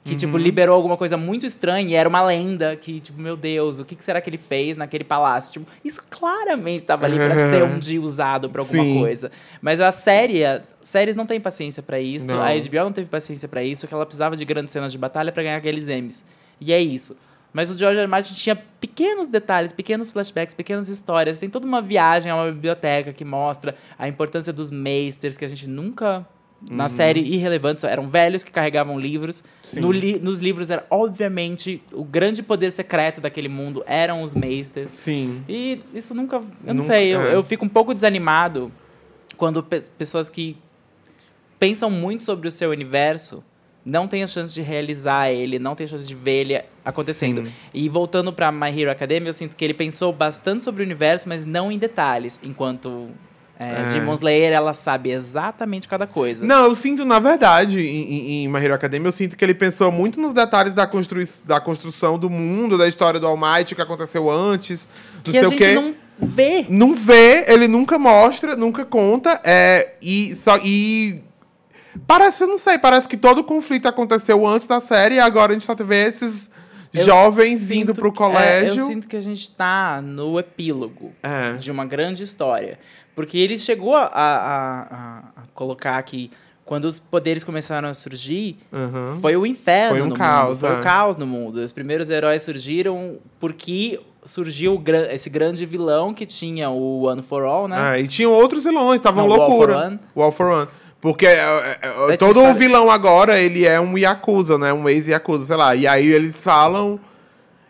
Que, 0.04 0.16
tipo, 0.16 0.36
liberou 0.36 0.76
alguma 0.76 0.98
coisa 0.98 1.16
muito 1.16 1.46
estranha 1.46 1.88
e 1.88 1.94
era 1.94 2.10
uma 2.10 2.24
lenda 2.24 2.76
que, 2.76 3.00
tipo, 3.00 3.22
meu 3.22 3.38
Deus, 3.38 3.78
o 3.78 3.86
que 3.86 3.96
que 3.96 4.04
será 4.04 4.20
que 4.20 4.28
ele 4.30 4.38
fez 4.40 4.76
naquele 4.76 5.04
palácio? 5.04 5.54
Tipo, 5.54 5.68
isso 5.86 6.02
claramente 6.10 6.82
estava 6.82 7.06
ali 7.06 7.18
pra 7.18 7.36
ser 7.52 7.64
um 7.64 7.78
dia 7.78 8.02
usado 8.02 8.50
pra 8.50 8.62
alguma 8.64 8.84
Sim. 8.84 9.00
coisa. 9.00 9.30
Mas 9.62 9.80
a 9.80 9.92
série, 9.92 10.44
a- 10.44 10.62
séries 10.82 11.16
não 11.16 11.28
tem 11.28 11.40
paciência 11.40 11.84
pra 11.84 12.00
isso, 12.00 12.28
Não. 12.34 12.42
a 12.42 12.50
HBO 12.56 12.84
não 12.86 12.92
teve 12.92 13.08
paciência 13.10 13.48
pra 13.48 13.64
isso, 13.64 13.88
que 13.88 13.94
ela 13.94 14.04
precisava 14.06 14.36
de 14.36 14.44
grandes 14.44 14.72
cenas 14.74 14.92
de 14.92 14.98
batalha 14.98 15.32
pra 15.32 15.44
ganhar 15.44 15.58
aqueles 15.58 15.88
Emmys. 15.88 16.26
E 16.60 16.74
é 16.74 16.80
isso. 16.82 17.16
Mas 17.54 17.70
o 17.70 17.78
George 17.78 17.98
R. 17.98 18.02
R. 18.04 18.08
Martin 18.10 18.34
tinha 18.34 18.56
pequenos 18.56 19.28
detalhes, 19.28 19.72
pequenos 19.72 20.10
flashbacks, 20.10 20.56
pequenas 20.56 20.90
histórias. 20.90 21.38
Tem 21.38 21.50
toda 21.50 21.68
uma 21.68 21.82
viagem 21.82 22.32
a 22.32 22.36
uma 22.36 22.52
biblioteca 22.52 23.14
que 23.14 23.24
mostra 23.26 23.76
a 24.00 24.08
importância 24.08 24.52
dos 24.52 24.72
meisters, 24.72 25.38
que 25.38 25.46
a 25.46 25.48
gente 25.50 25.68
nunca... 25.70 26.26
Na 26.70 26.88
série 26.90 27.20
Irrelevantes, 27.22 27.84
eram 27.84 28.08
velhos 28.08 28.44
que 28.44 28.52
carregavam 28.52 29.00
livros. 29.00 29.44
No 29.78 29.92
li- 29.92 30.20
nos 30.20 30.40
livros 30.40 30.70
era, 30.70 30.86
obviamente, 30.92 31.82
o 31.92 32.04
grande 32.04 32.44
poder 32.44 32.72
secreto 32.72 33.20
daquele 33.20 33.50
mundo 33.50 33.84
eram 33.88 34.22
os 34.22 34.36
meisters. 34.36 34.92
Sim. 34.92 35.44
E 35.50 35.80
isso 35.94 36.14
nunca. 36.14 36.36
Eu 36.38 36.44
não 36.68 36.74
Nunca- 36.76 36.86
sei, 36.88 37.16
eu, 37.16 37.22
é. 37.22 37.36
eu 37.36 37.42
fico 37.44 37.66
um 37.66 37.70
pouco 37.70 37.94
desanimado 37.94 38.72
quando 39.38 39.64
pe- 39.64 39.82
pessoas 39.98 40.30
que 40.30 40.56
pensam 41.60 41.90
muito 41.90 42.24
sobre 42.24 42.48
o 42.48 42.52
seu 42.52 42.70
universo 42.70 43.44
não 43.84 44.08
têm 44.08 44.22
a 44.22 44.28
chance 44.28 44.54
de 44.54 44.62
realizar 44.62 45.32
ele, 45.32 45.58
não 45.58 45.74
têm 45.76 45.86
a 45.86 45.90
chance 45.90 46.08
de 46.08 46.14
ver 46.14 46.42
ele 46.42 46.62
acontecendo. 46.86 47.46
Sim. 47.48 47.54
E 47.74 47.90
voltando 47.90 48.32
pra 48.32 48.52
My 48.52 48.70
Hero 48.70 48.92
Academia, 48.92 49.30
eu 49.30 49.34
sinto 49.34 49.56
que 49.56 49.66
ele 49.66 49.74
pensou 49.74 50.14
bastante 50.14 50.64
sobre 50.64 50.84
o 50.84 50.86
universo, 50.86 51.28
mas 51.28 51.44
não 51.44 51.72
em 51.72 51.78
detalhes, 51.80 52.40
enquanto. 52.44 53.08
É, 53.62 53.82
É. 53.82 53.94
Demon 53.94 54.14
Slayer, 54.16 54.52
ela 54.52 54.74
sabe 54.74 55.12
exatamente 55.12 55.88
cada 55.88 56.08
coisa. 56.08 56.44
Não, 56.44 56.66
eu 56.66 56.74
sinto, 56.74 57.06
na 57.06 57.20
verdade, 57.20 57.80
em, 57.80 58.02
em, 58.02 58.44
em 58.44 58.48
My 58.48 58.58
Hero 58.58 58.74
Academia, 58.74 59.08
eu 59.08 59.12
sinto 59.12 59.38
que 59.38 59.46
ele 59.46 59.54
pensou 59.54 59.92
muito 59.92 60.20
nos 60.20 60.34
detalhes 60.34 60.74
da, 60.74 60.88
construi 60.88 61.28
da 61.46 61.60
construção 61.60 62.18
do 62.18 62.28
mundo, 62.28 62.76
da 62.76 62.88
história 62.88 63.20
do 63.20 63.28
All 63.28 63.38
Might, 63.38 63.76
que 63.76 63.82
aconteceu 63.82 64.32
antes, 64.32 64.88
não 65.18 65.24
que 65.24 65.32
sei 65.32 65.44
a 65.44 65.48
o 65.50 65.52
quê. 65.52 65.76
não 65.76 65.96
vê. 66.20 66.66
Não 66.70 66.96
vê, 66.96 67.46
ele 67.48 67.68
nunca 67.68 68.00
mostra, 68.00 68.56
nunca 68.56 68.84
conta, 68.84 69.40
é, 69.44 69.94
e 70.02 70.34
só 70.36 70.58
e 70.64 71.22
parece, 72.08 72.44
eu 72.44 72.48
não 72.48 72.58
sei, 72.58 72.80
parece 72.80 73.08
que 73.08 73.18
todo 73.18 73.40
o 73.40 73.44
conflito 73.44 73.88
aconteceu 73.88 74.46
antes 74.48 74.66
da 74.66 74.80
série 74.80 75.16
e 75.16 75.20
agora 75.20 75.52
a 75.52 75.54
gente 75.54 75.66
só 75.66 75.76
vê 75.76 76.08
esses 76.08 76.50
Eu 76.94 77.06
jovens 77.06 77.72
indo 77.72 77.94
pro 77.94 78.12
que- 78.12 78.22
é, 78.22 78.26
colégio. 78.26 78.82
eu 78.82 78.88
sinto 78.88 79.08
que 79.08 79.16
a 79.16 79.22
gente 79.22 79.52
tá 79.52 80.02
no 80.02 80.38
epílogo 80.40 81.12
É. 81.24 81.54
de 81.54 81.72
uma 81.72 81.86
grande 81.86 82.24
história. 82.24 82.78
Porque 83.16 83.38
ele 83.38 83.58
chegou 83.58 83.96
a, 83.96 84.04
a- 84.14 84.88
a- 84.92 85.24
colocar 85.54 86.02
que 86.04 86.32
quando 86.66 86.86
os 86.86 87.00
poderes 87.00 87.44
começaram 87.44 87.90
a 87.90 87.94
surgir, 87.94 88.58
Aham. 88.72 89.18
foi 89.22 89.36
o 89.36 89.46
inferno 89.46 89.90
Foi 89.98 90.02
um 90.02 90.08
no 90.08 90.16
caos, 90.16 90.62
mundo. 90.62 90.70
Foi 90.70 90.78
é. 90.78 90.80
o 90.80 90.84
caos 90.84 91.18
no 91.18 91.28
mundo. 91.28 91.58
Os 91.58 91.72
primeiros 91.72 92.10
heróis 92.10 92.44
surgiram 92.44 93.18
porque 93.40 94.00
surgiu 94.24 94.82
esse 95.10 95.30
grande 95.30 95.66
vilão 95.66 96.14
que 96.14 96.26
tinha 96.26 96.70
o 96.70 97.04
One 97.08 97.22
for 97.22 97.44
All, 97.44 97.68
né? 97.68 97.98
É, 97.98 98.02
e 98.02 98.08
tinham 98.08 98.32
outros 98.32 98.64
vilões, 98.64 98.98
estavam 98.98 99.26
loucura. 99.26 99.74
for 99.74 99.84
One. 99.84 100.00
O 100.16 100.22
All 100.22 100.32
for 100.32 100.46
One. 100.52 100.68
Porque 101.02 101.26
é, 101.26 101.32
é, 101.32 101.80
é, 102.12 102.18
todo 102.18 102.40
start- 102.42 102.58
vilão 102.58 102.92
agora, 102.92 103.40
ele 103.40 103.66
é 103.66 103.82
um 103.82 103.98
Yakuza, 103.98 104.60
né? 104.60 104.72
Um 104.72 104.88
ex-Yakuza, 104.88 105.46
sei 105.48 105.56
lá. 105.56 105.76
E 105.76 105.88
aí 105.88 106.08
eles 106.08 106.44
falam 106.44 107.00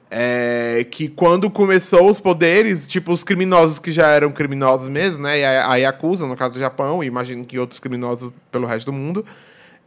é, 0.09 0.85
que 0.91 1.07
quando 1.07 1.49
começou 1.49 2.09
os 2.09 2.19
poderes, 2.19 2.85
tipo, 2.89 3.13
os 3.13 3.23
criminosos 3.23 3.79
que 3.79 3.89
já 3.89 4.07
eram 4.07 4.33
criminosos 4.33 4.89
mesmo, 4.89 5.23
né? 5.23 5.39
E 5.39 5.45
a, 5.45 5.71
a 5.71 5.75
Yakuza, 5.77 6.27
no 6.27 6.35
caso 6.35 6.55
do 6.55 6.59
Japão, 6.59 7.01
e 7.01 7.07
imagino 7.07 7.45
que 7.45 7.57
outros 7.57 7.79
criminosos 7.79 8.33
pelo 8.51 8.67
resto 8.67 8.87
do 8.87 8.93
mundo, 8.93 9.25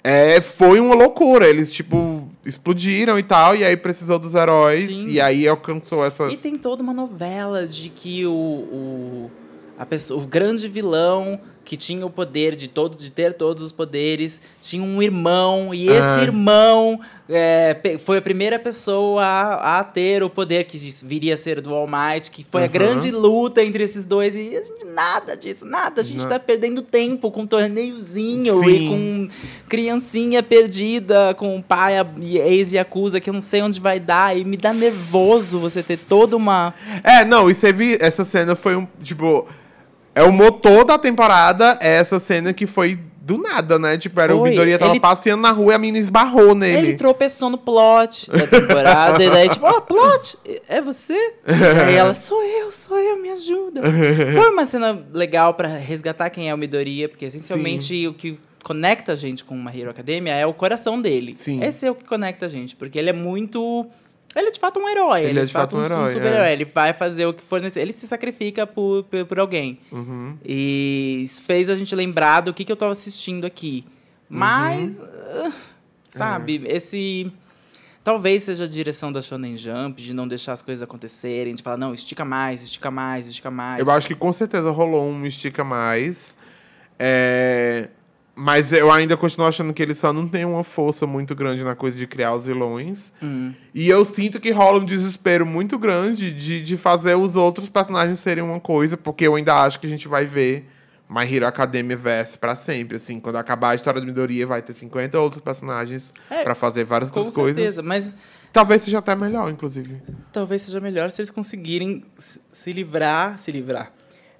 é, 0.03 0.41
foi 0.41 0.81
uma 0.81 0.95
loucura. 0.95 1.47
Eles, 1.47 1.71
tipo, 1.71 2.27
explodiram 2.47 3.19
e 3.19 3.23
tal, 3.23 3.55
e 3.55 3.63
aí 3.63 3.77
precisou 3.77 4.19
dos 4.19 4.35
heróis, 4.35 4.89
Sim. 4.89 5.09
e 5.09 5.21
aí 5.21 5.47
alcançou 5.47 6.03
essas... 6.03 6.33
E 6.33 6.39
tem 6.39 6.57
toda 6.57 6.83
uma 6.83 6.95
novela 6.95 7.67
de 7.67 7.91
que 7.91 8.25
o, 8.25 8.31
o, 8.33 9.31
a 9.79 9.85
pessoa, 9.85 10.23
o 10.23 10.27
grande 10.27 10.67
vilão 10.67 11.39
que 11.65 11.77
tinha 11.77 12.05
o 12.05 12.11
poder 12.11 12.55
de 12.55 12.69
todo 12.69 12.97
de 12.97 13.11
ter 13.11 13.33
todos 13.33 13.63
os 13.63 13.73
poderes 13.73 14.43
tinha 14.61 14.83
um 14.83 15.03
irmão 15.03 15.73
e 15.75 15.89
esse 15.89 16.21
Ah. 16.21 16.23
irmão 16.23 17.01
é, 17.27 17.75
foi 18.05 18.19
a 18.19 18.23
primeira 18.23 18.59
pessoa 18.59 19.25
a, 19.25 19.79
a 19.81 19.85
ter 19.85 20.23
o 20.23 20.29
poder 20.29 20.65
que 20.65 20.77
viria 21.03 21.33
a 21.35 21.37
ser 21.39 21.63
do 21.63 21.73
All 21.75 21.87
Might, 21.89 22.31
que 22.31 22.45
foi 22.51 22.61
a 22.61 22.65
Aham. 22.65 22.73
grande 22.73 23.11
luta 23.11 23.65
entre 23.65 23.83
esses 23.83 24.05
dois 24.05 24.37
e 24.37 24.55
a 24.55 24.61
gente, 24.63 24.85
nada 24.93 25.35
disso, 25.35 25.65
nada. 25.65 26.03
A 26.03 26.05
gente 26.05 26.21
Não. 26.21 26.29
tá 26.29 26.39
perdendo 26.39 26.83
tempo 26.83 27.31
com 27.31 27.47
torneiozinho 27.47 28.63
Sim. 28.63 28.69
e 28.71 28.89
com 28.89 29.29
criancinha 29.69 30.43
perdida, 30.43 31.33
com 31.35 31.63
pai 31.63 31.97
a- 31.99 32.07
e 32.21 32.37
ex-yakuza 32.39 33.19
que 33.21 33.31
eu 33.31 33.35
não 33.35 33.41
sei 33.41 33.63
onde 33.63 33.81
vai 33.81 33.99
dar 33.99 34.37
e 34.37 34.45
me 34.45 34.59
dá 34.59 34.75
nervoso 34.75 35.59
você 35.61 35.83
ter 35.83 35.97
toda 35.99 36.37
uma 36.37 36.75
É, 37.03 37.25
não, 37.25 37.51
e 37.51 37.55
você 37.55 37.73
viu, 37.73 37.97
essa 38.01 38.25
cena 38.25 38.55
foi 38.55 38.77
um, 38.77 38.87
tipo, 39.03 39.47
é 40.15 40.23
o 40.23 40.33
motor 40.33 40.85
da 40.85 40.99
temporada, 40.99 41.79
é 41.81 41.97
essa 41.97 42.19
cena 42.19 42.53
que 42.53 42.67
foi 42.67 42.99
do 43.21 43.39
nada, 43.39 43.79
né? 43.79 43.97
Tipo, 43.97 44.21
era 44.21 44.37
o 44.37 44.43
Midoriya 44.43 44.79
tava 44.79 44.93
ele- 44.93 45.01
passeando 45.01 45.41
na 45.43 45.51
rua 45.51 45.73
e 45.73 45.75
a 45.77 45.79
menina 45.79 45.99
esbarrou 45.99 46.55
nele. 46.55 46.89
Ele 46.89 46.95
tropeçou 46.95 47.49
no 47.49 47.57
plot 47.57 48.31
da 48.31 48.47
temporada, 48.47 49.25
e 49.25 49.31
daí, 49.31 49.49
tipo, 49.49 49.65
ó, 49.65 49.81
plot, 49.81 50.37
é 50.69 50.83
você? 50.83 51.15
E 51.47 51.85
aí 51.87 51.95
ela, 51.95 52.15
sou 52.15 52.43
eu, 52.45 52.71
sou 52.71 52.99
eu, 52.99 53.23
me 53.23 53.31
ajuda. 53.31 53.81
Foi 54.35 54.51
uma 54.51 54.67
cena 54.67 55.03
legal 55.13 55.55
pra 55.55 55.69
resgatar 55.69 56.29
quem 56.29 56.51
é 56.51 56.55
o 56.55 56.59
Midoriya, 56.59 57.09
porque 57.09 57.25
essencialmente 57.25 58.07
o 58.07 58.13
que 58.13 58.39
conecta 58.63 59.13
a 59.13 59.17
gente 59.17 59.43
com 59.45 59.55
uma 59.55 59.75
Hero 59.75 59.91
Academia 59.91 60.35
é 60.35 60.45
o 60.47 60.53
coração 60.53 61.01
dele. 61.01 61.33
Sim. 61.35 61.63
Esse 61.63 61.87
é 61.87 61.91
o 61.91 61.95
que 61.95 62.05
conecta 62.05 62.45
a 62.47 62.49
gente, 62.49 62.77
porque 62.77 62.99
ele 62.99 63.09
é 63.11 63.13
muito. 63.13 63.87
Ele 64.35 64.49
é 64.49 64.51
de 64.51 64.59
fato 64.59 64.81
um 64.81 64.89
herói. 64.89 65.25
Ele, 65.25 65.41
é 65.41 65.45
de 65.45 65.53
fato 65.53 65.77
um, 65.77 65.85
herói, 65.85 66.13
super-herói. 66.13 66.47
é. 66.47 66.53
Ele 66.53 66.65
vai 66.65 66.93
fazer 66.93 67.27
o 67.27 67.33
que 67.33 67.43
for 67.43 67.61
necessário. 67.61 67.87
Ele 67.87 67.97
se 67.97 68.07
sacrifica 68.07 68.67
por, 68.67 69.05
por, 69.05 69.25
por 69.27 69.39
alguém. 69.39 69.79
Uhum. 69.93 70.37
E 70.45 71.23
isso 71.25 71.43
fez 71.43 71.69
a 71.69 71.77
gente 71.77 71.95
lembrar 71.95 72.41
do 72.41 72.53
que, 72.53 72.65
que 72.65 72.73
eu 72.73 72.77
tava 72.77 72.93
assistindo 72.93 73.47
aqui. 73.47 73.85
Mas, 74.29 75.01
ah, 75.01 75.53
sabe, 76.09 76.63
esse. 76.67 77.31
Talvez 78.03 78.43
seja 78.43 78.65
a 78.65 78.67
direção 78.67 79.11
da 79.11 79.23
Shonen 79.23 79.57
Jump, 79.57 80.03
de 80.03 80.13
não 80.13 80.29
deixar 80.29 80.53
as 80.53 80.61
coisas 80.61 80.83
acontecerem, 80.83 81.55
de 81.55 81.63
falar, 81.63 81.79
não, 81.79 81.95
estica 81.95 82.23
mais, 82.23 82.63
estica 82.63 82.91
mais, 82.91 83.27
estica 83.27 83.51
mais. 83.51 83.81
Eu 83.81 83.91
acho 83.91 84.07
que 84.07 84.15
com 84.15 84.31
certeza 84.31 84.71
rolou 84.71 85.09
um 85.09 85.25
estica 85.25 85.65
mais. 85.65 86.37
É, 86.99 87.89
Mas 88.37 88.73
eu 88.73 88.91
ainda 88.91 89.17
continuo 89.17 89.47
achando 89.47 89.73
que 89.73 89.81
ele 89.81 89.95
só 89.95 90.13
não 90.13 90.27
tem 90.27 90.45
uma 90.45 90.65
força 90.65 91.07
muito 91.07 91.35
grande 91.37 91.63
na 91.63 91.77
coisa 91.77 91.97
de 91.97 92.05
criar 92.07 92.35
os 92.35 92.45
vilões. 92.47 93.13
Hum. 93.23 93.53
E 93.73 93.89
eu 93.89 94.05
sinto 94.05 94.41
que 94.41 94.51
rola 94.51 94.81
um 94.81 94.85
desespero 94.85 95.47
muito 95.47 95.79
grande 95.79 96.33
de, 96.33 96.61
de 96.63 96.77
fazer 96.77 97.15
os 97.15 97.37
outros 97.37 97.69
personagens 97.71 98.19
serem 98.19 98.43
uma 98.43 98.59
coisa, 98.59 98.97
porque 98.97 99.25
eu 99.27 99.37
ainda 99.37 99.55
acho 99.63 99.79
que 99.79 99.87
a 99.87 99.91
gente 99.91 100.09
vai 100.09 100.25
ver 100.25 100.69
My 101.09 101.23
Hero 101.33 101.47
Academia 101.47 101.97
verse 101.97 102.37
pra 102.37 102.57
sempre. 102.57 102.97
Assim, 102.97 103.21
quando 103.21 103.37
acabar 103.37 103.71
a 103.71 103.75
história 103.77 104.01
do 104.01 104.07
Midoriya, 104.07 104.47
vai 104.49 104.61
ter 104.63 104.73
50 104.73 105.21
outros 105.21 105.41
personagens 105.41 106.13
É, 106.29 106.43
pra 106.43 106.57
fazer 106.57 106.83
várias 106.83 107.13
Com 107.13 107.21
outras 107.21 107.35
coisas. 107.37 107.57
certeza, 107.63 107.83
mas 107.83 108.15
Talvez 108.53 108.83
seja 108.83 108.99
até 108.99 109.17
melhor, 109.17 109.51
inclusive. 109.51 110.01
talvez 110.33 110.63
seja 110.63 110.81
melhor 110.81 111.11
se 111.11 111.21
eles 111.21 111.31
conseguirem 111.31 112.05
se 112.17 112.41
se 112.53 112.73
livrar, 112.73 113.39
se 113.41 113.51
livrar. 113.53 113.93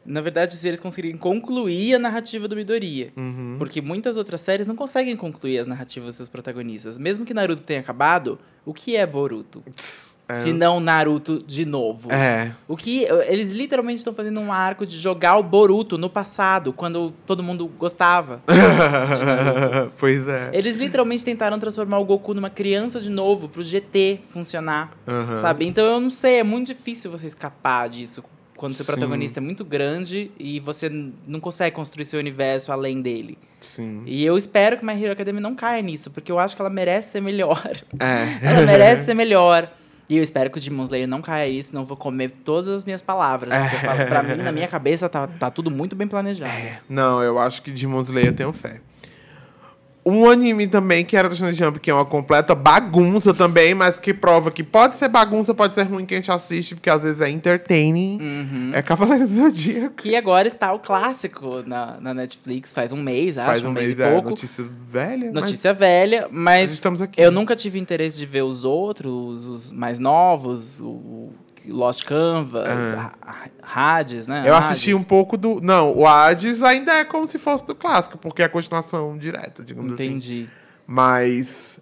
Na 0.07 0.21
verdade, 0.21 0.57
se 0.57 0.67
eles 0.67 0.81
conseguirem 0.81 1.17
concluir 1.17 1.95
a 1.95 1.99
narrativa 1.99 2.47
do 2.47 2.57
Midoriya. 2.57 3.13
Uhum. 3.17 3.57
Porque 3.59 3.81
muitas 3.81 4.17
outras 4.17 4.41
séries 4.41 4.67
não 4.67 4.77
conseguem 4.77 5.17
concluir 5.17 5.59
as 5.59 5.67
narrativas 5.67 6.09
dos 6.09 6.17
seus 6.17 6.29
protagonistas. 6.29 6.99
Mesmo 6.99 7.25
que 7.25 7.35
Naruto 7.35 7.63
tenha 7.63 7.81
acabado, 7.81 8.39
o 8.65 8.73
que 8.73 8.97
é 8.97 9.07
Boruto? 9.07 9.63
É. 10.27 10.37
Se 10.37 10.53
não 10.53 10.81
Naruto 10.81 11.43
de 11.47 11.67
novo. 11.67 12.11
É. 12.11 12.53
O 12.67 12.77
que 12.77 13.05
eles 13.29 13.53
literalmente 13.53 13.99
estão 13.99 14.15
fazendo 14.15 14.41
um 14.41 14.51
arco 14.51 14.87
de 14.87 14.99
jogar 14.99 15.37
o 15.37 15.43
Boruto 15.43 15.99
no 15.99 16.09
passado, 16.09 16.73
quando 16.73 17.13
todo 17.27 17.43
mundo 17.43 17.67
gostava. 17.67 18.43
pois 19.99 20.27
é. 20.27 20.51
Eles 20.55 20.79
literalmente 20.79 21.25
tentaram 21.25 21.59
transformar 21.59 21.99
o 21.99 22.05
Goku 22.07 22.33
numa 22.33 22.49
criança 22.49 23.01
de 23.01 23.11
novo 23.11 23.49
pro 23.51 23.63
GT 23.63 24.21
funcionar, 24.31 24.93
Aham. 25.07 25.41
sabe? 25.41 25.67
Então 25.67 25.85
eu 25.85 26.01
não 26.01 26.11
sei, 26.11 26.39
é 26.39 26.43
muito 26.43 26.69
difícil 26.69 27.11
você 27.11 27.27
escapar 27.27 27.91
disso 27.91 28.25
quando 28.65 28.77
seu 28.77 28.85
Sim. 28.87 28.93
protagonista 28.93 29.41
é 29.41 29.43
muito 29.43 29.63
grande 29.63 30.31
e 30.39 30.59
você 30.59 30.89
não 31.27 31.39
consegue 31.39 31.77
construir 31.77 32.07
seu 32.07 32.19
universo 32.19 32.73
além 32.73 33.03
dele. 33.03 33.37
Sim. 33.61 34.03
E 34.07 34.25
eu 34.25 34.39
espero 34.39 34.79
que 34.79 34.87
My 34.87 34.95
Hero 34.95 35.13
Academia 35.13 35.39
não 35.39 35.55
caia 35.55 35.83
nisso, 35.83 36.11
porque 36.11 36.33
eu 36.33 36.39
acho 36.39 36.57
que 36.57 36.63
ela 36.63 36.71
merece 36.71 37.11
ser 37.11 37.21
melhor. 37.21 37.63
É. 38.01 38.39
Ela 38.43 38.65
merece 38.65 39.05
ser 39.05 39.13
melhor. 39.13 39.71
E 40.09 40.17
eu 40.17 40.23
espero 40.23 40.51
que 40.51 40.57
o 40.57 40.61
Demon 40.61 40.85
Slayer 40.85 41.07
não 41.07 41.21
caia 41.21 41.53
nisso, 41.53 41.71
senão 41.71 41.83
eu 41.83 41.87
vou 41.87 41.97
comer 41.97 42.31
todas 42.43 42.75
as 42.75 42.85
minhas 42.85 43.03
palavras. 43.03 43.53
Porque 43.55 43.77
eu 43.77 43.81
falo, 43.81 44.07
pra 44.07 44.23
mim, 44.23 44.43
na 44.43 44.53
minha 44.53 44.69
cabeça, 44.69 45.11
tá, 45.11 45.27
tá 45.27 45.51
tudo 45.51 45.71
muito 45.71 45.95
bem 45.95 46.09
planejado. 46.09 46.51
Não, 46.89 47.23
eu 47.23 47.39
acho 47.39 47.61
que 47.61 47.71
Demon 47.71 48.01
Slayer 48.01 48.29
eu 48.29 48.35
tenho 48.35 48.53
fé. 48.53 48.81
Um 50.07 50.29
anime 50.29 50.67
também 50.67 51.05
que 51.05 51.17
era 51.17 51.29
do 51.29 51.35
Shonen 51.35 51.53
Jump, 51.55 51.81
que 51.81 51.91
é 51.91 51.95
uma 51.95 52.05
completa 52.05 52.55
bagunça 52.55 53.33
também, 53.33 53.75
mas 53.75 53.97
que 53.97 54.13
prova 54.13 54.51
que 54.51 54.63
pode 54.63 54.97
ser 54.97 55.09
bagunça, 55.09 55.55
pode 55.55 55.75
ser 55.75 55.85
ruim 55.85 56.05
que 56.05 56.15
a 56.15 56.19
gente 56.19 56.31
assiste, 56.31 56.75
porque 56.75 56.91
às 56.91 57.03
vezes 57.03 57.21
é 57.23 57.31
entertaining. 57.31 58.19
Uhum. 58.21 58.71
É 58.75 58.83
Cavaleiros 58.83 59.31
do 59.31 59.37
Zodíaco. 59.37 59.95
Que 59.97 60.15
agora 60.15 60.47
está 60.47 60.73
o 60.75 60.79
clássico 60.79 61.63
na, 61.67 61.99
na 62.01 62.13
Netflix, 62.13 62.73
faz 62.73 62.93
um 62.93 63.03
mês, 63.03 63.39
acho, 63.39 63.47
Faz 63.47 63.65
um, 63.65 63.69
um 63.69 63.73
mês, 63.73 63.87
mês, 63.87 63.99
e 63.99 64.03
é 64.03 64.11
pouco. 64.11 64.31
notícia 64.31 64.65
velha. 64.87 65.31
mas 65.33 65.45
Notícia 65.45 65.73
velha, 65.73 66.29
mas 66.31 66.63
nós 66.63 66.73
estamos 66.73 67.01
aqui. 67.01 67.21
eu 67.21 67.31
nunca 67.31 67.57
tive 67.57 67.79
interesse 67.79 68.19
de 68.19 68.27
ver 68.27 68.43
os 68.43 68.65
outros, 68.65 69.49
os 69.49 69.73
mais 69.73 69.99
novos, 69.99 70.81
o 70.81 71.31
Lost 71.69 72.05
Canvas, 72.05 72.93
a- 72.93 73.13
Hades, 73.63 74.27
né? 74.27 74.45
Eu 74.47 74.55
Hades. 74.55 74.71
assisti 74.71 74.95
um 74.95 75.03
pouco 75.03 75.37
do. 75.37 75.61
Não, 75.61 75.97
o 75.97 76.07
Hades 76.07 76.63
ainda 76.63 76.93
é 76.95 77.05
como 77.05 77.27
se 77.27 77.39
fosse 77.39 77.65
do 77.65 77.75
clássico, 77.75 78.19
porque 78.19 78.43
é 78.43 78.45
a 78.45 78.49
continuação 78.49 79.17
direta, 79.19 79.65
digamos 79.65 79.95
assim. 79.95 80.05
Entendi. 80.07 80.49
Mas 80.87 81.81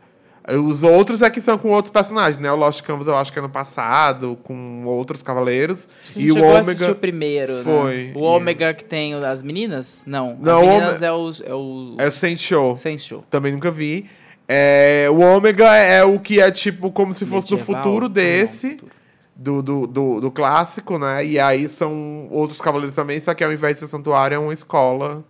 Os 0.59 0.83
outros 0.83 1.23
é 1.23 1.31
que 1.31 1.41
são 1.41 1.57
com 1.57 1.71
outros 1.71 1.93
personagens, 1.93 2.37
né? 2.37 2.51
O 2.51 2.57
Lost 2.57 2.83
Canvas 2.83 3.07
eu 3.07 3.17
acho 3.17 3.33
que 3.33 3.39
é 3.39 3.43
no 3.43 3.49
passado, 3.49 4.37
com 4.43 4.85
outros 4.87 5.23
cavaleiros. 5.23 5.87
Acho 6.01 6.13
que 6.13 6.19
a 6.19 6.23
E 6.23 6.27
gente 6.27 6.41
o 6.41 6.45
a 6.45 6.59
assistir 6.59 6.83
Ômega 6.83 6.93
o 6.93 6.95
primeiro, 7.01 7.63
foi, 7.63 8.07
né? 8.07 8.13
O 8.17 8.19
e- 8.19 8.23
Ômega 8.23 8.75
que 8.75 8.83
tem 8.85 9.15
as 9.15 9.41
meninas? 9.45 10.03
Não. 10.05 10.37
Não, 10.41 10.61
as 10.61 10.67
o 10.67 10.71
meninas 10.71 11.03
é 11.03 11.13
o... 11.13 11.31
É 11.47 11.55
o... 11.55 11.97
é 11.99 12.37
Show. 12.37 12.75
Sem 12.77 12.99
show. 12.99 13.23
Também 13.31 13.53
nunca 13.53 13.71
vi. 13.71 14.11
É, 14.49 15.07
o 15.11 15.21
Ômega 15.21 15.77
é 15.77 16.03
o 16.03 16.19
que 16.19 16.41
é 16.41 16.51
tipo 16.51 16.91
como 16.91 17.15
se 17.15 17.25
fosse 17.25 17.49
do 17.49 17.57
Medieval? 17.57 17.83
futuro 17.85 18.07
Não, 18.07 18.13
desse. 18.13 18.71
futuro. 18.71 18.93
Do, 19.35 19.63
do, 19.63 19.87
do, 19.87 20.21
do 20.21 20.31
clássico, 20.31 20.99
né? 20.99 21.25
E 21.25 21.39
aí 21.39 21.69
são 21.69 22.29
outros 22.31 22.61
cavaleiros 22.61 22.95
também, 22.95 23.19
só 23.19 23.35
que 23.35 23.43
ao 23.43 23.53
invés 23.53 23.75
de 23.75 23.81
ser 23.81 23.89
santuário, 23.89 24.35
é 24.35 24.39
uma 24.39 24.53
escola. 24.53 25.25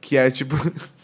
Que 0.00 0.16
é 0.16 0.30
tipo. 0.30 0.56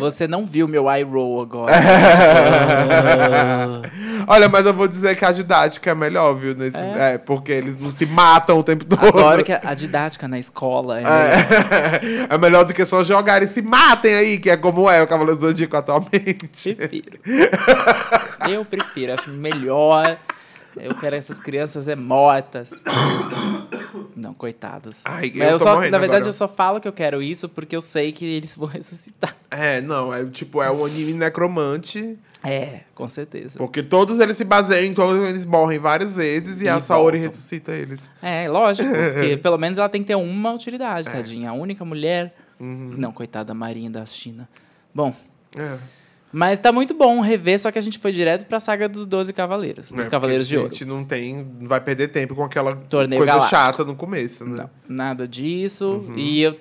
Você 0.00 0.26
não 0.26 0.44
viu 0.44 0.66
meu 0.66 0.90
eye 0.90 1.04
roll 1.04 1.42
agora. 1.42 1.72
Olha, 4.26 4.48
mas 4.48 4.66
eu 4.66 4.74
vou 4.74 4.88
dizer 4.88 5.14
que 5.14 5.24
a 5.24 5.30
didática 5.30 5.90
é 5.90 5.94
melhor, 5.94 6.34
viu? 6.34 6.54
Nesse... 6.54 6.78
É? 6.78 7.14
É? 7.14 7.18
porque 7.18 7.52
eles 7.52 7.78
não 7.78 7.92
se 7.92 8.04
matam 8.04 8.58
o 8.58 8.64
tempo 8.64 8.84
todo. 8.84 9.06
Agora 9.06 9.44
que 9.44 9.52
a, 9.52 9.74
didática 9.74 10.26
na 10.26 10.38
escola 10.38 11.00
é 11.00 11.04
melhor. 11.04 12.28
É. 12.28 12.28
é 12.34 12.38
melhor 12.38 12.64
do 12.64 12.74
que 12.74 12.84
só 12.84 13.04
jogar 13.04 13.42
e 13.42 13.46
se 13.46 13.62
matem 13.62 14.14
aí, 14.14 14.38
que 14.38 14.50
é 14.50 14.56
como 14.56 14.90
é 14.90 15.00
o 15.00 15.06
Cavaleiro 15.06 15.38
do 15.38 15.46
Zodíaco 15.46 15.76
atualmente. 15.76 16.74
Prefiro. 16.74 17.20
Eu 18.50 18.64
prefiro, 18.64 19.14
acho 19.14 19.30
melhor. 19.30 20.18
Eu 20.80 20.94
quero 20.94 21.16
essas 21.16 21.38
crianças 21.38 21.88
é 21.88 21.96
mortas. 21.96 22.70
Não, 24.16 24.34
coitados. 24.34 24.96
Ai, 25.04 25.32
Mas 25.34 25.50
eu 25.52 25.58
tô 25.58 25.64
só, 25.64 25.74
na 25.76 25.80
verdade, 25.82 26.04
agora. 26.06 26.26
eu 26.26 26.32
só 26.32 26.48
falo 26.48 26.80
que 26.80 26.88
eu 26.88 26.92
quero 26.92 27.22
isso 27.22 27.48
porque 27.48 27.74
eu 27.76 27.80
sei 27.80 28.12
que 28.12 28.24
eles 28.24 28.54
vão 28.54 28.66
ressuscitar. 28.68 29.34
É, 29.50 29.80
não, 29.80 30.12
é 30.12 30.24
tipo, 30.26 30.62
é 30.62 30.70
um 30.70 30.84
anime 30.84 31.12
necromante. 31.14 32.18
É, 32.44 32.80
com 32.94 33.08
certeza. 33.08 33.58
Porque 33.58 33.82
todos 33.82 34.20
eles 34.20 34.36
se 34.36 34.44
baseiam, 34.44 34.94
todos 34.94 35.18
eles 35.28 35.44
morrem 35.44 35.78
várias 35.78 36.14
vezes 36.14 36.60
e, 36.60 36.64
E 36.64 36.68
a 36.68 36.80
Saori 36.80 37.18
voltam. 37.18 37.32
ressuscita 37.32 37.72
eles. 37.72 38.10
É, 38.22 38.48
lógico, 38.48 38.88
porque 39.14 39.36
pelo 39.38 39.58
menos 39.58 39.78
ela 39.78 39.88
tem 39.88 40.02
que 40.02 40.08
ter 40.08 40.14
uma 40.14 40.50
É. 40.50 40.54
utilidade, 40.54 41.08
tadinha. 41.10 41.50
A 41.50 41.52
única 41.52 41.84
mulher. 41.84 42.34
Uhum. 42.60 42.94
Não, 42.96 43.12
coitada 43.12 43.46
da 43.46 43.54
Marinha 43.54 43.90
da 43.90 44.04
China. 44.06 44.48
Bom, 44.94 45.14
É. 45.56 45.78
mas 46.32 46.58
tá 46.58 46.70
muito 46.70 46.94
bom 46.94 47.20
rever, 47.20 47.58
só 47.58 47.70
que 47.70 47.78
a 47.78 47.82
gente 47.82 47.98
foi 47.98 48.12
direto 48.12 48.46
pra 48.46 48.60
saga 48.60 48.88
dos 48.88 49.06
Doze 49.06 49.32
Cavaleiros. 49.32 49.86
Dos 49.88 49.94
porque 49.96 50.10
Cavaleiros 50.10 50.46
de 50.48 50.56
A 50.56 50.60
Ouro. 50.60 50.72
gente 50.72 50.84
não 50.84 51.04
tem. 51.04 51.46
Não 51.60 51.68
vai 51.68 51.80
perder 51.80 52.08
tempo 52.08 52.34
com 52.34 52.44
aquela 52.44 52.76
Torneio 52.76 53.18
coisa 53.20 53.32
galáctico. 53.32 53.62
chata 53.62 53.84
no 53.84 53.94
começo, 53.96 54.44
né? 54.44 54.56
Não, 54.58 54.70
nada 54.96 55.26
disso. 55.26 56.04
Uhum. 56.06 56.14
E 56.16 56.42
eu, 56.42 56.56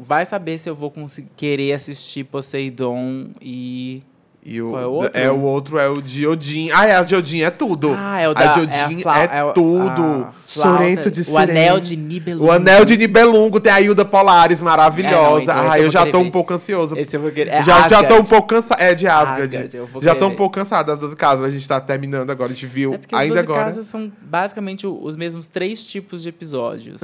vai 0.00 0.24
saber 0.24 0.58
se 0.58 0.68
eu 0.70 0.74
vou 0.74 0.90
conseguir 0.90 1.30
querer 1.36 1.72
assistir 1.72 2.24
Poseidon 2.24 3.30
e. 3.40 4.02
E 4.42 4.60
o, 4.62 4.76
é 4.78 4.86
o 4.86 4.90
outro? 4.92 5.10
é 5.20 5.30
o 5.30 5.40
outro 5.40 5.78
é 5.78 5.88
o 5.88 6.00
de 6.00 6.26
Odin. 6.26 6.70
Ah, 6.72 6.86
é 6.86 6.96
a 6.96 7.02
de 7.02 7.14
Odin, 7.14 7.42
é 7.42 7.50
tudo. 7.50 7.94
Ah, 7.96 8.20
é 8.20 8.26
o 8.26 8.30
a 8.30 8.34
da. 8.34 8.46
de 8.54 8.58
é, 8.60 8.62
Odin 8.86 9.02
é, 9.32 9.44
o- 9.44 9.52
tudo. 9.52 10.02
a 10.02 10.32
flauta, 10.46 10.78
Sorento 10.78 11.10
de 11.10 11.20
O 11.20 11.24
Sirene. 11.24 11.50
anel 11.50 11.78
de 11.80 11.94
Nibelung. 11.96 12.44
O 12.46 12.50
anel 12.50 12.84
de 12.86 12.96
Nibelungo 12.96 13.60
tem 13.60 13.70
a 13.70 13.80
Hilda 13.82 14.02
Polaris 14.04 14.62
maravilhosa. 14.62 15.42
então 15.42 15.58
esse 15.58 15.68
ah, 15.70 15.78
eu 15.78 15.84
eu, 15.84 15.90
já 15.90 16.06
tô 16.06 16.18
ver. 16.20 16.26
um 16.26 16.30
pouco 16.30 16.54
ansioso. 16.54 16.96
Esse 16.96 17.16
eu 17.16 17.20
vou 17.20 17.30
querer. 17.30 17.50
É 17.50 17.62
já, 17.62 17.86
já 17.86 18.02
tô 18.02 18.16
um 18.16 18.24
pouco 18.24 18.48
cansado. 18.48 18.80
É 18.80 18.94
de 18.94 19.06
Asgard. 19.06 19.56
Asgard, 19.56 19.78
já 20.00 20.14
tô 20.14 20.26
um 20.28 20.34
pouco 20.34 20.54
cansado 20.54 20.86
das 20.86 20.98
duas 20.98 21.14
casas. 21.14 21.44
A 21.44 21.48
gente 21.50 21.68
tá 21.68 21.78
terminando 21.80 22.30
agora. 22.30 22.50
A 22.50 22.54
gente 22.54 22.66
viu 22.66 22.94
É 22.94 22.98
porque 22.98 23.14
as 23.14 23.20
ainda 23.20 23.34
12 23.34 23.46
agora. 23.46 23.64
casas 23.66 23.86
são 23.88 24.10
basicamente 24.22 24.86
o- 24.86 24.98
os 25.04 25.16
mesmos 25.16 25.48
três 25.48 25.84
tipos 25.84 26.22
de 26.22 26.30
episódios. 26.30 27.00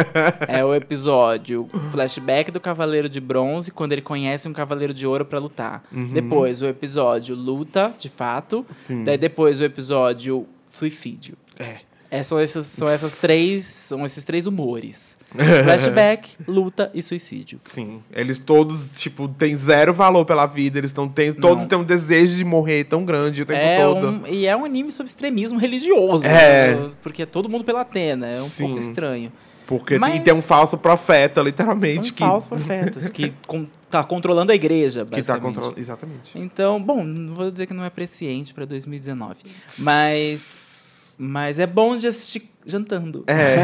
é 0.48 0.64
o 0.64 0.74
episódio 0.74 1.68
flashback 1.92 2.50
do 2.50 2.60
Cavaleiro 2.60 3.08
de 3.08 3.20
Bronze, 3.20 3.70
quando 3.70 3.92
ele 3.92 4.02
conhece 4.02 4.48
um 4.48 4.52
Cavaleiro 4.52 4.94
de 4.94 5.06
Ouro 5.06 5.24
pra 5.24 5.38
lutar. 5.38 5.82
Depois 5.92 6.62
o 6.62 6.66
episódio 6.78 7.34
luta, 7.34 7.94
de 7.98 8.08
fato. 8.08 8.64
Sim. 8.72 9.04
Daí 9.04 9.18
depois 9.18 9.60
o 9.60 9.64
episódio 9.64 10.46
suicídio. 10.68 11.36
É. 11.58 11.78
É, 12.10 12.22
são, 12.22 12.38
essas, 12.38 12.66
são 12.66 12.88
essas 12.88 13.20
três. 13.20 13.66
São 13.66 14.04
esses 14.04 14.24
três 14.24 14.46
humores. 14.46 15.18
Flashback, 15.64 16.36
luta 16.46 16.90
e 16.94 17.02
suicídio. 17.02 17.60
Sim. 17.62 18.02
Eles 18.10 18.38
todos, 18.38 18.92
tipo, 18.96 19.28
têm 19.28 19.54
zero 19.54 19.92
valor 19.92 20.24
pela 20.24 20.46
vida. 20.46 20.78
Eles 20.78 20.90
tão, 20.90 21.06
têm, 21.06 21.32
todos 21.34 21.66
têm 21.66 21.76
um 21.76 21.84
desejo 21.84 22.34
de 22.34 22.44
morrer 22.44 22.84
tão 22.84 23.04
grande 23.04 23.42
o 23.42 23.46
tempo 23.46 23.60
É 23.60 23.82
todo. 23.82 24.08
um, 24.08 24.26
e 24.26 24.46
é 24.46 24.56
um 24.56 24.64
anime 24.64 24.90
sobre 24.90 25.08
extremismo 25.08 25.58
religioso. 25.58 26.24
É. 26.24 26.76
né? 26.76 26.90
Porque 27.02 27.22
é 27.24 27.26
todo 27.26 27.46
mundo 27.46 27.64
pela 27.64 27.82
Atena. 27.82 28.28
É 28.28 28.40
um 28.40 28.44
Sim. 28.44 28.64
pouco 28.68 28.78
estranho. 28.78 29.30
Porque 29.68 29.98
Mas- 29.98 30.16
e 30.16 30.20
tem 30.20 30.32
um 30.32 30.40
falso 30.40 30.78
profeta, 30.78 31.42
literalmente, 31.42 32.10
que, 32.12 32.20
falsos 32.20 32.48
profetas 32.48 33.10
que 33.10 33.34
con- 33.46 33.66
tá 33.90 34.02
controlando 34.02 34.50
a 34.50 34.54
igreja, 34.54 35.04
que 35.04 35.10
tá 35.10 35.16
basicamente. 35.18 35.42
controlando. 35.44 35.78
Exatamente. 35.78 36.38
Então, 36.38 36.82
bom, 36.82 37.04
não 37.04 37.34
vou 37.34 37.50
dizer 37.50 37.66
que 37.66 37.74
não 37.74 37.84
é 37.84 37.90
presciente 37.90 38.54
pra 38.54 38.64
2019. 38.64 39.36
Mas, 39.80 41.14
mas 41.18 41.60
é 41.60 41.66
bom 41.66 41.98
de 41.98 42.06
assistir 42.06 42.48
jantando. 42.64 43.24
É. 43.26 43.56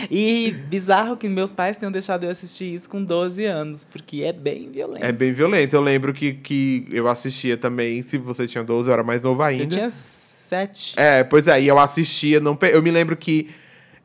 E 0.10 0.52
bizarro 0.68 1.16
que 1.16 1.28
meus 1.28 1.52
pais 1.52 1.76
tenham 1.76 1.92
deixado 1.92 2.24
eu 2.24 2.30
assistir 2.30 2.64
isso 2.74 2.88
com 2.88 3.02
12 3.04 3.44
anos, 3.44 3.84
porque 3.84 4.22
é 4.22 4.32
bem 4.32 4.70
violento. 4.70 5.04
é 5.04 5.12
bem 5.12 5.32
violento. 5.32 5.74
Eu 5.74 5.80
lembro 5.82 6.12
que, 6.14 6.32
que 6.32 6.86
eu 6.90 7.08
assistia 7.08 7.56
também, 7.56 8.00
se 8.02 8.18
você 8.18 8.46
tinha 8.46 8.64
12, 8.64 8.88
eu 8.88 8.92
era 8.94 9.02
mais 9.02 9.22
novo 9.22 9.42
ainda. 9.42 9.64
Eu 9.64 9.68
tinha 9.68 9.90
sete. 9.90 10.94
É, 10.96 11.24
pois 11.24 11.46
é, 11.46 11.60
e 11.60 11.66
eu 11.68 11.78
assistia, 11.78 12.40
não, 12.40 12.56
eu 12.70 12.82
me 12.82 12.90
lembro 12.90 13.16
que 13.16 13.50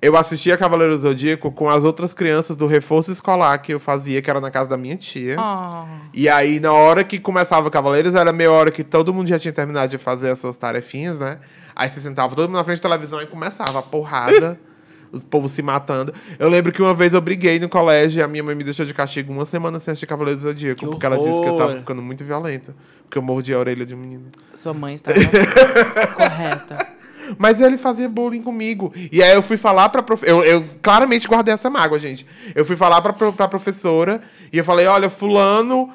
eu 0.01 0.17
assistia 0.17 0.57
Cavaleiro 0.57 0.97
Zodíaco 0.97 1.51
com 1.51 1.69
as 1.69 1.83
outras 1.83 2.13
crianças 2.13 2.55
do 2.57 2.65
reforço 2.65 3.11
escolar 3.11 3.57
que 3.59 3.73
eu 3.73 3.79
fazia, 3.79 4.21
que 4.21 4.29
era 4.29 4.41
na 4.41 4.49
casa 4.49 4.69
da 4.69 4.77
minha 4.77 4.95
tia. 4.97 5.35
Ah, 5.37 5.85
E 6.13 6.27
aí, 6.27 6.59
na 6.59 6.73
hora 6.73 7.03
que 7.03 7.19
começava 7.19 7.69
Cavaleiros, 7.69 8.15
era 8.15 8.33
meia 8.33 8.51
hora 8.51 8.71
que 8.71 8.83
todo 8.83 9.13
mundo 9.13 9.27
já 9.27 9.37
tinha 9.37 9.53
terminado 9.53 9.89
de 9.91 9.97
fazer 9.97 10.31
as 10.31 10.39
suas 10.39 10.57
tarefinhas, 10.57 11.19
né? 11.19 11.37
Aí 11.75 11.87
você 11.89 11.99
sentava 12.01 12.35
todo 12.35 12.47
mundo 12.47 12.57
na 12.57 12.63
frente 12.63 12.81
da 12.81 12.89
televisão 12.89 13.21
e 13.21 13.27
começava 13.27 13.79
a 13.79 13.81
porrada, 13.81 14.59
os 15.11 15.23
povos 15.23 15.51
se 15.51 15.61
matando. 15.61 16.13
Eu 16.39 16.49
lembro 16.49 16.71
que 16.71 16.81
uma 16.81 16.93
vez 16.93 17.13
eu 17.13 17.21
briguei 17.21 17.59
no 17.59 17.69
colégio 17.69 18.19
e 18.19 18.23
a 18.23 18.27
minha 18.27 18.43
mãe 18.43 18.55
me 18.55 18.63
deixou 18.63 18.85
de 18.85 18.93
castigo 18.93 19.31
uma 19.31 19.45
semana 19.45 19.77
sem 19.79 19.91
assistir 19.91 20.07
Cavaleiros 20.07 20.41
do 20.41 20.47
Zodíaco, 20.49 20.79
Que 20.79 20.85
porque 20.87 21.05
ela 21.05 21.19
disse 21.19 21.39
que 21.41 21.47
eu 21.47 21.55
tava 21.55 21.77
ficando 21.77 22.01
muito 22.01 22.23
violenta. 22.25 22.75
Porque 23.03 23.17
eu 23.17 23.21
mordi 23.21 23.53
a 23.53 23.59
orelha 23.59 23.85
de 23.85 23.93
um 23.93 23.97
menino. 23.97 24.25
sua 24.55 24.73
mãe 24.73 24.95
estava 24.95 25.15
correta. 26.15 27.00
Mas 27.38 27.61
ele 27.61 27.77
fazia 27.77 28.09
bullying 28.09 28.41
comigo. 28.41 28.93
E 29.11 29.21
aí 29.21 29.34
eu 29.34 29.41
fui 29.41 29.57
falar 29.57 29.89
pra 29.89 30.01
prof... 30.01 30.23
eu, 30.25 30.43
eu 30.43 30.63
claramente 30.82 31.27
guardei 31.27 31.53
essa 31.53 31.69
mágoa, 31.69 31.99
gente. 31.99 32.25
Eu 32.55 32.65
fui 32.65 32.75
falar 32.75 33.01
pra, 33.01 33.13
pra 33.13 33.47
professora 33.47 34.21
e 34.51 34.57
eu 34.57 34.65
falei, 34.65 34.86
olha, 34.86 35.09
fulano 35.09 35.89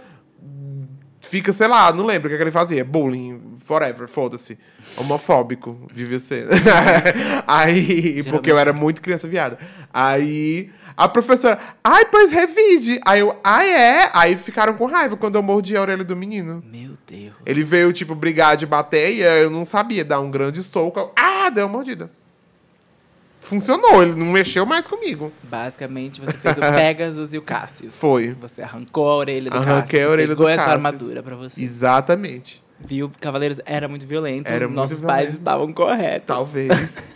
fica, 1.26 1.52
sei 1.52 1.66
lá, 1.66 1.92
não 1.92 2.06
lembro 2.06 2.26
o 2.26 2.30
que, 2.30 2.34
é 2.34 2.38
que 2.38 2.44
ele 2.44 2.50
fazia. 2.50 2.84
Bullying, 2.84 3.58
forever, 3.60 4.08
foda-se. 4.08 4.58
Homofóbico, 4.96 5.88
devia 5.92 6.18
ser. 6.18 6.46
aí, 7.46 8.22
porque 8.24 8.50
eu 8.50 8.58
era 8.58 8.72
muito 8.72 9.02
criança 9.02 9.28
viada. 9.28 9.58
Aí 9.92 10.70
a 10.96 11.06
professora, 11.08 11.58
ai, 11.84 12.06
pois 12.06 12.32
revide. 12.32 12.98
Aí 13.04 13.20
eu, 13.20 13.36
ah, 13.44 13.64
é? 13.64 14.10
Aí 14.14 14.36
ficaram 14.36 14.74
com 14.74 14.86
raiva 14.86 15.16
quando 15.16 15.34
eu 15.36 15.42
mordi 15.42 15.76
a 15.76 15.80
orelha 15.82 16.04
do 16.04 16.16
menino. 16.16 16.62
Meu 16.72 16.92
Deus. 17.06 17.34
Ele 17.44 17.62
veio, 17.62 17.92
tipo, 17.92 18.14
brigar 18.14 18.56
de 18.56 18.64
bater 18.64 19.12
e 19.12 19.20
eu 19.20 19.50
não 19.50 19.64
sabia 19.64 20.04
dar 20.04 20.20
um 20.20 20.30
grande 20.30 20.62
soco. 20.62 20.98
Eu, 20.98 21.12
ah, 21.16 21.50
deu 21.50 21.66
uma 21.66 21.72
mordida. 21.72 22.10
Funcionou, 23.40 24.02
ele 24.02 24.14
não 24.16 24.26
mexeu 24.26 24.66
mais 24.66 24.86
comigo. 24.88 25.30
Basicamente, 25.44 26.20
você 26.20 26.32
fez 26.32 26.56
o 26.56 26.60
Pegasus 26.74 27.32
e 27.32 27.38
o 27.38 27.42
Cassius. 27.42 27.94
Foi. 27.94 28.34
Você 28.40 28.60
arrancou 28.62 29.08
a 29.08 29.16
orelha 29.16 29.50
do 29.50 29.56
Arranquei 29.56 30.00
Cassius. 30.00 30.06
a 30.06 30.10
orelha 30.10 30.28
do 30.28 30.36
pegou 30.36 30.48
essa 30.48 30.64
Cassius. 30.64 30.84
armadura 30.84 31.22
pra 31.22 31.36
você. 31.36 31.62
Exatamente. 31.62 32.64
Viu? 32.80 33.10
Cavaleiros 33.20 33.60
era 33.64 33.86
muito 33.86 34.04
violento. 34.06 34.48
Era 34.48 34.66
muito 34.66 34.76
Nossos 34.76 35.00
pais 35.00 35.26
violento. 35.26 35.38
estavam 35.38 35.72
corretos. 35.72 36.26
Talvez. 36.26 37.14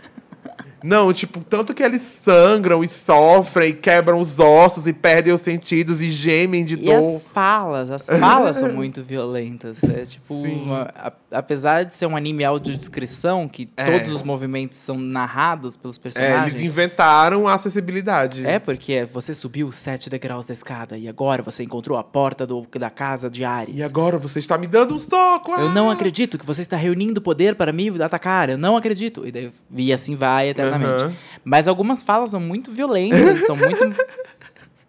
Não, 0.83 1.11
tipo, 1.13 1.39
tanto 1.41 1.73
que 1.73 1.83
eles 1.83 2.01
sangram 2.23 2.83
e 2.83 2.87
sofrem, 2.87 3.69
e 3.69 3.73
quebram 3.73 4.19
os 4.19 4.39
ossos 4.39 4.87
e 4.87 4.93
perdem 4.93 5.33
os 5.33 5.41
sentidos 5.41 6.01
e 6.01 6.09
gemem 6.11 6.65
de 6.65 6.75
E 6.75 6.85
dor. 6.85 7.15
as 7.17 7.21
falas, 7.33 7.89
as 7.91 8.05
falas 8.19 8.57
são 8.57 8.71
muito 8.73 9.03
violentas. 9.03 9.83
É 9.83 10.05
tipo, 10.05 10.33
uma- 10.33 10.89
a- 10.95 11.11
apesar 11.31 11.83
de 11.85 11.93
ser 11.93 12.05
um 12.05 12.15
anime 12.15 12.43
audiodescrição, 12.43 13.47
que 13.47 13.69
É. 13.77 13.99
todos 13.99 14.13
os 14.15 14.23
movimentos 14.23 14.77
são 14.77 14.97
narrados 14.97 15.75
pelos 15.77 15.97
É, 15.97 16.01
personagens. 16.01 16.51
eles 16.51 16.61
inventaram 16.61 17.47
a 17.47 17.53
acessibilidade. 17.53 18.45
É, 18.45 18.59
porque 18.59 19.05
você 19.05 19.33
subiu 19.33 19.71
sete 19.71 20.09
degraus 20.09 20.45
da 20.45 20.53
escada 20.53 20.97
e 20.97 21.07
agora 21.07 21.41
você 21.43 21.63
encontrou 21.63 21.97
a 21.97 22.03
porta 22.03 22.45
do- 22.47 22.65
da 22.79 22.89
casa 22.89 23.29
de 23.29 23.43
Ares. 23.43 23.75
E 23.75 23.83
agora 23.83 24.17
você 24.17 24.39
está 24.39 24.57
me 24.57 24.67
dando 24.67 24.95
um 24.95 24.99
soco! 24.99 25.51
Eu 25.51 25.69
não 25.71 25.89
ah! 25.89 25.93
acredito 25.93 26.37
que 26.37 26.45
você 26.45 26.61
está 26.61 26.75
reunindo 26.77 27.21
poder 27.21 27.55
para 27.55 27.71
me 27.71 27.89
atacar. 28.01 28.49
Eu 28.49 28.57
não 28.57 28.75
acredito. 28.77 29.25
E, 29.25 29.31
daí, 29.31 29.51
e 29.75 29.93
assim 29.93 30.15
vai 30.15 30.53
Aham. 30.75 31.13
Mas 31.43 31.67
algumas 31.67 32.03
falas 32.03 32.31
são 32.31 32.39
muito 32.39 32.71
violentas, 32.71 33.45
são 33.45 33.55
muito 33.55 33.95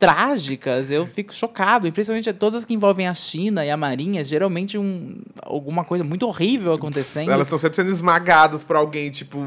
trágicas. 0.03 0.91
Eu 0.91 1.07
fico 1.07 1.33
chocado. 1.33 1.87
E 1.87 1.93
principalmente 1.93 2.33
todas 2.33 2.63
as 2.63 2.65
que 2.65 2.75
envolvem 2.75 3.07
a 3.07 3.15
China 3.15 3.65
e 3.65 3.71
a 3.71 3.77
Marinha, 3.77 4.25
geralmente 4.25 4.77
um, 4.77 5.21
alguma 5.41 5.85
coisa 5.85 6.03
muito 6.03 6.27
horrível 6.27 6.73
acontecendo. 6.73 7.31
Elas 7.31 7.47
estão 7.47 7.57
sempre 7.57 7.77
sendo 7.77 7.91
esmagadas 7.91 8.65
por 8.65 8.75
alguém, 8.75 9.11
tipo. 9.11 9.39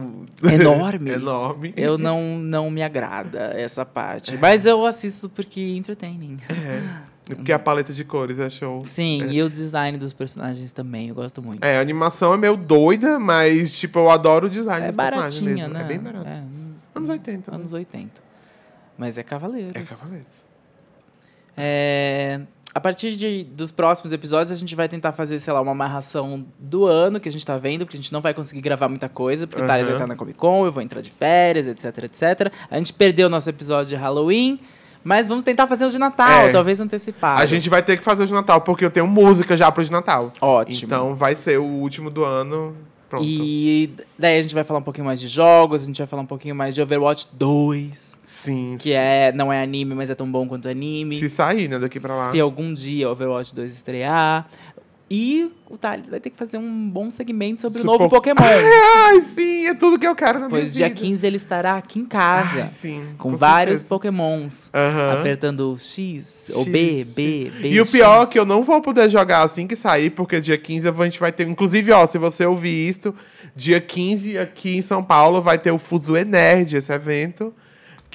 Enorme. 0.41 1.11
Enorme. 1.13 1.73
Eu 1.75 1.97
não, 1.97 2.39
não 2.39 2.71
me 2.71 2.81
agrada 2.81 3.51
essa 3.53 3.85
parte. 3.85 4.37
Mas 4.37 4.65
eu 4.65 4.85
assisto 4.85 5.27
porque 5.27 5.59
é 5.59 5.75
entertaining. 5.75 6.37
Porque 7.25 7.51
a 7.51 7.57
paleta 7.57 7.91
de 7.91 8.03
cores 8.03 8.37
é 8.39 8.49
show. 8.49 8.83
Sim, 8.85 9.27
e 9.31 9.41
o 9.41 9.49
design 9.49 9.97
dos 9.97 10.13
personagens 10.13 10.71
também, 10.73 11.09
eu 11.09 11.15
gosto 11.15 11.41
muito. 11.41 11.63
É, 11.63 11.77
a 11.77 11.81
animação 11.81 12.33
é 12.33 12.37
meio 12.37 12.55
doida, 12.55 13.17
mas, 13.19 13.75
tipo, 13.77 13.97
eu 13.99 14.11
adoro 14.11 14.45
o 14.47 14.49
design 14.49 14.85
É 14.85 14.87
dos 14.89 14.95
personagens 14.95 15.41
mesmo. 15.41 15.67
né? 15.73 15.81
É 15.81 15.83
bem 15.83 15.99
barato. 15.99 16.27
É, 16.27 16.43
Anos 16.93 17.09
80. 17.09 17.51
né? 17.51 17.57
anos 17.57 17.73
80. 17.73 18.21
Mas 18.97 19.17
é 19.17 19.23
Cavaleiros. 19.23 19.71
É 19.75 19.81
Cavaleiros. 19.83 20.45
É, 21.57 22.41
a 22.73 22.79
partir 22.79 23.15
de- 23.15 23.43
dos 23.45 23.71
próximos 23.71 24.11
episódios, 24.13 24.51
a 24.51 24.55
gente 24.55 24.75
vai 24.75 24.87
tentar 24.89 25.13
fazer, 25.13 25.39
sei 25.39 25.53
lá, 25.53 25.61
uma 25.61 25.71
amarração 25.71 26.45
do 26.59 26.85
ano 26.85 27.19
que 27.19 27.29
a 27.29 27.31
gente 27.31 27.45
tá 27.45 27.57
vendo, 27.57 27.85
porque 27.85 27.97
a 27.97 27.99
gente 28.01 28.11
não 28.11 28.21
vai 28.21 28.33
conseguir 28.33 28.61
gravar 28.61 28.89
muita 28.89 29.07
coisa, 29.07 29.47
porque 29.47 29.63
o 29.63 29.67
Thales 29.67 29.85
vai 29.87 29.95
estar 29.95 30.07
na 30.07 30.15
Comic 30.15 30.37
Con, 30.37 30.65
eu 30.65 30.71
vou 30.71 30.83
entrar 30.83 31.01
de 31.01 31.09
férias, 31.09 31.67
etc, 31.67 32.03
etc. 32.03 32.51
A 32.69 32.77
gente 32.77 32.91
perdeu 32.93 33.27
o 33.27 33.29
nosso 33.29 33.49
episódio 33.49 33.89
de 33.89 33.95
Halloween, 33.95 34.59
mas 35.05 35.27
vamos 35.27 35.43
tentar 35.43 35.67
fazer 35.67 35.85
o 35.85 35.89
de 35.91 35.99
Natal, 35.99 36.47
É. 36.47 36.51
talvez 36.51 36.81
antecipado. 36.81 37.39
A 37.41 37.45
gente 37.45 37.69
vai 37.69 37.81
ter 37.83 37.95
que 37.95 38.03
fazer 38.03 38.23
o 38.23 38.27
de 38.27 38.33
Natal, 38.33 38.59
porque 38.61 38.83
eu 38.83 38.89
tenho 38.89 39.05
música 39.07 39.55
já 39.55 39.71
pro 39.71 39.85
de 39.85 39.91
Natal. 39.91 40.33
Ótimo. 40.41 40.79
Então 40.83 41.13
vai 41.15 41.35
ser 41.35 41.59
o 41.59 41.63
último 41.63 42.09
do 42.09 42.23
ano. 42.25 42.75
Pronto. 43.07 43.23
E 43.23 43.91
daí 44.17 44.39
a 44.39 44.41
gente 44.41 44.55
vai 44.55 44.63
falar 44.63 44.79
um 44.79 44.83
pouquinho 44.83 45.05
mais 45.05 45.19
de 45.21 45.27
jogos, 45.27 45.83
a 45.83 45.85
gente 45.85 45.99
vai 45.99 46.07
falar 46.07 46.23
um 46.23 46.25
pouquinho 46.25 46.55
mais 46.55 46.73
de 46.73 46.81
Overwatch 46.81 47.27
2, 47.33 48.19
Sim. 48.25 48.77
que 48.79 48.93
é, 48.93 49.31
não 49.31 49.53
é 49.53 49.61
anime, 49.61 49.93
mas 49.93 50.09
é 50.09 50.15
tão 50.15 50.29
bom 50.29 50.47
quanto 50.47 50.67
anime. 50.67 51.19
Se 51.19 51.29
sair, 51.29 51.67
né, 51.67 51.77
daqui 51.77 51.99
pra 51.99 52.15
lá. 52.15 52.31
Se 52.31 52.39
algum 52.39 52.73
dia 52.73 53.07
Overwatch 53.09 53.53
2 53.53 53.71
estrear. 53.73 54.47
E 55.09 55.51
o 55.69 55.77
Thales 55.77 56.09
vai 56.09 56.19
ter 56.19 56.31
que 56.31 56.37
fazer 56.37 56.57
um 56.57 56.89
bom 56.89 57.11
segmento 57.11 57.61
sobre 57.61 57.81
o 57.81 57.83
novo 57.83 58.09
Pokémon. 58.09 58.41
Ai, 58.41 59.21
sim, 59.21 59.67
é 59.67 59.75
tudo 59.75 59.99
que 59.99 60.07
eu 60.07 60.15
quero 60.15 60.39
na 60.39 60.47
minha 60.47 60.61
pois 60.61 60.73
dia 60.73 60.87
vida. 60.87 60.99
15 60.99 61.27
ele 61.27 61.37
estará 61.37 61.77
aqui 61.77 61.99
em 61.99 62.05
casa. 62.07 62.63
Ai, 62.63 62.69
sim, 62.69 63.03
com, 63.15 63.37
vários 63.37 63.81
certeza. 63.81 63.89
Pokémons. 63.89 64.71
Apertando 65.19 65.71
o 65.71 65.77
X, 65.77 66.51
ou 66.55 66.65
B, 66.65 67.01
X, 67.03 67.13
B, 67.13 67.51
B. 67.61 67.69
E 67.69 67.79
o 67.79 67.85
pior 67.85 68.21
é 68.21 68.21
X. 68.23 68.31
que 68.31 68.39
eu 68.39 68.45
não 68.45 68.63
vou 68.63 68.81
poder 68.81 69.07
jogar 69.07 69.43
assim 69.43 69.67
que 69.67 69.75
sair, 69.75 70.09
porque 70.09 70.41
dia 70.41 70.57
15 70.57 70.87
a 70.87 70.91
gente 71.03 71.19
vai 71.19 71.31
ter. 71.31 71.47
Inclusive, 71.47 71.91
ó, 71.91 72.07
se 72.07 72.17
você 72.17 72.43
ouvir 72.43 72.89
isto, 72.89 73.13
dia 73.55 73.79
15 73.79 74.39
aqui 74.39 74.77
em 74.77 74.81
São 74.81 75.03
Paulo 75.03 75.39
vai 75.39 75.59
ter 75.59 75.69
o 75.69 75.77
Fuso 75.77 76.13
Nerd, 76.13 76.77
esse 76.77 76.91
evento. 76.91 77.53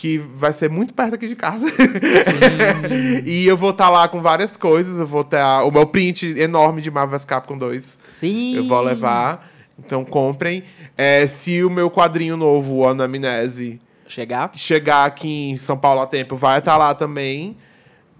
Que 0.00 0.16
vai 0.16 0.50
ser 0.50 0.70
muito 0.70 0.94
perto 0.94 1.16
aqui 1.16 1.28
de 1.28 1.36
casa. 1.36 1.66
e 3.26 3.46
eu 3.46 3.54
vou 3.54 3.68
estar 3.68 3.90
lá 3.90 4.08
com 4.08 4.22
várias 4.22 4.56
coisas. 4.56 4.96
Eu 4.96 5.06
vou 5.06 5.22
ter 5.22 5.42
o 5.42 5.70
meu 5.70 5.84
print 5.84 6.38
enorme 6.38 6.80
de 6.80 6.90
Marvel 6.90 7.18
vs 7.18 7.26
Capcom 7.26 7.58
2. 7.58 7.98
Sim. 8.08 8.56
Eu 8.56 8.66
vou 8.66 8.80
levar. 8.80 9.46
Então 9.78 10.02
comprem. 10.02 10.64
É, 10.96 11.26
se 11.26 11.62
o 11.62 11.68
meu 11.68 11.90
quadrinho 11.90 12.34
novo, 12.34 12.76
o 12.76 12.88
Anamnese, 12.88 13.78
Chegar. 14.06 14.50
chegar 14.54 15.04
aqui 15.04 15.50
em 15.50 15.58
São 15.58 15.76
Paulo 15.76 16.00
a 16.00 16.06
tempo, 16.06 16.34
vai 16.34 16.60
estar 16.60 16.78
lá 16.78 16.94
também. 16.94 17.54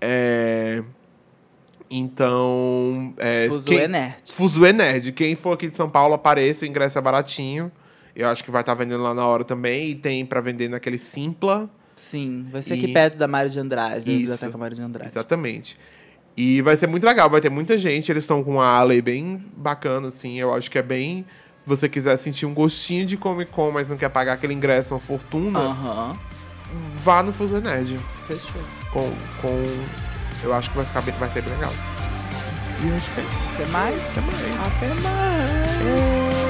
É, 0.03 0.83
Então. 1.91 3.15
É, 3.17 3.49
Fuso 3.49 3.65
quem... 3.65 3.79
é 3.79 3.89
nerd. 3.89 4.17
Fuso 4.31 4.67
é 4.67 4.73
Nerd. 4.75 5.13
Quem 5.13 5.35
for 5.35 5.55
aqui 5.55 5.71
de 5.71 5.79
São 5.79 5.89
Paulo, 5.89 6.13
apareça, 6.13 6.67
o 6.67 6.69
ingresso 6.69 6.99
é 6.99 7.01
baratinho. 7.01 7.73
Eu 8.21 8.29
acho 8.29 8.43
que 8.45 8.51
vai 8.51 8.61
estar 8.63 8.75
vendendo 8.75 9.03
lá 9.03 9.15
na 9.15 9.25
hora 9.27 9.45
também. 9.45 9.91
E 9.91 9.95
tem 9.95 10.25
pra 10.27 10.41
vender 10.41 10.69
naquele 10.69 10.99
Simpla. 10.99 11.69
Sim, 11.97 12.47
vai 12.51 12.63
ser 12.63 12.77
E- 12.77 12.79
aqui 12.85 12.93
perto 12.93 13.17
da 13.17 13.27
Mário 13.29 13.51
de 13.51 13.59
Andrade, 13.61 14.05
da. 14.05 14.13
Biblioteca 14.13 14.59
Mário 14.59 14.77
de 14.77 14.83
Andrade. 14.83 15.11
Exatamente. 15.11 15.79
E 16.37 16.63
vai 16.63 16.77
ser 16.77 16.87
muito 16.87 17.05
legal, 17.05 17.29
vai 17.29 17.41
ter 17.41 17.51
muita 17.51 17.77
gente. 17.77 18.11
Eles 18.11 18.23
estão 18.25 18.43
com 18.43 18.53
uma 18.53 18.67
alley 18.67 19.03
bem 19.03 19.45
bacana, 19.57 20.09
assim. 20.09 20.39
Eu 20.39 20.55
acho 20.55 20.71
que 20.71 20.79
é 20.79 20.83
bem. 20.83 21.25
Se 21.65 21.69
você 21.69 21.89
quiser 21.89 22.17
sentir 22.17 22.47
um 22.47 22.55
gostinho 22.55 23.05
de 23.05 23.17
Comic 23.17 23.51
Con, 23.53 23.71
mas 23.71 23.91
não 23.91 23.97
quer 23.97 24.09
pagar 24.09 24.33
aquele 24.35 24.55
ingresso, 24.55 24.95
uma 24.95 25.01
fortuna, 25.01 25.59
Aham. 25.59 26.17
vá 26.97 27.23
no 27.23 27.33
Fuso 27.33 27.61
Nerd. 27.61 27.99
Fechou. 28.27 28.63
Com, 28.93 29.13
com. 29.43 29.79
Eu 30.43 30.55
acho 30.55 30.71
que 30.71 30.77
vai, 30.77 30.87
ficar 30.87 31.03
bem, 31.03 31.15
vai 31.17 31.29
ser 31.31 31.43
bem 31.43 31.53
legal. 31.55 31.73
E 32.83 32.89
eu 32.89 32.95
acho 32.97 33.11
que 33.13 33.21
é 33.21 33.25
Até 33.55 33.67
mais? 33.67 34.01
até 34.11 34.21
mais. 34.23 34.77
Até 34.77 34.89
mais. 35.03 36.50